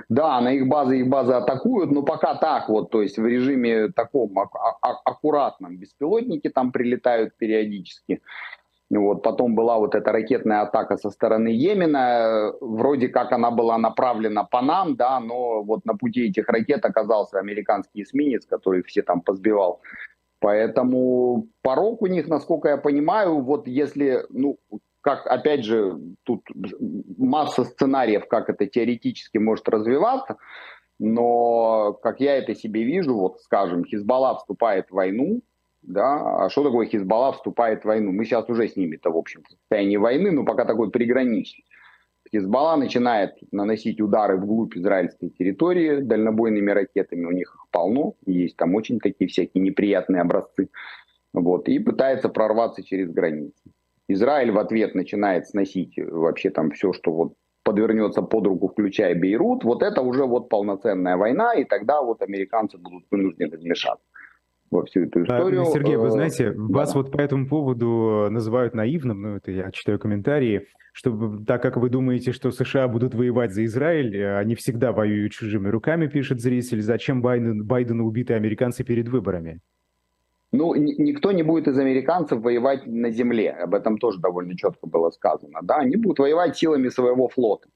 Да, 0.08 0.40
на 0.40 0.54
их 0.54 0.68
базы 0.68 1.00
их 1.00 1.10
базы 1.10 1.34
атакуют, 1.34 1.92
но 1.92 2.04
пока 2.04 2.36
так 2.36 2.70
вот, 2.70 2.92
то 2.92 3.02
есть 3.02 3.18
в 3.18 3.26
режиме 3.26 3.90
таком 3.90 4.38
аккуратном. 4.40 5.78
Беспилотники 5.78 6.50
там 6.50 6.72
прилетают 6.72 7.36
периодически. 7.38 8.22
Вот, 9.00 9.24
потом 9.24 9.56
была 9.56 9.78
вот 9.80 9.96
эта 9.96 10.12
ракетная 10.12 10.62
атака 10.62 10.98
со 10.98 11.10
стороны 11.10 11.48
Йемена, 11.48 12.54
вроде 12.62 13.08
как 13.08 13.32
она 13.32 13.50
была 13.50 13.78
направлена 13.78 14.44
по 14.44 14.62
нам, 14.62 14.96
да, 14.96 15.20
но 15.20 15.64
вот 15.64 15.86
на 15.86 15.96
пути 15.96 16.28
этих 16.28 16.48
ракет 16.48 16.86
оказался 16.86 17.40
американский 17.40 18.04
эсминец, 18.04 18.46
который 18.46 18.84
все 18.84 19.02
там 19.02 19.22
позбивал. 19.22 19.82
Поэтому 20.40 21.48
порог 21.62 22.02
у 22.02 22.08
них, 22.08 22.28
насколько 22.28 22.70
я 22.70 22.78
понимаю, 22.78 23.42
вот 23.42 23.68
если, 23.68 24.26
ну, 24.30 24.58
как, 25.02 25.26
опять 25.28 25.64
же, 25.64 25.98
тут 26.24 26.42
масса 27.18 27.64
сценариев, 27.64 28.28
как 28.28 28.50
это 28.50 28.68
теоретически 28.68 29.38
может 29.38 29.68
развиваться, 29.70 30.38
но 31.00 31.94
как 32.04 32.20
я 32.20 32.38
это 32.38 32.56
себе 32.56 32.84
вижу, 32.84 33.16
вот, 33.16 33.40
скажем, 33.42 33.86
Хизбалла 33.86 34.38
вступает 34.38 34.90
в 34.90 34.94
войну, 34.94 35.42
да, 35.84 36.46
а 36.46 36.50
что 36.50 36.64
такое 36.64 36.88
Хизбалла 36.88 37.34
вступает 37.34 37.82
в 37.82 37.86
войну? 37.86 38.12
Мы 38.12 38.26
сейчас 38.26 38.50
уже 38.50 38.68
с 38.68 38.76
ними-то, 38.76 39.12
в 39.12 39.18
общем, 39.18 39.44
в 39.44 39.50
состоянии 39.50 39.98
войны, 39.98 40.32
но 40.32 40.46
пока 40.46 40.66
такой 40.66 40.90
приграничный. 40.90 41.66
Хизбалла 42.32 42.78
начинает 42.78 43.36
наносить 43.52 44.02
удары 44.02 44.38
вглубь 44.38 44.76
израильской 44.76 45.30
территории 45.30 46.02
дальнобойными 46.02 46.72
ракетами, 46.72 47.26
у 47.26 47.32
них 47.32 47.54
их 47.54 47.68
полно, 47.70 48.16
есть 48.26 48.58
там 48.58 48.74
очень 48.76 49.00
такие 49.00 49.30
всякие 49.30 49.62
неприятные 49.62 50.22
образцы, 50.22 50.70
вот, 51.34 51.68
и 51.68 51.80
пытается 51.80 52.30
прорваться 52.30 52.84
через 52.84 53.12
границы. 53.12 53.62
Израиль 54.08 54.52
в 54.52 54.58
ответ 54.58 54.96
начинает 54.96 55.48
сносить 55.48 55.96
вообще 55.98 56.50
там 56.50 56.72
все, 56.72 56.94
что 56.94 57.12
вот 57.12 57.34
подвернется 57.64 58.22
под 58.22 58.48
руку, 58.48 58.70
включая 58.70 59.16
Бейрут, 59.16 59.64
вот 59.64 59.84
это 59.84 60.02
уже 60.02 60.26
вот 60.26 60.50
полноценная 60.50 61.18
война, 61.18 61.54
и 61.54 61.66
тогда 61.66 62.02
вот 62.02 62.22
американцы 62.22 62.78
будут 62.78 63.06
вынуждены 63.12 63.58
вмешаться 63.58 64.04
во 64.74 64.86
всю 64.86 65.06
эту 65.06 65.24
историю. 65.24 65.66
Сергей, 65.66 65.96
вы 65.96 66.08
э, 66.08 66.12
знаете, 66.12 66.52
да. 66.52 66.56
вас 66.58 66.96
вот 66.96 67.12
по 67.12 67.18
этому 67.20 67.48
поводу 67.48 68.28
называют 68.30 68.74
наивным, 68.74 69.22
ну 69.22 69.36
это 69.36 69.52
я 69.52 69.72
читаю 69.72 70.00
комментарии, 70.00 70.68
что 70.92 71.38
так 71.46 71.62
как 71.62 71.78
вы 71.78 71.90
думаете, 71.90 72.32
что 72.32 72.52
США 72.52 72.88
будут 72.88 73.16
воевать 73.16 73.54
за 73.54 73.64
Израиль, 73.66 74.16
э, 74.16 74.38
они 74.38 74.56
всегда 74.56 74.92
воюют 74.92 75.34
чужими 75.34 75.70
руками, 75.70 76.08
пишет 76.08 76.42
зритель, 76.42 76.82
зачем 76.82 77.22
Байден, 77.22 77.64
Байдену 77.64 78.06
убитые 78.06 78.38
американцы 78.38 78.84
перед 78.84 79.08
выборами? 79.08 79.60
Ну, 80.52 80.76
никто 80.76 81.32
не 81.32 81.42
будет 81.42 81.68
из 81.68 81.80
американцев 81.80 82.42
воевать 82.42 82.86
на 82.86 83.10
земле, 83.10 83.52
об 83.52 83.74
этом 83.74 83.98
тоже 83.98 84.20
довольно 84.20 84.56
четко 84.56 84.86
было 84.86 85.10
сказано, 85.10 85.60
да, 85.64 85.78
они 85.78 85.96
будут 85.96 86.20
воевать 86.20 86.56
силами 86.56 86.90
своего 86.90 87.28
флота 87.28 87.68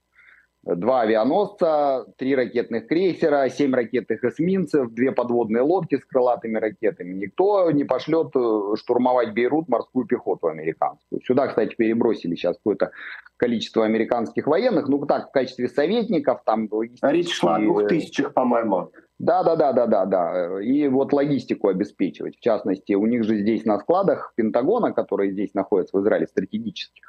два 0.75 1.01
авианосца, 1.01 2.06
три 2.17 2.36
ракетных 2.36 2.88
крейсера, 2.88 3.49
семь 3.49 3.73
ракетных 3.73 4.23
эсминцев, 4.23 4.91
две 4.91 5.12
подводные 5.12 5.62
лодки 5.62 5.97
с 5.97 6.06
крылатыми 6.06 6.58
ракетами. 6.58 7.13
Никто 7.13 7.71
не 7.71 7.84
пошлет 7.84 8.32
э, 8.36 8.75
штурмовать 8.75 9.34
Бейрут 9.34 9.69
морскую 9.69 10.06
пехоту 10.06 10.47
американскую. 10.47 11.21
Сюда, 11.23 11.47
кстати, 11.47 11.75
перебросили 11.75 12.36
сейчас 12.36 12.58
какое-то 12.58 12.91
количество 13.38 13.86
американских 13.86 14.47
военных, 14.47 14.88
ну 14.88 15.06
так, 15.06 15.30
в 15.30 15.32
качестве 15.32 15.69
советников. 15.69 16.41
Там, 16.45 16.69
Речь 17.01 17.34
шла 17.34 17.56
о 17.56 17.60
двух 17.60 17.88
тысячах, 17.88 18.34
по-моему. 18.34 18.91
Да, 19.19 19.43
да, 19.43 19.56
да, 19.56 19.73
да, 19.73 19.88
да, 19.88 20.06
да. 20.06 20.62
И 20.62 20.88
вот 20.88 21.12
логистику 21.12 21.69
обеспечивать. 21.69 22.38
В 22.38 22.39
частности, 22.39 22.94
у 22.94 23.08
них 23.08 23.23
же 23.23 23.39
здесь 23.39 23.65
на 23.65 23.79
складах 23.79 24.33
Пентагона, 24.35 24.94
который 24.94 25.31
здесь 25.31 25.56
находится 25.56 25.98
в 25.98 26.02
Израиле 26.02 26.27
стратегически, 26.27 27.02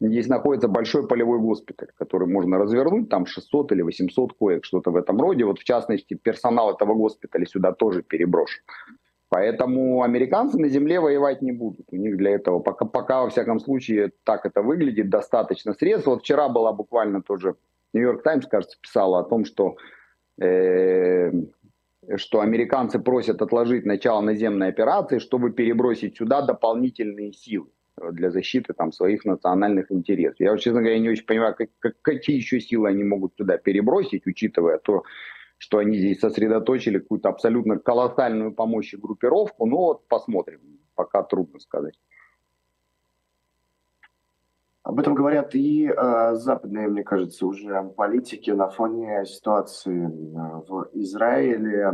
здесь 0.00 0.28
находится 0.28 0.68
большой 0.68 1.08
полевой 1.08 1.40
госпиталь, 1.40 1.88
который 1.96 2.28
можно 2.28 2.58
развернуть, 2.58 3.08
там 3.08 3.26
600 3.26 3.72
или 3.72 3.82
800 3.82 4.32
коек, 4.34 4.64
что-то 4.64 4.92
в 4.92 4.96
этом 4.96 5.20
роде. 5.20 5.44
Вот 5.44 5.58
в 5.58 5.64
частности, 5.64 6.14
персонал 6.14 6.72
этого 6.72 6.94
госпиталя 6.94 7.46
сюда 7.46 7.72
тоже 7.72 8.02
переброшен. 8.02 8.62
Поэтому 9.28 10.04
американцы 10.04 10.58
на 10.58 10.68
земле 10.68 11.00
воевать 11.00 11.42
не 11.42 11.50
будут. 11.50 11.86
У 11.90 11.96
них 11.96 12.16
для 12.16 12.30
этого, 12.30 12.60
пока, 12.60 12.84
пока 12.84 13.22
во 13.22 13.28
всяком 13.28 13.58
случае 13.58 14.12
так 14.22 14.46
это 14.46 14.62
выглядит, 14.62 15.10
достаточно 15.10 15.72
средств. 15.72 16.06
Вот 16.06 16.20
вчера 16.20 16.48
была 16.48 16.72
буквально 16.72 17.22
тоже, 17.22 17.56
Нью-Йорк 17.92 18.22
Таймс, 18.22 18.46
кажется, 18.46 18.78
писала 18.80 19.18
о 19.18 19.24
том, 19.24 19.44
что 19.44 19.76
э, 20.40 21.32
что 22.16 22.40
американцы 22.40 22.98
просят 22.98 23.42
отложить 23.42 23.84
начало 23.84 24.20
наземной 24.20 24.68
операции, 24.68 25.18
чтобы 25.18 25.52
перебросить 25.52 26.16
сюда 26.16 26.42
дополнительные 26.42 27.32
силы 27.32 27.68
для 28.12 28.30
защиты 28.30 28.74
там, 28.74 28.92
своих 28.92 29.24
национальных 29.24 29.90
интересов. 29.90 30.36
Я, 30.38 30.56
честно 30.58 30.80
говоря, 30.80 30.98
не 30.98 31.08
очень 31.08 31.24
понимаю, 31.24 31.54
как, 31.56 31.70
как, 31.78 31.94
какие 32.02 32.36
еще 32.36 32.60
силы 32.60 32.88
они 32.88 33.04
могут 33.04 33.34
туда 33.36 33.56
перебросить, 33.56 34.26
учитывая 34.26 34.78
то, 34.78 35.04
что 35.58 35.78
они 35.78 35.96
здесь 35.98 36.20
сосредоточили 36.20 36.98
какую-то 36.98 37.30
абсолютно 37.30 37.78
колоссальную 37.78 38.52
помощь 38.52 38.92
и 38.92 38.98
группировку. 38.98 39.66
Но 39.66 39.76
вот 39.76 40.08
посмотрим, 40.08 40.60
пока 40.94 41.22
трудно 41.22 41.58
сказать. 41.60 41.94
Об 44.86 45.00
этом 45.00 45.16
говорят 45.16 45.52
и 45.56 45.88
э, 45.88 46.34
западные, 46.36 46.86
мне 46.86 47.02
кажется, 47.02 47.44
уже 47.44 47.82
политики 47.96 48.52
на 48.52 48.68
фоне 48.68 49.24
ситуации 49.26 50.06
э, 50.06 50.10
в 50.68 50.90
Израиле. 50.92 51.92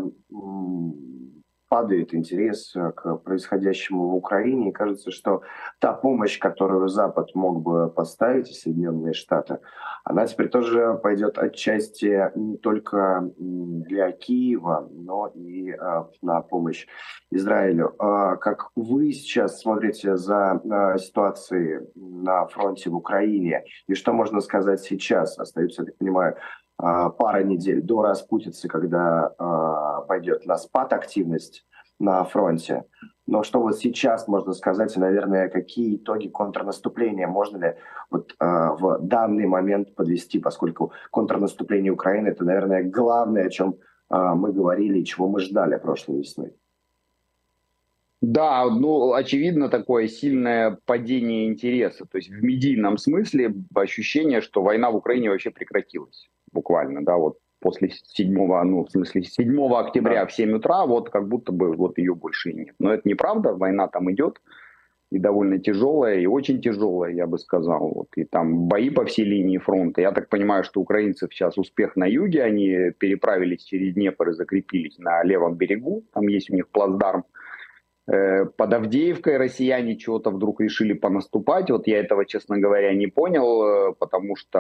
Падает 1.73 2.15
интерес 2.15 2.75
к 2.97 3.17
происходящему 3.25 4.11
в 4.11 4.15
Украине. 4.17 4.69
И 4.69 4.73
кажется, 4.73 5.11
что 5.11 5.41
та 5.79 5.95
помощь, 5.95 6.39
которую 6.39 6.89
Запад 6.89 7.35
мог 7.35 7.63
бы 7.63 7.89
поставить, 7.89 8.51
и 8.51 8.53
Соединенные 8.53 9.15
Штаты, 9.15 9.59
она 10.05 10.27
теперь 10.27 10.51
тоже 10.51 11.01
пойдет 11.03 11.39
отчасти 11.39 12.31
не 12.35 12.59
только 12.59 13.31
для 13.39 14.13
Киева, 14.13 14.87
но 14.93 15.29
и 15.29 15.71
а, 15.71 16.11
на 16.21 16.43
помощь 16.43 16.87
Израилю. 17.31 17.95
А, 17.99 18.37
как 18.37 18.69
вы 18.77 19.13
сейчас 19.13 19.63
смотрите 19.63 20.19
за 20.19 20.61
а, 20.71 20.99
ситуацией 20.99 21.89
на 21.95 22.47
фронте 22.49 22.91
в 22.91 22.97
Украине, 22.97 23.65
и 23.87 23.95
что 23.95 24.13
можно 24.13 24.41
сказать 24.41 24.81
сейчас? 24.81 25.39
Остается, 25.39 25.81
я 25.83 25.87
так 25.87 25.97
понимаю, 25.97 26.37
пара 26.77 27.43
недель 27.43 27.83
до 27.83 28.03
распутицы, 28.03 28.69
когда 28.69 29.33
а, 29.39 30.01
пойдет 30.03 30.47
на 30.47 30.57
спад 30.57 30.93
активность 30.93 31.65
на 31.99 32.25
фронте. 32.25 32.85
Но 33.27 33.45
что 33.45 33.61
вот 33.61 33.79
сейчас 33.79 34.27
можно 34.27 34.53
сказать, 34.53 34.97
и, 34.97 35.01
наверное, 35.01 35.49
какие 35.49 35.97
итоги 35.97 36.29
контрнаступления 36.29 37.29
можно 37.29 37.57
ли 37.59 37.77
вот 38.11 38.35
э, 38.39 38.45
в 38.45 38.99
данный 39.01 39.47
момент 39.47 39.95
подвести, 39.95 40.41
поскольку 40.41 40.93
контрнаступление 41.11 41.93
Украины 41.93 42.29
это, 42.29 42.45
наверное, 42.45 42.83
главное, 42.83 43.47
о 43.47 43.51
чем 43.51 43.77
э, 44.11 44.17
мы 44.35 44.53
говорили 44.53 44.99
и 44.99 45.05
чего 45.05 45.29
мы 45.29 45.39
ждали 45.39 45.79
прошлой 45.79 46.19
весной. 46.19 46.53
Да, 48.21 48.67
ну, 48.71 49.15
очевидно, 49.15 49.69
такое 49.69 50.09
сильное 50.09 50.79
падение 50.85 51.47
интереса. 51.47 52.07
То 52.07 52.19
есть 52.19 52.29
в 52.29 52.43
медийном 52.43 52.99
смысле 52.99 53.55
ощущение, 53.75 54.41
что 54.41 54.63
война 54.63 54.91
в 54.91 54.97
Украине 54.97 55.31
вообще 55.31 55.51
прекратилась. 55.51 56.29
Буквально, 56.53 57.05
да, 57.05 57.17
вот 57.17 57.39
после 57.61 57.91
7, 57.91 58.35
ну, 58.35 58.85
в 58.85 58.91
смысле, 58.91 59.23
7 59.23 59.75
октября 59.75 60.23
да. 60.23 60.27
в 60.27 60.33
7 60.33 60.53
утра, 60.53 60.85
вот 60.87 61.11
как 61.11 61.29
будто 61.29 61.53
бы 61.53 61.75
вот 61.75 61.99
ее 61.99 62.15
больше 62.15 62.51
и 62.51 62.55
нет. 62.55 62.75
Но 62.79 62.93
это 62.93 63.09
неправда, 63.09 63.55
война 63.55 63.89
там 63.89 64.11
идет, 64.13 64.41
и 65.11 65.19
довольно 65.19 65.59
тяжелая, 65.59 66.19
и 66.19 66.27
очень 66.27 66.61
тяжелая, 66.61 67.13
я 67.13 67.27
бы 67.27 67.39
сказал. 67.39 67.89
Вот. 67.89 68.09
И 68.17 68.25
там 68.25 68.67
бои 68.67 68.91
по 68.91 69.05
всей 69.05 69.25
линии 69.25 69.59
фронта. 69.59 70.01
Я 70.01 70.13
так 70.13 70.29
понимаю, 70.29 70.65
что 70.65 70.81
украинцев 70.81 71.33
сейчас 71.33 71.59
успех 71.59 71.97
на 71.97 72.07
юге, 72.07 72.43
они 72.43 72.91
переправились 72.99 73.65
через 73.65 73.95
Днепр 73.95 74.31
и 74.31 74.33
закрепились 74.33 74.99
на 74.99 75.23
левом 75.23 75.55
берегу, 75.55 76.03
там 76.13 76.27
есть 76.29 76.51
у 76.51 76.55
них 76.55 76.69
плацдарм. 76.69 77.21
Э, 77.21 77.52
под 78.47 78.75
Авдеевкой 78.75 79.37
россияне 79.37 79.97
чего-то 79.97 80.31
вдруг 80.31 80.61
решили 80.61 80.93
понаступать. 80.93 81.71
Вот 81.71 81.87
я 81.87 81.99
этого, 81.99 82.25
честно 82.25 82.59
говоря, 82.59 82.95
не 82.95 83.07
понял, 83.07 83.91
э, 83.91 83.95
потому 83.99 84.37
что 84.37 84.59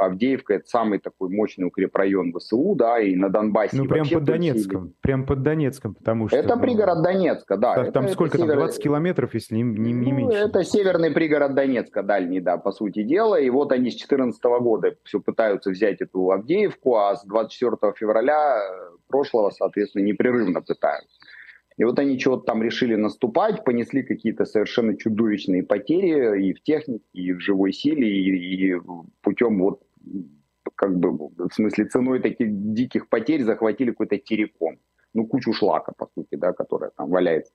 Авдеевка 0.00 0.54
это 0.54 0.66
самый 0.66 0.98
такой 0.98 1.28
мощный 1.30 1.64
укрепрайон 1.64 2.32
ВСУ, 2.32 2.74
да, 2.74 3.00
и 3.00 3.14
на 3.14 3.28
Донбассе. 3.28 3.76
Ну, 3.76 3.84
прям 3.86 4.08
под 4.08 4.24
Донецком, 4.24 4.94
прям 5.00 5.26
под 5.26 5.42
Донецком, 5.42 5.94
потому 5.94 6.28
что... 6.28 6.36
Это 6.36 6.56
ну, 6.56 6.62
пригород 6.62 7.02
Донецка, 7.02 7.56
да. 7.56 7.74
Там, 7.74 7.92
там 7.92 8.04
это, 8.04 8.12
сколько 8.14 8.36
это 8.36 8.44
север... 8.44 8.54
там, 8.54 8.66
20 8.66 8.82
километров, 8.82 9.34
если 9.34 9.56
не, 9.56 9.62
не, 9.62 9.92
не 9.92 10.12
ну, 10.12 10.18
меньше? 10.18 10.38
Это 10.38 10.64
северный 10.64 11.10
пригород 11.10 11.54
Донецка, 11.54 12.02
дальний, 12.02 12.40
да, 12.40 12.56
по 12.56 12.72
сути 12.72 13.02
дела. 13.02 13.36
И 13.40 13.48
вот 13.50 13.72
они 13.72 13.90
с 13.90 13.94
2014 13.94 14.42
года 14.60 14.94
все 15.04 15.20
пытаются 15.20 15.70
взять 15.70 16.00
эту 16.00 16.30
Авдеевку, 16.30 16.96
а 16.96 17.14
с 17.16 17.24
24 17.24 17.92
февраля 17.96 18.60
прошлого, 19.08 19.50
соответственно, 19.50 20.02
непрерывно 20.02 20.62
пытаются. 20.62 21.21
И 21.76 21.84
вот 21.84 21.98
они 21.98 22.18
чего-то 22.18 22.44
там 22.44 22.62
решили 22.62 22.94
наступать, 22.94 23.64
понесли 23.64 24.02
какие-то 24.02 24.44
совершенно 24.44 24.96
чудовищные 24.96 25.62
потери 25.62 26.48
и 26.48 26.52
в 26.52 26.62
технике, 26.62 27.04
и 27.12 27.32
в 27.32 27.40
живой 27.40 27.72
силе, 27.72 28.08
и, 28.08 28.74
и 28.74 28.80
путем 29.22 29.58
вот 29.58 29.82
как 30.74 30.96
бы, 30.98 31.10
в 31.12 31.52
смысле, 31.52 31.84
ценой 31.86 32.20
таких 32.20 32.48
диких 32.74 33.08
потерь 33.08 33.42
захватили 33.42 33.90
какой-то 33.90 34.18
терекон. 34.18 34.78
Ну, 35.14 35.26
кучу 35.26 35.52
шлака, 35.52 35.92
по 35.96 36.08
сути, 36.14 36.36
да, 36.36 36.52
которая 36.52 36.90
там 36.96 37.10
валяется. 37.10 37.52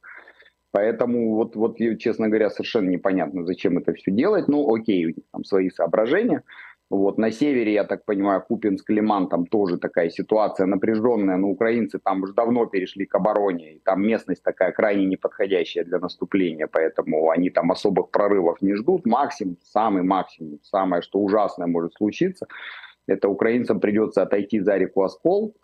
Поэтому 0.71 1.35
вот, 1.35 1.55
вот, 1.55 1.77
честно 1.99 2.27
говоря, 2.27 2.49
совершенно 2.49 2.89
непонятно, 2.89 3.45
зачем 3.45 3.77
это 3.77 3.93
все 3.93 4.11
делать. 4.11 4.47
Ну, 4.47 4.73
окей, 4.73 5.05
у 5.05 5.09
них 5.09 5.25
там 5.31 5.43
свои 5.43 5.69
соображения. 5.69 6.43
Вот 6.89 7.17
на 7.17 7.31
севере, 7.31 7.73
я 7.73 7.83
так 7.83 8.05
понимаю, 8.05 8.41
Купинск, 8.41 8.89
Лиман, 8.89 9.27
там 9.27 9.45
тоже 9.45 9.77
такая 9.77 10.09
ситуация 10.09 10.65
напряженная, 10.67 11.35
но 11.35 11.49
украинцы 11.49 11.99
там 11.99 12.23
уже 12.23 12.33
давно 12.33 12.65
перешли 12.65 13.05
к 13.05 13.13
обороне, 13.15 13.73
и 13.73 13.79
там 13.79 14.07
местность 14.07 14.41
такая 14.41 14.71
крайне 14.71 15.05
неподходящая 15.05 15.83
для 15.83 15.99
наступления, 15.99 16.67
поэтому 16.67 17.29
они 17.29 17.49
там 17.49 17.71
особых 17.71 18.09
прорывов 18.09 18.61
не 18.61 18.73
ждут. 18.75 19.05
Максимум, 19.05 19.57
самый 19.63 20.03
максимум, 20.03 20.59
самое, 20.63 21.01
что 21.01 21.19
ужасное 21.19 21.67
может 21.67 21.93
случиться, 21.93 22.47
это 23.05 23.27
украинцам 23.27 23.81
придется 23.81 24.21
отойти 24.21 24.61
за 24.61 24.77
реку 24.77 25.03
Оскол, 25.03 25.55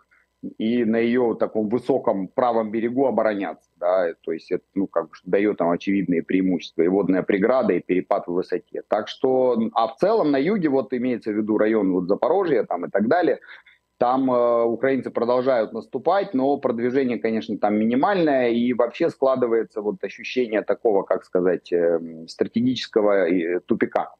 и 0.58 0.84
на 0.84 0.96
ее 0.96 1.36
таком 1.38 1.68
высоком 1.68 2.28
правом 2.28 2.70
берегу 2.70 3.06
обороняться. 3.06 3.68
Да? 3.78 4.14
То 4.22 4.32
есть 4.32 4.50
это 4.52 4.64
ну, 4.74 4.86
как 4.86 5.04
бы, 5.04 5.10
дает 5.24 5.58
там 5.58 5.70
очевидные 5.70 6.22
преимущества 6.22 6.82
и 6.82 6.88
водная 6.88 7.22
преграда, 7.22 7.72
и 7.74 7.80
перепад 7.80 8.26
в 8.26 8.32
высоте. 8.32 8.82
Так 8.88 9.08
что, 9.08 9.58
а 9.74 9.88
в 9.88 9.96
целом 9.96 10.30
на 10.30 10.38
юге, 10.38 10.68
вот 10.68 10.92
имеется 10.92 11.30
в 11.30 11.36
виду 11.36 11.58
район 11.58 11.92
вот 11.92 12.08
Запорожья 12.08 12.64
там 12.64 12.86
и 12.86 12.90
так 12.90 13.08
далее, 13.08 13.40
там 13.98 14.30
э, 14.30 14.64
украинцы 14.64 15.10
продолжают 15.10 15.72
наступать, 15.72 16.34
но 16.34 16.56
продвижение, 16.58 17.18
конечно, 17.18 17.56
там 17.58 17.76
минимальное, 17.76 18.50
и 18.50 18.72
вообще 18.74 19.08
складывается 19.08 19.80
вот 19.80 20.02
ощущение 20.02 20.62
такого, 20.62 21.04
как 21.04 21.24
сказать, 21.24 21.72
э, 21.72 22.26
стратегического 22.26 23.28
э, 23.28 23.60
тупика 23.60 24.10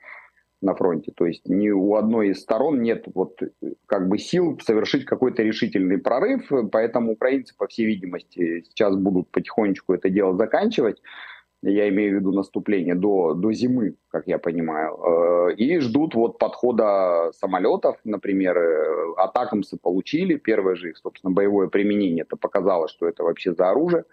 на 0.65 0.75
фронте. 0.75 1.13
То 1.15 1.27
есть 1.27 1.49
ни 1.49 1.71
у 1.71 1.95
одной 1.95 2.31
из 2.31 2.41
сторон 2.41 2.83
нет 2.83 3.05
вот 3.15 3.39
как 3.87 4.09
бы 4.09 4.19
сил 4.19 4.59
совершить 4.63 5.05
какой-то 5.05 5.43
решительный 5.43 5.99
прорыв, 5.99 6.51
поэтому 6.73 7.13
украинцы, 7.13 7.55
по 7.57 7.67
всей 7.67 7.87
видимости, 7.87 8.65
сейчас 8.69 8.97
будут 8.97 9.31
потихонечку 9.31 9.95
это 9.95 10.11
дело 10.11 10.37
заканчивать. 10.37 11.01
Я 11.67 11.89
имею 11.89 12.13
в 12.13 12.21
виду 12.21 12.33
наступление 12.33 12.95
до, 12.95 13.33
до 13.33 13.53
зимы, 13.53 13.95
как 14.11 14.27
я 14.27 14.39
понимаю, 14.39 14.97
э, 14.97 15.55
и 15.55 15.79
ждут 15.79 16.15
вот 16.15 16.39
подхода 16.39 17.33
самолетов, 17.33 17.97
например, 18.05 18.59
э, 18.59 19.15
атакамсы 19.17 19.79
получили, 19.79 20.37
первое 20.37 20.75
же 20.75 20.91
их, 20.91 20.99
собственно, 20.99 21.33
боевое 21.33 21.69
применение, 21.69 22.25
это 22.25 22.37
показало, 22.37 22.87
что 22.89 23.09
это 23.09 23.23
вообще 23.23 23.55
за 23.55 23.71
оружие, 23.71 24.05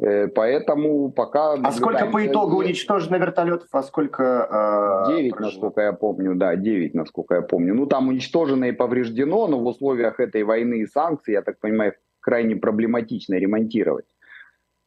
поэтому 0.00 1.10
пока... 1.10 1.54
А 1.54 1.72
сколько 1.72 2.06
по 2.06 2.24
итогу 2.24 2.58
уничтожено 2.58 3.16
вертолетов, 3.16 3.68
а 3.72 3.82
сколько... 3.82 5.06
Э, 5.08 5.16
9, 5.16 5.30
прошло? 5.32 5.46
насколько 5.46 5.80
я 5.80 5.92
помню, 5.92 6.34
да, 6.34 6.54
9, 6.54 6.94
насколько 6.94 7.34
я 7.34 7.42
помню. 7.42 7.74
Ну, 7.74 7.86
там 7.86 8.08
уничтожено 8.08 8.66
и 8.66 8.72
повреждено, 8.72 9.48
но 9.48 9.58
в 9.58 9.66
условиях 9.66 10.20
этой 10.20 10.44
войны 10.44 10.80
и 10.80 10.86
санкций, 10.86 11.34
я 11.34 11.42
так 11.42 11.58
понимаю, 11.58 11.94
крайне 12.20 12.56
проблематично 12.56 13.34
ремонтировать. 13.34 14.06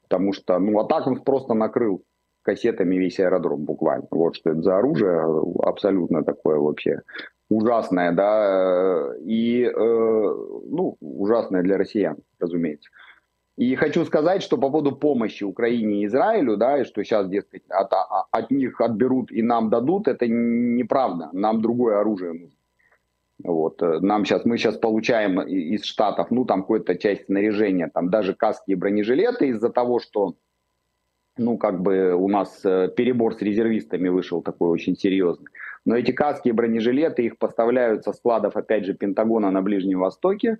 Потому 0.03 0.33
что, 0.33 0.57
ну, 0.59 0.79
Атакамс 0.79 1.21
просто 1.21 1.53
накрыл 1.53 2.03
кассетами 2.43 2.95
весь 2.95 3.19
аэродром 3.19 3.65
буквально. 3.65 4.07
Вот 4.11 4.35
что 4.35 4.51
это 4.51 4.61
за 4.61 4.77
оружие, 4.77 5.21
абсолютно 5.63 6.23
такое 6.23 6.57
вообще 6.57 7.01
ужасное, 7.49 8.11
да, 8.13 9.13
и, 9.23 9.63
э, 9.63 9.71
ну, 9.75 10.95
ужасное 11.01 11.61
для 11.63 11.77
россиян, 11.77 12.17
разумеется. 12.39 12.89
И 13.57 13.75
хочу 13.75 14.05
сказать, 14.05 14.41
что 14.41 14.57
по 14.57 14.69
поводу 14.69 14.95
помощи 14.95 15.43
Украине 15.43 16.01
и 16.01 16.05
Израилю, 16.05 16.57
да, 16.57 16.81
и 16.81 16.83
что 16.85 17.03
сейчас, 17.03 17.27
дескать, 17.27 17.63
от, 17.69 17.91
а, 17.93 18.25
от 18.31 18.49
них 18.49 18.79
отберут 18.79 19.31
и 19.31 19.41
нам 19.41 19.69
дадут, 19.69 20.07
это 20.07 20.25
неправда. 20.27 21.29
Нам 21.33 21.61
другое 21.61 21.99
оружие 21.99 22.33
нужно. 22.33 22.57
Вот. 23.43 23.81
Э, 23.81 23.99
нам 23.99 24.25
сейчас, 24.25 24.45
мы 24.45 24.57
сейчас 24.57 24.77
получаем 24.77 25.41
из 25.41 25.83
Штатов, 25.83 26.31
ну, 26.31 26.45
там 26.45 26.61
какую-то 26.61 26.95
часть 26.95 27.25
снаряжения, 27.25 27.89
там 27.93 28.09
даже 28.09 28.33
каски 28.33 28.71
и 28.71 28.75
бронежилеты 28.75 29.47
из-за 29.49 29.69
того, 29.69 29.99
что, 29.99 30.35
ну, 31.37 31.57
как 31.57 31.81
бы 31.81 32.13
у 32.13 32.27
нас 32.27 32.61
э, 32.63 32.89
перебор 32.95 33.35
с 33.35 33.41
резервистами 33.41 34.09
вышел 34.09 34.41
такой 34.41 34.69
очень 34.69 34.95
серьезный. 34.95 35.47
Но 35.85 35.95
эти 35.95 36.11
каски 36.11 36.49
и 36.49 36.51
бронежилеты, 36.51 37.25
их 37.25 37.37
поставляют 37.37 38.03
со 38.03 38.13
складов, 38.13 38.55
опять 38.55 38.85
же, 38.85 38.93
Пентагона 38.93 39.49
на 39.51 39.61
Ближнем 39.61 39.99
Востоке 39.99 40.59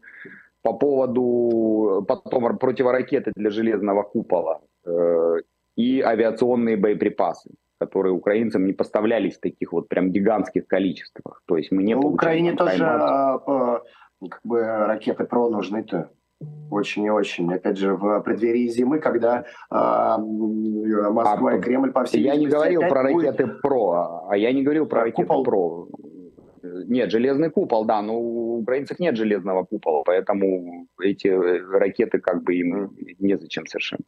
по 0.61 0.73
поводу 0.73 2.05
потом 2.07 2.57
противоракеты 2.57 3.31
для 3.35 3.49
железного 3.49 4.03
купола 4.03 4.61
э, 4.85 5.35
и 5.75 6.01
авиационные 6.01 6.77
боеприпасы 6.77 7.51
которые 7.81 8.13
украинцам 8.13 8.67
не 8.67 8.73
поставлялись 8.73 9.37
в 9.37 9.39
таких 9.39 9.73
вот 9.73 9.89
прям 9.89 10.11
гигантских 10.11 10.67
количествах. 10.67 11.41
То 11.47 11.57
есть 11.57 11.71
мы 11.71 11.81
не 11.81 11.95
ну, 11.95 12.01
Украине 12.01 12.53
тоже 12.53 12.85
а, 12.85 13.81
как 14.19 14.39
бы 14.43 14.61
ракеты 14.61 15.23
ПРО 15.23 15.49
нужны-то. 15.49 16.11
Очень 16.69 17.05
и 17.05 17.09
очень. 17.09 17.51
Опять 17.51 17.77
же, 17.77 17.95
в 17.95 18.21
преддверии 18.21 18.67
зимы, 18.67 18.99
когда 18.99 19.45
а, 19.71 20.19
Москва 20.19 21.51
а, 21.51 21.55
и 21.55 21.59
Кремль 21.59 21.91
по 21.91 22.03
всей 22.03 22.21
Я 22.21 22.35
не 22.35 22.45
говорил 22.45 22.81
про 22.81 23.01
ракеты 23.01 23.45
будет... 23.47 23.61
ПРО, 23.61 24.27
а 24.29 24.37
я 24.37 24.51
не 24.51 24.61
говорил 24.61 24.85
про 24.85 25.01
ракеты 25.01 25.23
Купол. 25.23 25.43
ПРО. 25.43 25.87
Нет, 26.87 27.09
железный 27.09 27.49
купол, 27.49 27.85
да, 27.85 28.01
но 28.01 28.19
у 28.19 28.50
украинцев 28.61 28.99
нет 28.99 29.15
железного 29.15 29.63
купола, 29.63 30.03
поэтому 30.03 30.87
эти 31.01 31.27
ракеты 31.27 32.19
как 32.19 32.43
бы 32.43 32.55
им 32.55 32.95
незачем 33.19 33.65
совершенно. 33.67 34.03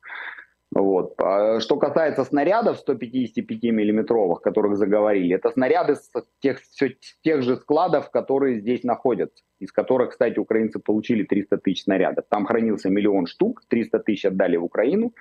Вот. 0.76 1.14
А 1.22 1.60
что 1.60 1.78
касается 1.78 2.24
снарядов 2.24 2.80
155 2.80 3.64
миллиметровых, 3.72 4.42
которых 4.42 4.76
заговорили, 4.76 5.36
это 5.36 5.52
снаряды 5.52 5.96
с 5.96 6.12
тех, 6.40 6.60
все, 6.62 6.96
тех 7.22 7.44
же 7.44 7.58
складов, 7.58 8.10
которые 8.10 8.60
здесь 8.60 8.84
находятся, 8.84 9.44
из 9.60 9.72
которых, 9.72 10.12
кстати, 10.12 10.40
украинцы 10.40 10.80
получили 10.80 11.24
300 11.24 11.58
тысяч 11.60 11.84
снарядов. 11.84 12.26
Там 12.28 12.46
хранился 12.46 12.90
миллион 12.90 13.28
штук, 13.28 13.62
300 13.70 14.00
тысяч 14.00 14.26
отдали 14.26 14.58
в 14.58 14.64
Украину, 14.64 15.14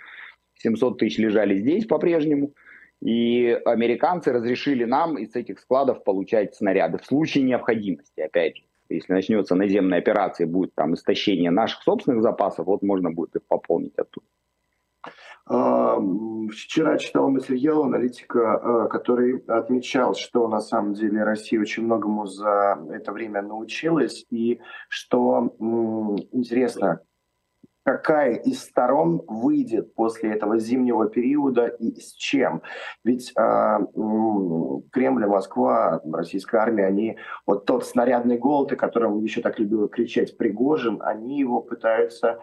700 0.54 0.98
тысяч 0.98 1.18
лежали 1.18 1.56
здесь 1.56 1.84
по-прежнему. 1.84 2.54
И 3.02 3.60
американцы 3.64 4.32
разрешили 4.32 4.84
нам 4.84 5.18
из 5.18 5.34
этих 5.34 5.58
складов 5.58 6.04
получать 6.04 6.54
снаряды 6.54 6.98
в 6.98 7.04
случае 7.04 7.44
необходимости, 7.44 8.20
опять 8.20 8.56
же. 8.56 8.62
Если 8.94 9.12
начнется 9.12 9.54
наземная 9.54 9.98
операция, 9.98 10.46
будет 10.46 10.74
там 10.74 10.94
истощение 10.94 11.50
наших 11.50 11.82
собственных 11.82 12.22
запасов, 12.22 12.66
вот 12.66 12.82
можно 12.82 13.10
будет 13.10 13.36
их 13.36 13.42
пополнить 13.46 13.96
оттуда. 13.96 14.26
А, 15.44 15.98
вчера 16.50 16.98
читал 16.98 17.28
материал 17.28 17.82
аналитика, 17.82 18.54
а, 18.54 18.88
который 18.88 19.38
отмечал, 19.48 20.14
что 20.14 20.46
на 20.48 20.60
самом 20.60 20.94
деле 20.94 21.24
Россия 21.24 21.60
очень 21.60 21.84
многому 21.84 22.26
за 22.26 22.78
это 22.90 23.12
время 23.12 23.42
научилась, 23.42 24.24
и 24.30 24.60
что 24.88 25.56
интересно, 26.32 27.00
какая 27.84 28.34
из 28.34 28.62
сторон 28.62 29.22
выйдет 29.26 29.94
после 29.94 30.32
этого 30.32 30.58
зимнего 30.58 31.08
периода 31.08 31.66
и 31.66 31.98
с 32.00 32.12
чем. 32.12 32.62
Ведь 33.04 33.32
э, 33.36 33.78
Кремль, 34.92 35.26
Москва, 35.26 36.00
российская 36.12 36.58
армия, 36.58 36.86
они 36.86 37.18
вот 37.46 37.66
тот 37.66 37.84
снарядный 37.84 38.38
голод, 38.38 38.72
о 38.72 38.76
котором 38.76 39.20
еще 39.22 39.40
так 39.40 39.58
любил 39.58 39.88
кричать 39.88 40.36
Пригожин, 40.36 41.00
они 41.02 41.38
его 41.38 41.60
пытаются 41.60 42.38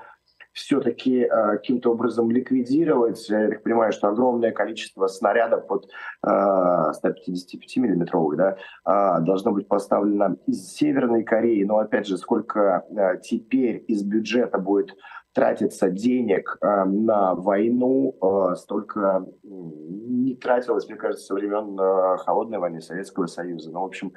все-таки 0.51 1.21
э, 1.21 1.27
каким-то 1.29 1.91
образом 1.91 2.29
ликвидировать. 2.31 3.29
Я 3.29 3.49
так 3.49 3.63
понимаю, 3.63 3.91
что 3.93 4.09
огромное 4.09 4.51
количество 4.51 5.07
снарядов 5.07 5.67
под 5.67 5.89
э, 6.25 6.93
155 6.93 7.77
миллиметровых 7.77 8.37
да, 8.37 8.57
э, 8.85 9.21
должно 9.21 9.51
быть 9.51 9.67
поставлено 9.67 10.37
из 10.47 10.73
Северной 10.73 11.23
Кореи. 11.23 11.63
Но 11.63 11.77
опять 11.77 12.07
же, 12.07 12.17
сколько 12.17 12.83
э, 12.89 13.19
теперь 13.21 13.83
из 13.87 14.03
бюджета 14.03 14.57
будет 14.57 14.95
тратится 15.39 15.89
денег 15.89 16.57
э, 16.59 16.83
на 16.83 17.33
войну, 17.33 18.13
э, 18.21 18.55
столько 18.57 19.25
не 19.41 20.35
тратилось, 20.35 20.89
мне 20.89 20.97
кажется, 20.97 21.27
со 21.27 21.33
времен 21.33 21.79
э, 21.79 22.17
Холодной 22.17 22.59
войны 22.59 22.81
Советского 22.81 23.25
Союза. 23.27 23.71
Ну, 23.71 23.79
в 23.79 23.85
общем, 23.85 24.11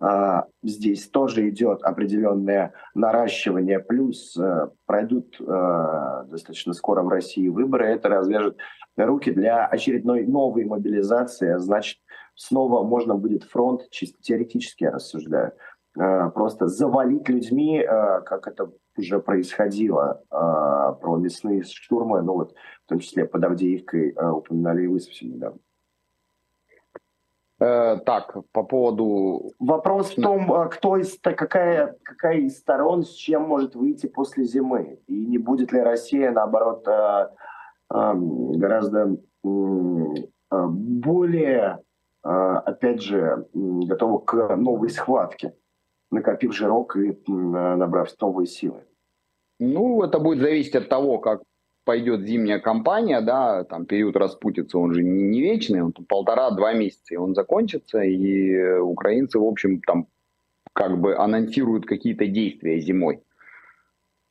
э, 0.00 0.42
здесь 0.62 1.08
тоже 1.10 1.48
идет 1.48 1.82
определенное 1.82 2.74
наращивание, 2.94 3.80
плюс 3.80 4.36
э, 4.38 4.68
пройдут 4.86 5.34
э, 5.40 6.24
достаточно 6.28 6.72
скоро 6.74 7.02
в 7.02 7.08
России 7.08 7.48
выборы, 7.48 7.86
это 7.86 8.08
развяжет 8.08 8.56
руки 8.96 9.32
для 9.32 9.66
очередной 9.66 10.26
новой 10.26 10.64
мобилизации, 10.64 11.58
значит, 11.58 11.98
снова 12.36 12.84
можно 12.84 13.16
будет 13.16 13.42
фронт, 13.42 13.90
чисто 13.90 14.22
теоретически 14.22 14.84
я 14.84 14.92
рассуждаю, 14.92 15.54
э, 15.98 16.30
просто 16.30 16.68
завалить 16.68 17.28
людьми, 17.28 17.80
э, 17.80 18.20
как 18.20 18.46
это 18.46 18.70
уже 18.98 19.20
происходило 19.20 20.22
а, 20.30 20.92
про 20.92 21.16
мясные 21.16 21.62
штурмы, 21.62 22.22
ну 22.22 22.34
вот 22.34 22.54
в 22.84 22.88
том 22.88 22.98
числе 22.98 23.24
под 23.24 23.44
Авдеевкой 23.44 24.10
а, 24.10 24.32
упоминали 24.32 24.84
и 24.84 24.86
вы 24.86 25.00
совсем 25.00 25.30
недавно. 25.30 25.58
Э, 27.60 27.96
так, 28.06 28.36
по 28.52 28.62
поводу... 28.62 29.52
Вопрос 29.58 30.12
в 30.12 30.22
том, 30.22 30.52
а, 30.52 30.66
кто 30.68 30.96
из, 30.96 31.18
какая, 31.18 31.96
какая 32.04 32.36
из 32.38 32.58
сторон 32.58 33.02
с 33.02 33.10
чем 33.10 33.42
может 33.42 33.74
выйти 33.74 34.06
после 34.06 34.44
зимы. 34.44 35.00
И 35.08 35.26
не 35.26 35.38
будет 35.38 35.72
ли 35.72 35.80
Россия, 35.80 36.30
наоборот, 36.30 36.86
а, 36.86 37.32
а, 37.88 38.14
гораздо 38.14 39.16
более, 40.50 41.78
опять 42.22 43.02
же, 43.02 43.46
готова 43.54 44.18
к 44.18 44.56
новой 44.56 44.90
схватке, 44.90 45.54
накопив 46.10 46.52
жирок 46.52 46.96
и 46.96 47.16
набрав 47.26 48.08
новые 48.20 48.46
силы. 48.46 48.84
Ну, 49.60 50.02
это 50.02 50.18
будет 50.18 50.38
зависеть 50.38 50.76
от 50.76 50.88
того, 50.88 51.18
как 51.18 51.42
пойдет 51.84 52.20
зимняя 52.26 52.58
кампания, 52.58 53.20
да, 53.20 53.64
там 53.64 53.86
период 53.86 54.16
распутится, 54.16 54.78
он 54.78 54.92
же 54.92 55.02
не, 55.02 55.22
не 55.22 55.40
вечный, 55.40 55.82
он 55.82 55.92
полтора-два 55.92 56.74
месяца, 56.74 57.14
и 57.14 57.16
он 57.16 57.34
закончится, 57.34 58.02
и 58.02 58.78
украинцы, 58.78 59.38
в 59.38 59.44
общем, 59.44 59.80
там 59.80 60.06
как 60.74 61.00
бы 61.00 61.16
анонсируют 61.16 61.86
какие-то 61.86 62.26
действия 62.26 62.78
зимой. 62.78 63.22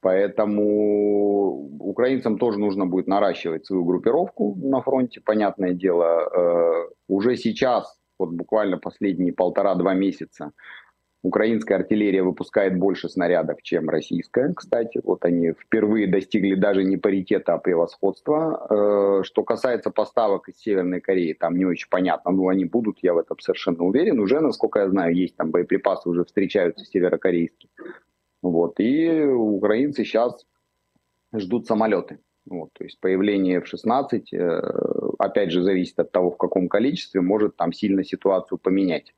Поэтому 0.02 1.68
украинцам 1.80 2.38
тоже 2.38 2.60
нужно 2.60 2.86
будет 2.86 3.08
наращивать 3.08 3.66
свою 3.66 3.84
группировку 3.84 4.56
на 4.56 4.82
фронте, 4.82 5.20
понятное 5.20 5.74
дело. 5.74 6.06
Э, 6.06 6.90
уже 7.08 7.36
сейчас, 7.36 7.98
вот 8.20 8.30
буквально 8.30 8.78
последние 8.78 9.34
полтора-два 9.34 9.96
месяца, 9.96 10.52
Украинская 11.28 11.80
артиллерия 11.80 12.24
выпускает 12.24 12.80
больше 12.80 13.10
снарядов, 13.10 13.62
чем 13.62 13.90
российская, 13.90 14.54
кстати. 14.54 15.02
Вот 15.04 15.26
они 15.26 15.52
впервые 15.52 16.08
достигли 16.08 16.56
даже 16.56 16.86
не 16.86 16.96
паритета, 16.96 17.54
а 17.54 17.58
превосходства. 17.58 18.66
Э, 18.70 19.24
что 19.24 19.44
касается 19.44 19.92
поставок 19.92 20.48
из 20.48 20.58
Северной 20.58 21.02
Кореи, 21.02 21.34
там 21.34 21.58
не 21.58 21.66
очень 21.66 21.90
понятно, 21.90 22.32
но 22.32 22.48
они 22.48 22.64
будут, 22.64 23.00
я 23.02 23.14
в 23.14 23.18
этом 23.18 23.38
совершенно 23.40 23.84
уверен. 23.84 24.22
Уже, 24.22 24.40
насколько 24.40 24.80
я 24.80 24.90
знаю, 24.90 25.14
есть 25.14 25.36
там 25.36 25.52
боеприпасы, 25.52 26.08
уже 26.08 26.24
встречаются 26.24 26.86
северокорейские. 26.86 27.70
Вот. 28.42 28.80
И 28.80 29.22
украинцы 29.26 30.06
сейчас 30.06 30.46
ждут 31.36 31.68
самолеты. 31.68 32.20
Вот, 32.46 32.70
то 32.72 32.86
есть 32.86 33.02
появление 33.02 33.58
F-16, 33.58 34.22
э, 34.32 34.62
опять 35.20 35.52
же, 35.52 35.62
зависит 35.62 36.00
от 36.00 36.14
того, 36.14 36.32
в 36.32 36.38
каком 36.38 36.70
количестве, 36.70 37.20
может 37.20 37.58
там 37.58 37.74
сильно 37.74 38.06
ситуацию 38.06 38.58
поменять 38.58 39.14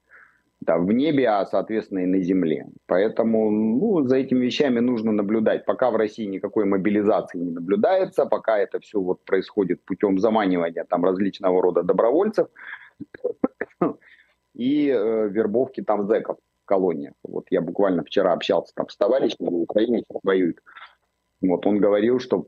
да, 0.62 0.78
в 0.78 0.92
небе, 0.92 1.28
а, 1.28 1.46
соответственно, 1.46 2.00
и 2.00 2.06
на 2.06 2.20
земле. 2.22 2.68
Поэтому 2.86 3.50
ну, 3.50 4.04
за 4.08 4.18
этими 4.18 4.46
вещами 4.46 4.80
нужно 4.80 5.12
наблюдать. 5.12 5.66
Пока 5.66 5.90
в 5.90 5.96
России 5.96 6.26
никакой 6.26 6.66
мобилизации 6.66 7.40
не 7.40 7.52
наблюдается, 7.52 8.26
пока 8.26 8.58
это 8.58 8.80
все 8.80 9.00
вот 9.00 9.24
происходит 9.24 9.84
путем 9.86 10.20
заманивания 10.20 10.84
там 10.84 11.06
различного 11.06 11.62
рода 11.62 11.84
добровольцев 11.84 12.48
и 14.54 14.90
э, 14.90 15.30
вербовки 15.30 15.82
там 15.82 16.06
зэков 16.06 16.38
в 16.64 16.66
колониях. 16.66 17.14
Вот 17.24 17.46
я 17.52 17.62
буквально 17.62 18.04
вчера 18.04 18.34
общался 18.34 18.74
там 18.76 18.90
с 18.90 18.98
товарищем 18.98 19.46
в 19.46 19.62
Украине, 19.62 20.04
воюет. 20.24 20.60
Вот 21.42 21.66
он 21.66 21.80
говорил, 21.80 22.20
что 22.20 22.48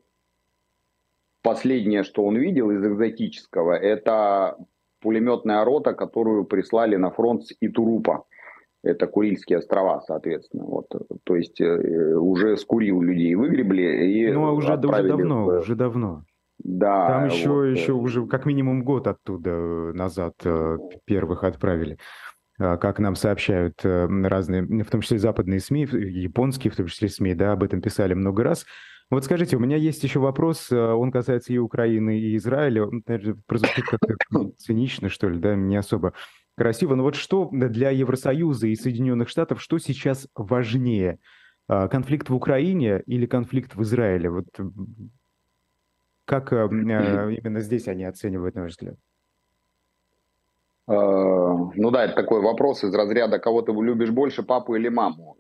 последнее, 1.41 2.03
что 2.03 2.25
он 2.25 2.35
видел 2.35 2.71
из 2.71 2.85
экзотического, 2.85 3.71
это 3.71 4.57
пулеметная 5.01 5.65
рота, 5.65 5.93
которую 5.93 6.45
прислали 6.45 6.95
на 6.95 7.11
фронт 7.11 7.45
с 7.45 7.53
Итурупа. 7.59 8.25
Это 8.83 9.05
Курильские 9.05 9.59
острова, 9.59 10.01
соответственно. 10.01 10.65
Вот. 10.65 10.87
То 11.23 11.35
есть 11.35 11.61
э, 11.61 12.15
уже 12.15 12.57
с 12.57 12.65
Курил 12.65 13.01
людей 13.01 13.35
выгребли 13.35 14.07
и 14.07 14.31
Ну, 14.31 14.47
а 14.47 14.51
уже, 14.51 14.73
уже 14.73 15.07
давно, 15.07 15.45
в... 15.45 15.59
уже 15.59 15.75
давно. 15.75 16.23
Да. 16.63 17.07
Там 17.07 17.25
еще, 17.25 17.49
вот. 17.49 17.63
еще 17.65 17.93
уже 17.93 18.25
как 18.27 18.45
минимум 18.45 18.83
год 18.83 19.07
оттуда 19.07 19.93
назад 19.93 20.33
э, 20.45 20.77
первых 21.05 21.43
отправили 21.43 21.97
а, 22.59 22.77
как 22.77 22.99
нам 22.99 23.15
сообщают 23.15 23.83
э, 23.83 24.07
разные, 24.07 24.63
в 24.83 24.89
том 24.89 25.01
числе 25.01 25.17
западные 25.17 25.59
СМИ, 25.59 25.87
японские 25.91 26.71
в 26.71 26.75
том 26.75 26.85
числе 26.85 27.09
СМИ, 27.09 27.33
да, 27.33 27.53
об 27.53 27.63
этом 27.63 27.81
писали 27.81 28.13
много 28.13 28.43
раз. 28.43 28.65
Вот 29.11 29.25
скажите, 29.25 29.57
у 29.57 29.59
меня 29.59 29.75
есть 29.75 30.01
еще 30.05 30.19
вопрос, 30.19 30.71
э, 30.71 30.79
он 30.79 31.11
касается 31.11 31.51
и 31.51 31.57
Украины, 31.57 32.17
и 32.17 32.37
Израиля. 32.37 32.87
Он, 32.87 33.03
наверное, 33.05 33.37
прозвучит 33.45 33.85
как-то 33.85 34.51
цинично, 34.57 35.09
что 35.09 35.27
ли, 35.27 35.37
да, 35.37 35.53
не 35.53 35.75
особо 35.75 36.13
красиво. 36.55 36.95
Но 36.95 37.03
вот 37.03 37.15
что 37.15 37.49
для 37.51 37.89
Евросоюза 37.89 38.67
и 38.67 38.75
Соединенных 38.75 39.27
Штатов, 39.27 39.61
что 39.61 39.79
сейчас 39.79 40.29
важнее? 40.33 41.19
А, 41.67 41.89
конфликт 41.89 42.29
в 42.29 42.35
Украине 42.35 43.03
или 43.05 43.25
конфликт 43.25 43.75
в 43.75 43.81
Израиле? 43.81 44.29
Вот 44.29 44.45
как 46.23 46.53
э, 46.53 46.69
э, 46.69 47.33
именно 47.33 47.59
здесь 47.59 47.89
они 47.89 48.05
оценивают, 48.05 48.55
на 48.55 48.61
ваш 48.61 48.71
взгляд? 48.71 48.95
Ну 50.87 51.91
да, 51.91 52.05
это 52.05 52.15
такой 52.15 52.41
вопрос 52.41 52.83
из 52.83 52.93
разряда, 52.93 53.39
кого 53.39 53.61
ты 53.61 53.71
любишь 53.71 54.09
больше, 54.09 54.41
папу 54.43 54.75
или 54.75 54.89
маму. 54.89 55.37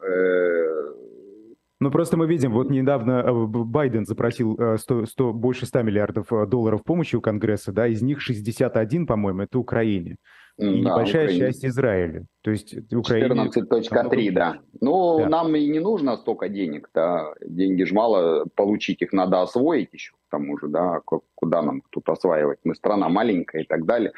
Ну, 1.81 1.89
просто 1.89 2.15
мы 2.15 2.27
видим, 2.27 2.51
вот 2.51 2.69
недавно 2.69 3.23
э, 3.25 3.31
Байден 3.33 4.05
запросил 4.05 4.53
100, 4.77 5.01
э, 5.01 5.05
100, 5.07 5.33
больше 5.33 5.65
100 5.65 5.81
миллиардов 5.81 6.31
э, 6.31 6.45
долларов 6.45 6.83
помощи 6.83 7.15
у 7.15 7.21
Конгресса, 7.21 7.71
да, 7.71 7.87
из 7.87 8.03
них 8.03 8.21
61, 8.21 9.07
по-моему, 9.07 9.41
это 9.41 9.57
Украине. 9.57 10.17
И 10.59 10.63
да, 10.63 10.91
небольшая 10.91 11.23
Украине. 11.23 11.39
часть 11.39 11.65
Израиля. 11.65 12.25
То 12.43 12.51
есть 12.51 12.75
Украине... 12.93 13.49
14.3, 13.49 14.31
да. 14.31 14.59
Ну, 14.79 15.17
да. 15.21 15.29
нам 15.29 15.55
и 15.55 15.67
не 15.67 15.79
нужно 15.79 16.17
столько 16.17 16.49
денег, 16.49 16.87
да. 16.93 17.33
Деньги 17.43 17.81
же 17.81 17.95
мало, 17.95 18.45
получить 18.53 19.01
их 19.01 19.11
надо 19.11 19.41
освоить 19.41 19.91
еще, 19.91 20.13
к 20.13 20.29
тому 20.29 20.59
же, 20.59 20.67
да. 20.67 20.99
Куда 21.33 21.63
нам 21.63 21.81
тут 21.89 22.07
осваивать? 22.09 22.59
Мы 22.63 22.75
страна 22.75 23.09
маленькая 23.09 23.63
и 23.63 23.65
так 23.65 23.85
далее 23.85 24.13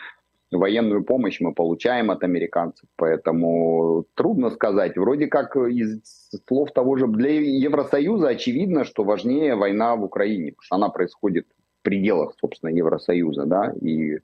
военную 0.60 1.04
помощь 1.04 1.40
мы 1.40 1.54
получаем 1.54 2.12
от 2.12 2.24
американцев, 2.24 2.88
поэтому 2.96 4.06
трудно 4.16 4.50
сказать. 4.50 4.98
Вроде 4.98 5.28
как 5.28 5.56
из 5.56 6.02
слов 6.48 6.72
того 6.72 6.98
же, 6.98 7.08
для 7.08 7.32
Евросоюза 7.40 8.30
очевидно, 8.30 8.84
что 8.84 9.04
важнее 9.04 9.56
война 9.56 9.96
в 9.96 10.04
Украине, 10.04 10.52
потому 10.52 10.64
что 10.64 10.76
она 10.76 10.90
происходит 10.90 11.48
пределах, 11.84 12.34
собственно, 12.40 12.72
Евросоюза, 12.72 13.46
да, 13.46 13.74
и 13.82 14.20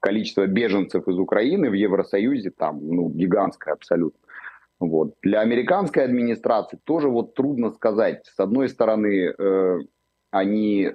количество 0.00 0.46
беженцев 0.46 1.08
из 1.08 1.18
Украины 1.18 1.70
в 1.70 1.72
Евросоюзе 1.72 2.50
там, 2.50 2.86
ну, 2.86 3.08
гигантское 3.08 3.72
абсолютно. 3.72 4.20
Вот. 4.80 5.14
Для 5.22 5.40
американской 5.40 6.04
администрации 6.04 6.78
тоже 6.84 7.08
вот 7.08 7.34
трудно 7.34 7.70
сказать. 7.70 8.26
С 8.26 8.38
одной 8.38 8.68
стороны, 8.68 9.32
э, 9.38 9.78
они 10.30 10.90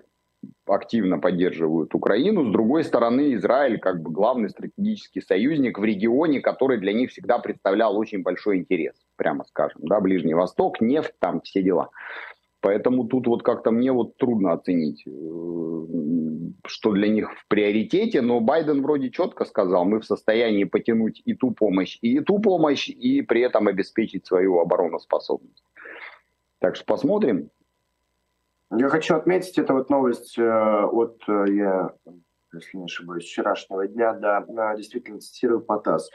активно 0.66 1.20
поддерживают 1.20 1.96
Украину, 1.96 2.46
с 2.46 2.52
другой 2.52 2.84
стороны, 2.84 3.34
Израиль 3.34 3.80
как 3.80 4.02
бы 4.02 4.12
главный 4.12 4.50
стратегический 4.50 5.22
союзник 5.22 5.80
в 5.80 5.84
регионе, 5.84 6.42
который 6.42 6.78
для 6.78 6.94
них 6.94 7.12
всегда 7.12 7.40
представлял 7.40 7.98
очень 7.98 8.22
большой 8.22 8.58
интерес, 8.58 8.96
прямо 9.16 9.44
скажем, 9.46 9.82
да, 9.84 10.00
Ближний 10.00 10.34
Восток, 10.34 10.80
нефть, 10.82 11.14
там 11.20 11.42
все 11.42 11.62
дела. 11.64 11.90
Поэтому 12.62 13.06
тут 13.06 13.28
вот 13.28 13.42
как-то 13.42 13.72
мне 13.72 13.92
вот 13.92 14.18
трудно 14.18 14.52
оценить, 14.52 15.04
э, 15.08 15.12
что 16.68 16.92
для 16.92 17.08
них 17.08 17.32
в 17.32 17.48
приоритете, 17.48 18.22
но 18.22 18.42
Байден 18.42 18.82
вроде 18.82 19.12
четко 19.12 19.46
сказал, 19.46 19.86
мы 19.86 20.02
в 20.02 20.06
состоянии 20.06 20.66
потянуть 20.66 21.22
и 21.24 21.34
ту 21.36 21.52
помощь, 21.52 21.98
и 22.02 22.20
ту 22.20 22.40
помощь, 22.40 22.90
и 22.90 23.22
при 23.22 23.42
этом 23.42 23.68
обеспечить 23.70 24.26
свою 24.26 24.60
обороноспособность. 24.60 25.64
Так 26.60 26.76
что 26.76 26.86
посмотрим. 26.86 27.50
Я 28.72 28.90
хочу 28.90 29.16
отметить, 29.16 29.58
это 29.58 29.74
вот 29.74 29.90
новость 29.90 30.38
э, 30.38 30.44
от, 30.44 31.18
э, 31.28 31.46
я, 31.54 31.92
если 32.54 32.78
не 32.78 32.84
ошибаюсь, 32.84 33.26
вчерашнего 33.26 33.88
дня, 33.88 34.14
да, 34.14 34.76
действительно 34.76 35.20
цитирую 35.20 35.62
Потас. 35.62 36.10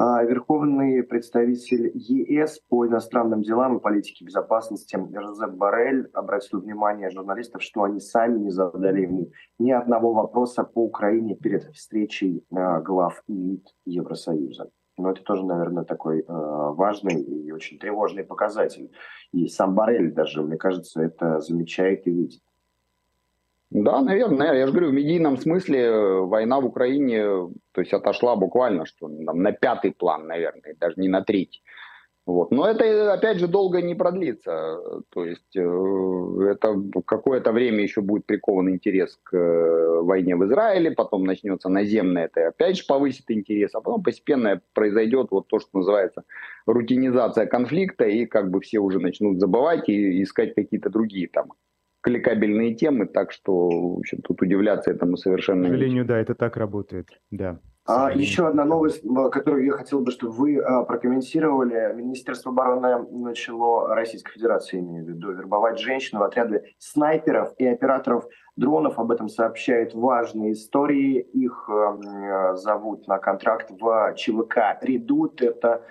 А, 0.00 0.22
верховный 0.22 1.02
представитель 1.02 1.90
ЕС 1.92 2.60
по 2.68 2.86
иностранным 2.86 3.42
делам 3.42 3.78
и 3.78 3.80
политике 3.80 4.24
безопасности 4.24 4.96
Жозеп 4.96 5.54
Барель 5.54 6.08
обратил 6.12 6.60
внимание 6.60 7.10
журналистов, 7.10 7.64
что 7.64 7.82
они 7.82 7.98
сами 7.98 8.38
не 8.38 8.50
задали 8.50 9.00
ему 9.00 9.32
ни 9.58 9.72
одного 9.72 10.12
вопроса 10.12 10.62
по 10.62 10.84
Украине 10.84 11.34
перед 11.34 11.64
встречей 11.74 12.44
а, 12.54 12.80
глав 12.80 13.24
МИД 13.26 13.74
Евросоюза. 13.86 14.70
Но 14.98 15.10
это 15.10 15.22
тоже, 15.22 15.44
наверное, 15.44 15.84
такой 15.84 16.20
э, 16.20 16.24
важный 16.28 17.20
и 17.20 17.52
очень 17.52 17.78
тревожный 17.78 18.24
показатель. 18.24 18.90
И 19.32 19.48
сам 19.48 19.74
Барель 19.74 20.12
даже, 20.12 20.42
мне 20.42 20.56
кажется, 20.56 21.00
это 21.00 21.40
замечает 21.40 22.06
и 22.06 22.10
видит. 22.10 22.40
Да, 23.70 24.00
наверное, 24.00 24.54
я 24.54 24.66
же 24.66 24.72
говорю, 24.72 24.90
в 24.90 24.94
медийном 24.94 25.36
смысле 25.36 25.80
э, 25.80 26.20
война 26.20 26.58
в 26.60 26.66
Украине, 26.66 27.22
то 27.72 27.80
есть 27.80 27.92
отошла 27.92 28.34
буквально, 28.34 28.86
что 28.86 29.08
там, 29.08 29.42
на 29.42 29.52
пятый 29.52 29.92
план, 29.92 30.26
наверное, 30.26 30.74
даже 30.80 30.94
не 30.96 31.08
на 31.08 31.22
третий. 31.22 31.62
Вот. 32.28 32.50
Но 32.50 32.68
это, 32.68 33.14
опять 33.14 33.38
же, 33.38 33.48
долго 33.48 33.80
не 33.80 33.94
продлится. 33.94 34.78
То 35.08 35.24
есть 35.24 35.56
э, 35.56 36.50
это 36.50 36.76
какое-то 37.06 37.52
время 37.52 37.82
еще 37.82 38.02
будет 38.02 38.26
прикован 38.26 38.68
интерес 38.68 39.18
к 39.22 39.34
э, 39.34 40.02
войне 40.02 40.36
в 40.36 40.44
Израиле, 40.44 40.90
потом 40.90 41.24
начнется 41.24 41.70
наземное, 41.70 42.26
это 42.26 42.48
опять 42.48 42.76
же 42.76 42.84
повысит 42.86 43.30
интерес, 43.30 43.74
а 43.74 43.80
потом 43.80 44.02
постепенно 44.02 44.60
произойдет 44.74 45.28
вот 45.30 45.48
то, 45.48 45.58
что 45.58 45.70
называется 45.78 46.24
рутинизация 46.66 47.46
конфликта, 47.46 48.04
и 48.04 48.26
как 48.26 48.50
бы 48.50 48.60
все 48.60 48.80
уже 48.80 48.98
начнут 48.98 49.40
забывать 49.40 49.88
и 49.88 50.22
искать 50.22 50.54
какие-то 50.54 50.90
другие 50.90 51.28
там 51.28 51.54
кликабельные 52.02 52.74
темы, 52.74 53.06
так 53.06 53.32
что, 53.32 53.68
в 53.68 53.98
общем, 54.00 54.20
тут 54.20 54.42
удивляться 54.42 54.90
этому 54.90 55.16
совершенно... 55.16 55.64
К 55.64 55.70
сожалению, 55.70 56.04
да, 56.04 56.18
это 56.18 56.34
так 56.34 56.58
работает, 56.58 57.08
да. 57.30 57.58
А, 57.90 58.12
еще 58.12 58.46
одна 58.46 58.66
новость, 58.66 59.02
которую 59.32 59.64
я 59.64 59.72
хотел 59.72 60.00
бы, 60.00 60.10
чтобы 60.10 60.34
вы 60.34 60.58
а, 60.58 60.84
прокомментировали. 60.84 61.94
Министерство 61.94 62.52
обороны 62.52 63.08
начало 63.10 63.94
Российской 63.94 64.34
Федерации, 64.34 64.80
имею 64.80 65.06
в 65.06 65.08
виду, 65.08 65.32
вербовать 65.32 65.78
женщин 65.78 66.18
в 66.18 66.22
отряды 66.22 66.74
снайперов 66.76 67.54
и 67.56 67.66
операторов 67.66 68.26
дронов. 68.56 68.98
Об 68.98 69.10
этом 69.10 69.30
сообщают 69.30 69.94
важные 69.94 70.52
истории. 70.52 71.18
Их 71.18 71.70
э, 71.70 72.56
зовут 72.56 73.08
на 73.08 73.16
контракт 73.16 73.70
в 73.70 74.12
ЧВК 74.16 74.76
«Редут». 74.82 75.40
Это 75.40 75.82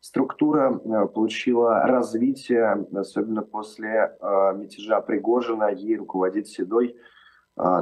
структура 0.00 0.72
получила 1.06 1.82
развитие, 1.84 2.84
особенно 2.96 3.42
после 3.42 4.16
мятежа 4.20 5.00
Пригожина. 5.00 5.70
Ей 5.70 5.96
руководит 5.98 6.48
седой 6.48 6.96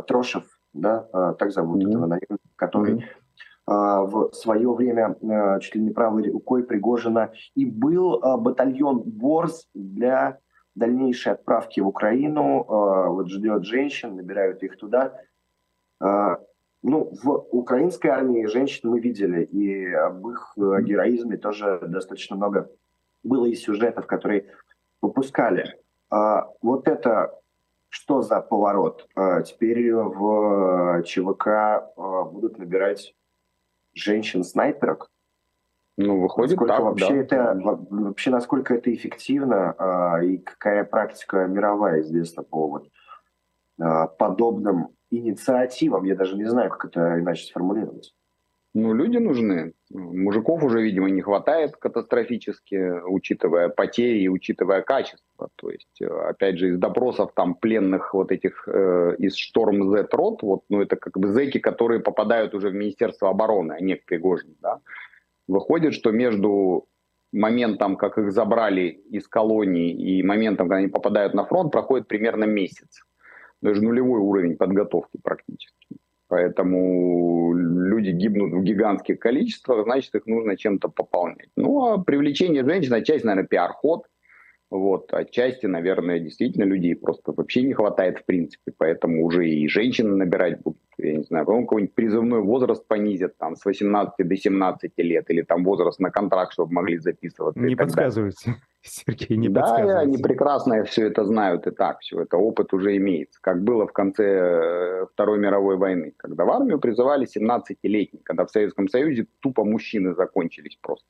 Трошев, 0.07 0.45
да, 0.75 1.09
так 1.39 1.51
зовут 1.53 1.83
mm-hmm. 1.83 1.89
этого 1.89 2.07
наемника, 2.07 2.39
который 2.57 2.95
mm-hmm. 2.97 3.22
В 3.67 4.33
свое 4.33 4.73
время 4.73 5.17
чуть 5.61 5.77
ли 5.77 5.81
не 5.83 5.91
правой 5.91 6.31
рукой 6.31 6.65
Пригожина 6.65 7.33
и 7.55 7.65
был 7.65 8.21
батальон 8.39 9.03
Борс 9.03 9.69
для 9.73 10.39
дальнейшей 10.75 11.35
отправки 11.35 11.81
в 11.81 11.87
Украину. 11.87 12.65
Вот 12.67 13.29
ждет 13.29 13.65
женщин, 13.65 14.17
набирают 14.17 14.65
их 14.65 14.77
туда. 14.77 15.15
Ну, 16.83 17.13
в 17.23 17.47
украинской 17.53 18.09
армии 18.09 18.47
женщин 18.47 18.91
мы 18.91 18.99
видели, 18.99 19.45
и 19.45 19.87
об 19.93 20.27
их 20.29 20.53
э, 20.57 20.83
героизме 20.83 21.37
тоже 21.37 21.79
достаточно 21.87 22.35
много 22.35 22.71
было 23.23 23.47
и 23.47 23.55
сюжетов, 23.55 24.07
которые 24.09 24.47
выпускали. 25.01 25.79
А, 26.11 26.49
вот 26.61 26.89
это 26.89 27.39
что 27.89 28.23
за 28.23 28.41
поворот? 28.41 29.09
А, 29.15 29.43
теперь 29.43 29.95
в 29.95 31.05
ЧВК 31.05 31.47
а, 31.47 32.25
будут 32.25 32.59
набирать 32.59 33.15
женщин-снайперок? 33.95 35.11
Ну, 35.97 36.21
выходит 36.21 36.53
насколько 36.53 36.73
так, 36.73 36.83
вообще 36.83 37.09
да. 37.09 37.53
это 37.53 37.61
вообще 37.63 38.31
насколько 38.31 38.75
это 38.75 38.93
эффективно 38.95 39.75
а, 39.79 40.23
и 40.23 40.39
какая 40.39 40.85
практика 40.85 41.47
мировая 41.47 42.01
известна 42.01 42.43
по 42.43 42.67
вот 42.67 42.89
а, 43.79 44.07
подобным 44.07 44.89
инициативам. 45.11 46.05
Я 46.05 46.17
даже 46.17 46.37
не 46.37 46.47
знаю, 46.47 46.71
как 46.71 46.87
это 46.87 47.21
иначе 47.21 47.45
сформулировать. 47.45 48.15
Ну, 48.75 48.95
люди 48.95 49.19
нужны. 49.19 49.75
Мужиков 49.95 50.63
уже, 50.63 50.81
видимо, 50.81 51.11
не 51.11 51.21
хватает 51.21 51.77
катастрофически, 51.77 53.03
учитывая 53.05 53.69
потери 53.69 54.23
и 54.23 54.29
учитывая 54.29 54.83
качество. 54.83 55.51
То 55.57 55.71
есть, 55.71 56.01
э, 56.01 56.07
опять 56.07 56.59
же, 56.59 56.69
из 56.69 56.79
допросов 56.79 57.33
там 57.35 57.55
пленных 57.55 58.15
вот 58.15 58.33
этих 58.33 58.67
э, 58.67 59.17
из 59.19 59.37
Шторм 59.37 59.91
Z 59.91 60.09
рот, 60.13 60.43
вот, 60.43 60.63
ну, 60.71 60.81
это 60.81 60.97
как 60.97 61.19
бы 61.19 61.29
зэки, 61.29 61.59
которые 61.59 62.01
попадают 62.01 62.55
уже 62.55 62.71
в 62.71 62.75
Министерство 62.75 63.29
обороны, 63.29 63.73
а 63.73 63.81
не 63.81 63.97
в 63.97 64.05
Пригожин, 64.05 64.57
да. 64.61 64.81
Выходит, 65.47 65.93
что 65.93 66.11
между 66.11 66.87
моментом, 67.33 67.97
как 67.97 68.19
их 68.19 68.33
забрали 68.33 68.89
из 69.11 69.29
колонии, 69.29 69.93
и 69.93 70.23
моментом, 70.23 70.69
когда 70.69 70.79
они 70.79 70.89
попадают 70.89 71.35
на 71.35 71.45
фронт, 71.45 71.71
проходит 71.73 72.09
примерно 72.09 72.45
месяц 72.45 73.03
даже 73.63 73.83
нулевой 73.83 74.21
уровень 74.21 74.57
подготовки 74.57 75.19
практически. 75.23 75.97
Поэтому 76.33 77.53
люди 77.53 78.09
гибнут 78.09 78.55
в 78.55 78.63
гигантских 78.63 79.19
количествах, 79.19 79.85
значит, 79.85 80.15
их 80.15 80.25
нужно 80.25 80.57
чем-то 80.57 80.89
пополнять. 80.89 81.51
Ну, 81.59 81.85
а 81.85 82.03
привлечение 82.03 82.65
женщин, 82.65 82.95
отчасти, 82.95 83.27
наверное, 83.27 83.47
пиар-ход, 83.47 84.07
вот, 84.71 85.13
отчасти, 85.13 85.67
наверное, 85.67 86.21
действительно 86.21 86.65
людей 86.65 86.97
просто 86.97 87.35
вообще 87.37 87.61
не 87.61 87.75
хватает 87.75 88.17
в 88.17 88.25
принципе, 88.25 88.73
поэтому 88.75 89.27
уже 89.27 89.47
и 89.47 89.69
женщины 89.69 90.17
набирать 90.17 90.63
будут, 90.63 90.81
я 90.97 91.17
не 91.19 91.25
знаю, 91.25 91.45
потом 91.45 91.67
какой-нибудь 91.67 91.95
призывной 91.95 92.41
возраст 92.41 92.89
понизят 92.89 93.37
там 93.37 93.55
с 93.55 93.67
18 93.67 94.27
до 94.27 94.35
17 94.35 94.91
лет, 94.97 95.29
или 95.29 95.43
там 95.43 95.65
возраст 95.65 96.01
на 96.01 96.11
контракт, 96.11 96.55
чтобы 96.55 96.73
могли 96.73 96.97
записываться. 96.97 97.61
Не 97.61 97.77
подсказывайте, 97.77 98.55
Сергей, 98.85 99.37
не 99.37 99.49
да, 99.49 99.77
они 100.01 100.19
прекрасно 100.19 100.85
все 100.85 101.07
это 101.07 101.25
знают 101.25 101.67
и 101.67 101.71
так, 101.71 102.01
все 102.01 102.23
это 102.23 102.37
опыт 102.37 102.73
уже 102.73 102.97
имеется, 102.97 103.39
как 103.41 103.63
было 103.63 103.87
в 103.87 103.93
конце 103.93 104.25
э, 104.25 105.07
Второй 105.13 105.39
мировой 105.39 105.77
войны, 105.77 106.15
когда 106.17 106.45
в 106.45 106.51
армию 106.51 106.81
призывали 106.81 107.27
17-летних, 107.27 108.25
когда 108.25 108.45
в 108.45 108.51
Советском 108.51 108.89
Союзе 108.89 109.27
тупо 109.41 109.65
мужчины 109.65 110.15
закончились 110.15 110.77
просто. 110.81 111.07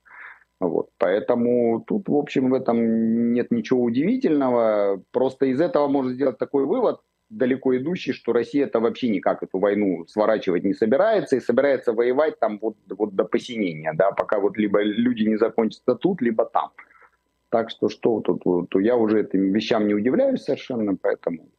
Вот. 0.61 0.91
Поэтому 0.99 1.83
тут, 1.87 2.09
в 2.09 2.15
общем, 2.15 2.51
в 2.51 2.55
этом 2.55 3.33
нет 3.33 3.51
ничего 3.51 3.83
удивительного. 3.83 5.03
Просто 5.11 5.47
из 5.47 5.61
этого 5.61 5.89
можно 5.89 6.13
сделать 6.13 6.39
такой 6.39 6.67
вывод, 6.67 7.01
далеко 7.31 7.77
идущий, 7.77 8.13
что 8.13 8.33
Россия 8.33 8.67
это 8.67 8.79
вообще 8.79 9.09
никак 9.09 9.43
эту 9.43 9.59
войну 9.59 10.05
сворачивать 10.07 10.65
не 10.65 10.75
собирается 10.75 11.37
и 11.37 11.41
собирается 11.41 11.93
воевать 11.93 12.39
там 12.39 12.59
вот, 12.61 12.77
вот 12.91 13.17
до 13.17 13.25
посинения, 13.25 13.93
да, 13.95 14.13
пока 14.13 14.39
вот 14.39 14.57
либо 14.57 14.83
люди 14.83 15.25
не 15.25 15.37
закончатся 15.37 15.95
тут, 15.95 16.21
либо 16.23 16.45
там. 16.45 16.71
Так 17.53 17.69
что 17.69 17.91
что 17.91 18.21
тут, 18.21 18.43
то 18.71 18.81
я 18.81 18.97
уже 18.97 19.21
этим 19.21 19.53
вещам 19.53 19.87
не 19.87 19.93
удивляюсь 19.93 20.43
совершенно, 20.43 20.97
поэтому 20.97 21.51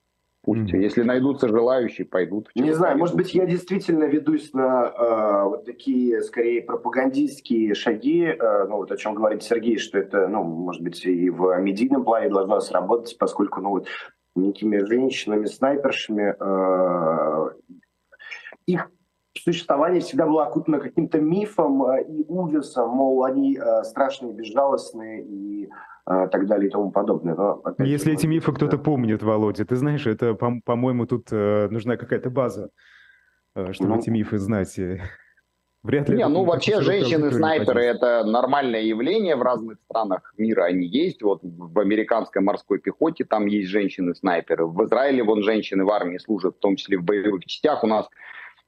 Пусть, 0.42 0.74
mm-hmm. 0.74 0.82
если 0.82 1.04
найдутся 1.04 1.48
желающие, 1.48 2.06
пойдут. 2.06 2.50
Не 2.54 2.74
знаю, 2.74 2.98
может 2.98 3.16
быть, 3.16 3.34
я 3.34 3.46
действительно 3.46 4.04
ведусь 4.04 4.52
на 4.54 4.88
э, 4.88 5.44
вот 5.48 5.64
такие, 5.66 6.22
скорее, 6.22 6.62
пропагандистские 6.62 7.74
шаги, 7.76 8.26
э, 8.26 8.66
ну 8.68 8.76
вот 8.78 8.92
о 8.92 8.98
чем 8.98 9.14
говорит 9.16 9.42
Сергей, 9.44 9.78
что 9.78 10.00
это, 10.00 10.28
ну, 10.28 10.44
может 10.44 10.82
быть, 10.82 11.06
и 11.06 11.30
в 11.30 11.58
медийном 11.62 12.04
плане 12.04 12.30
должно 12.30 12.60
сработать, 12.60 13.16
поскольку, 13.18 13.62
ну 13.62 13.70
вот, 13.70 13.88
некими 14.36 14.80
женщинами-снайпершами 14.80 16.36
э, 16.38 17.50
их 18.66 18.92
существование 19.42 20.02
всегда 20.02 20.26
было 20.26 20.46
окутано 20.46 20.80
каким-то 20.80 21.20
мифом 21.20 21.84
э, 21.86 22.04
и 22.04 22.26
ужасом, 22.28 22.90
мол, 22.90 23.24
они 23.24 23.58
э, 23.58 23.84
страшные, 23.84 24.34
безжалостные 24.34 25.24
и 25.24 25.70
э, 26.06 26.28
так 26.32 26.48
далее 26.48 26.68
и 26.68 26.72
тому 26.72 26.92
подобное. 26.92 27.36
Но, 27.36 27.62
Если 27.80 28.12
же, 28.12 28.16
эти 28.16 28.28
мифы 28.28 28.52
да. 28.52 28.56
кто-то 28.58 28.78
помнит, 28.78 29.24
Володя, 29.24 29.66
ты 29.66 29.76
знаешь, 29.76 30.06
это, 30.06 30.34
по-моему, 30.36 31.06
тут 31.06 31.32
нужна 31.32 31.98
какая-то 31.98 32.30
база, 32.30 32.70
чтобы 33.72 33.96
ну, 33.96 34.00
эти 34.00 34.10
мифы 34.10 34.38
знать. 34.38 34.80
Вряд 35.84 36.08
ли. 36.08 36.16
Не, 36.16 36.28
ну 36.30 36.46
вообще 36.46 36.82
женщины-снайперы 36.82 37.84
это 37.84 38.24
нормальное 38.24 38.84
явление 38.84 39.36
в 39.36 39.42
разных 39.42 39.80
странах 39.90 40.34
мира. 40.38 40.64
Они 40.64 40.88
есть. 40.88 41.22
Вот 41.22 41.42
в 41.44 41.78
американской 41.78 42.42
морской 42.42 42.80
пехоте 42.80 43.26
там 43.26 43.48
есть 43.48 43.68
женщины-снайперы. 43.68 44.66
В 44.66 44.82
Израиле 44.86 45.24
вон 45.24 45.44
женщины 45.44 45.84
в 45.84 45.90
армии 45.90 46.20
служат, 46.20 46.56
в 46.56 46.60
том 46.60 46.78
числе 46.78 46.98
в 46.98 47.04
боевых 47.04 47.44
частях. 47.44 47.84
У 47.84 47.88
нас 47.88 48.08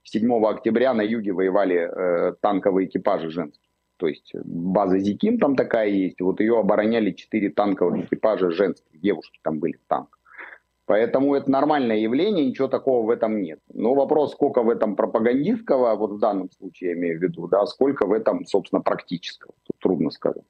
7 0.05 0.45
октября 0.45 0.93
на 0.93 1.01
юге 1.01 1.33
воевали 1.33 1.75
э, 1.75 2.33
танковые 2.41 2.87
экипажи 2.87 3.29
женские. 3.29 3.69
То 3.97 4.07
есть 4.07 4.33
база 4.43 4.99
Зиким 4.99 5.39
там 5.39 5.55
такая 5.55 5.87
есть. 5.87 6.21
Вот 6.21 6.39
ее 6.39 6.59
обороняли 6.59 7.11
4 7.11 7.49
танковых 7.49 8.05
экипажа 8.05 8.51
женских. 8.51 8.99
Девушки 8.99 9.39
там 9.41 9.59
были 9.59 9.73
в 9.73 9.87
танках. 9.87 10.19
Поэтому 10.85 11.33
это 11.33 11.49
нормальное 11.49 11.97
явление, 11.97 12.45
ничего 12.45 12.67
такого 12.67 13.05
в 13.07 13.09
этом 13.09 13.41
нет. 13.41 13.59
Но 13.73 13.95
вопрос, 13.95 14.33
сколько 14.33 14.61
в 14.61 14.69
этом 14.69 14.95
пропагандистского, 14.95 15.95
вот 15.95 16.11
в 16.11 16.19
данном 16.19 16.51
случае 16.51 16.91
я 16.91 16.95
имею 16.95 17.19
в 17.19 17.23
виду, 17.23 17.47
да, 17.47 17.65
сколько 17.65 18.05
в 18.05 18.13
этом, 18.13 18.45
собственно, 18.45 18.81
практического, 18.81 19.53
тут 19.63 19.79
трудно 19.79 20.11
сказать. 20.11 20.43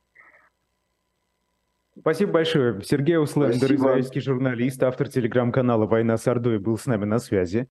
Спасибо 1.97 2.34
большое. 2.34 2.82
Сергей 2.82 3.18
Услендер, 3.18 3.74
израильский 3.74 4.20
журналист, 4.20 4.84
автор 4.84 5.08
телеграм-канала 5.08 5.86
«Война 5.86 6.18
с 6.18 6.28
Ордой» 6.28 6.60
был 6.60 6.78
с 6.78 6.86
нами 6.86 7.06
на 7.06 7.20
связи. 7.20 7.70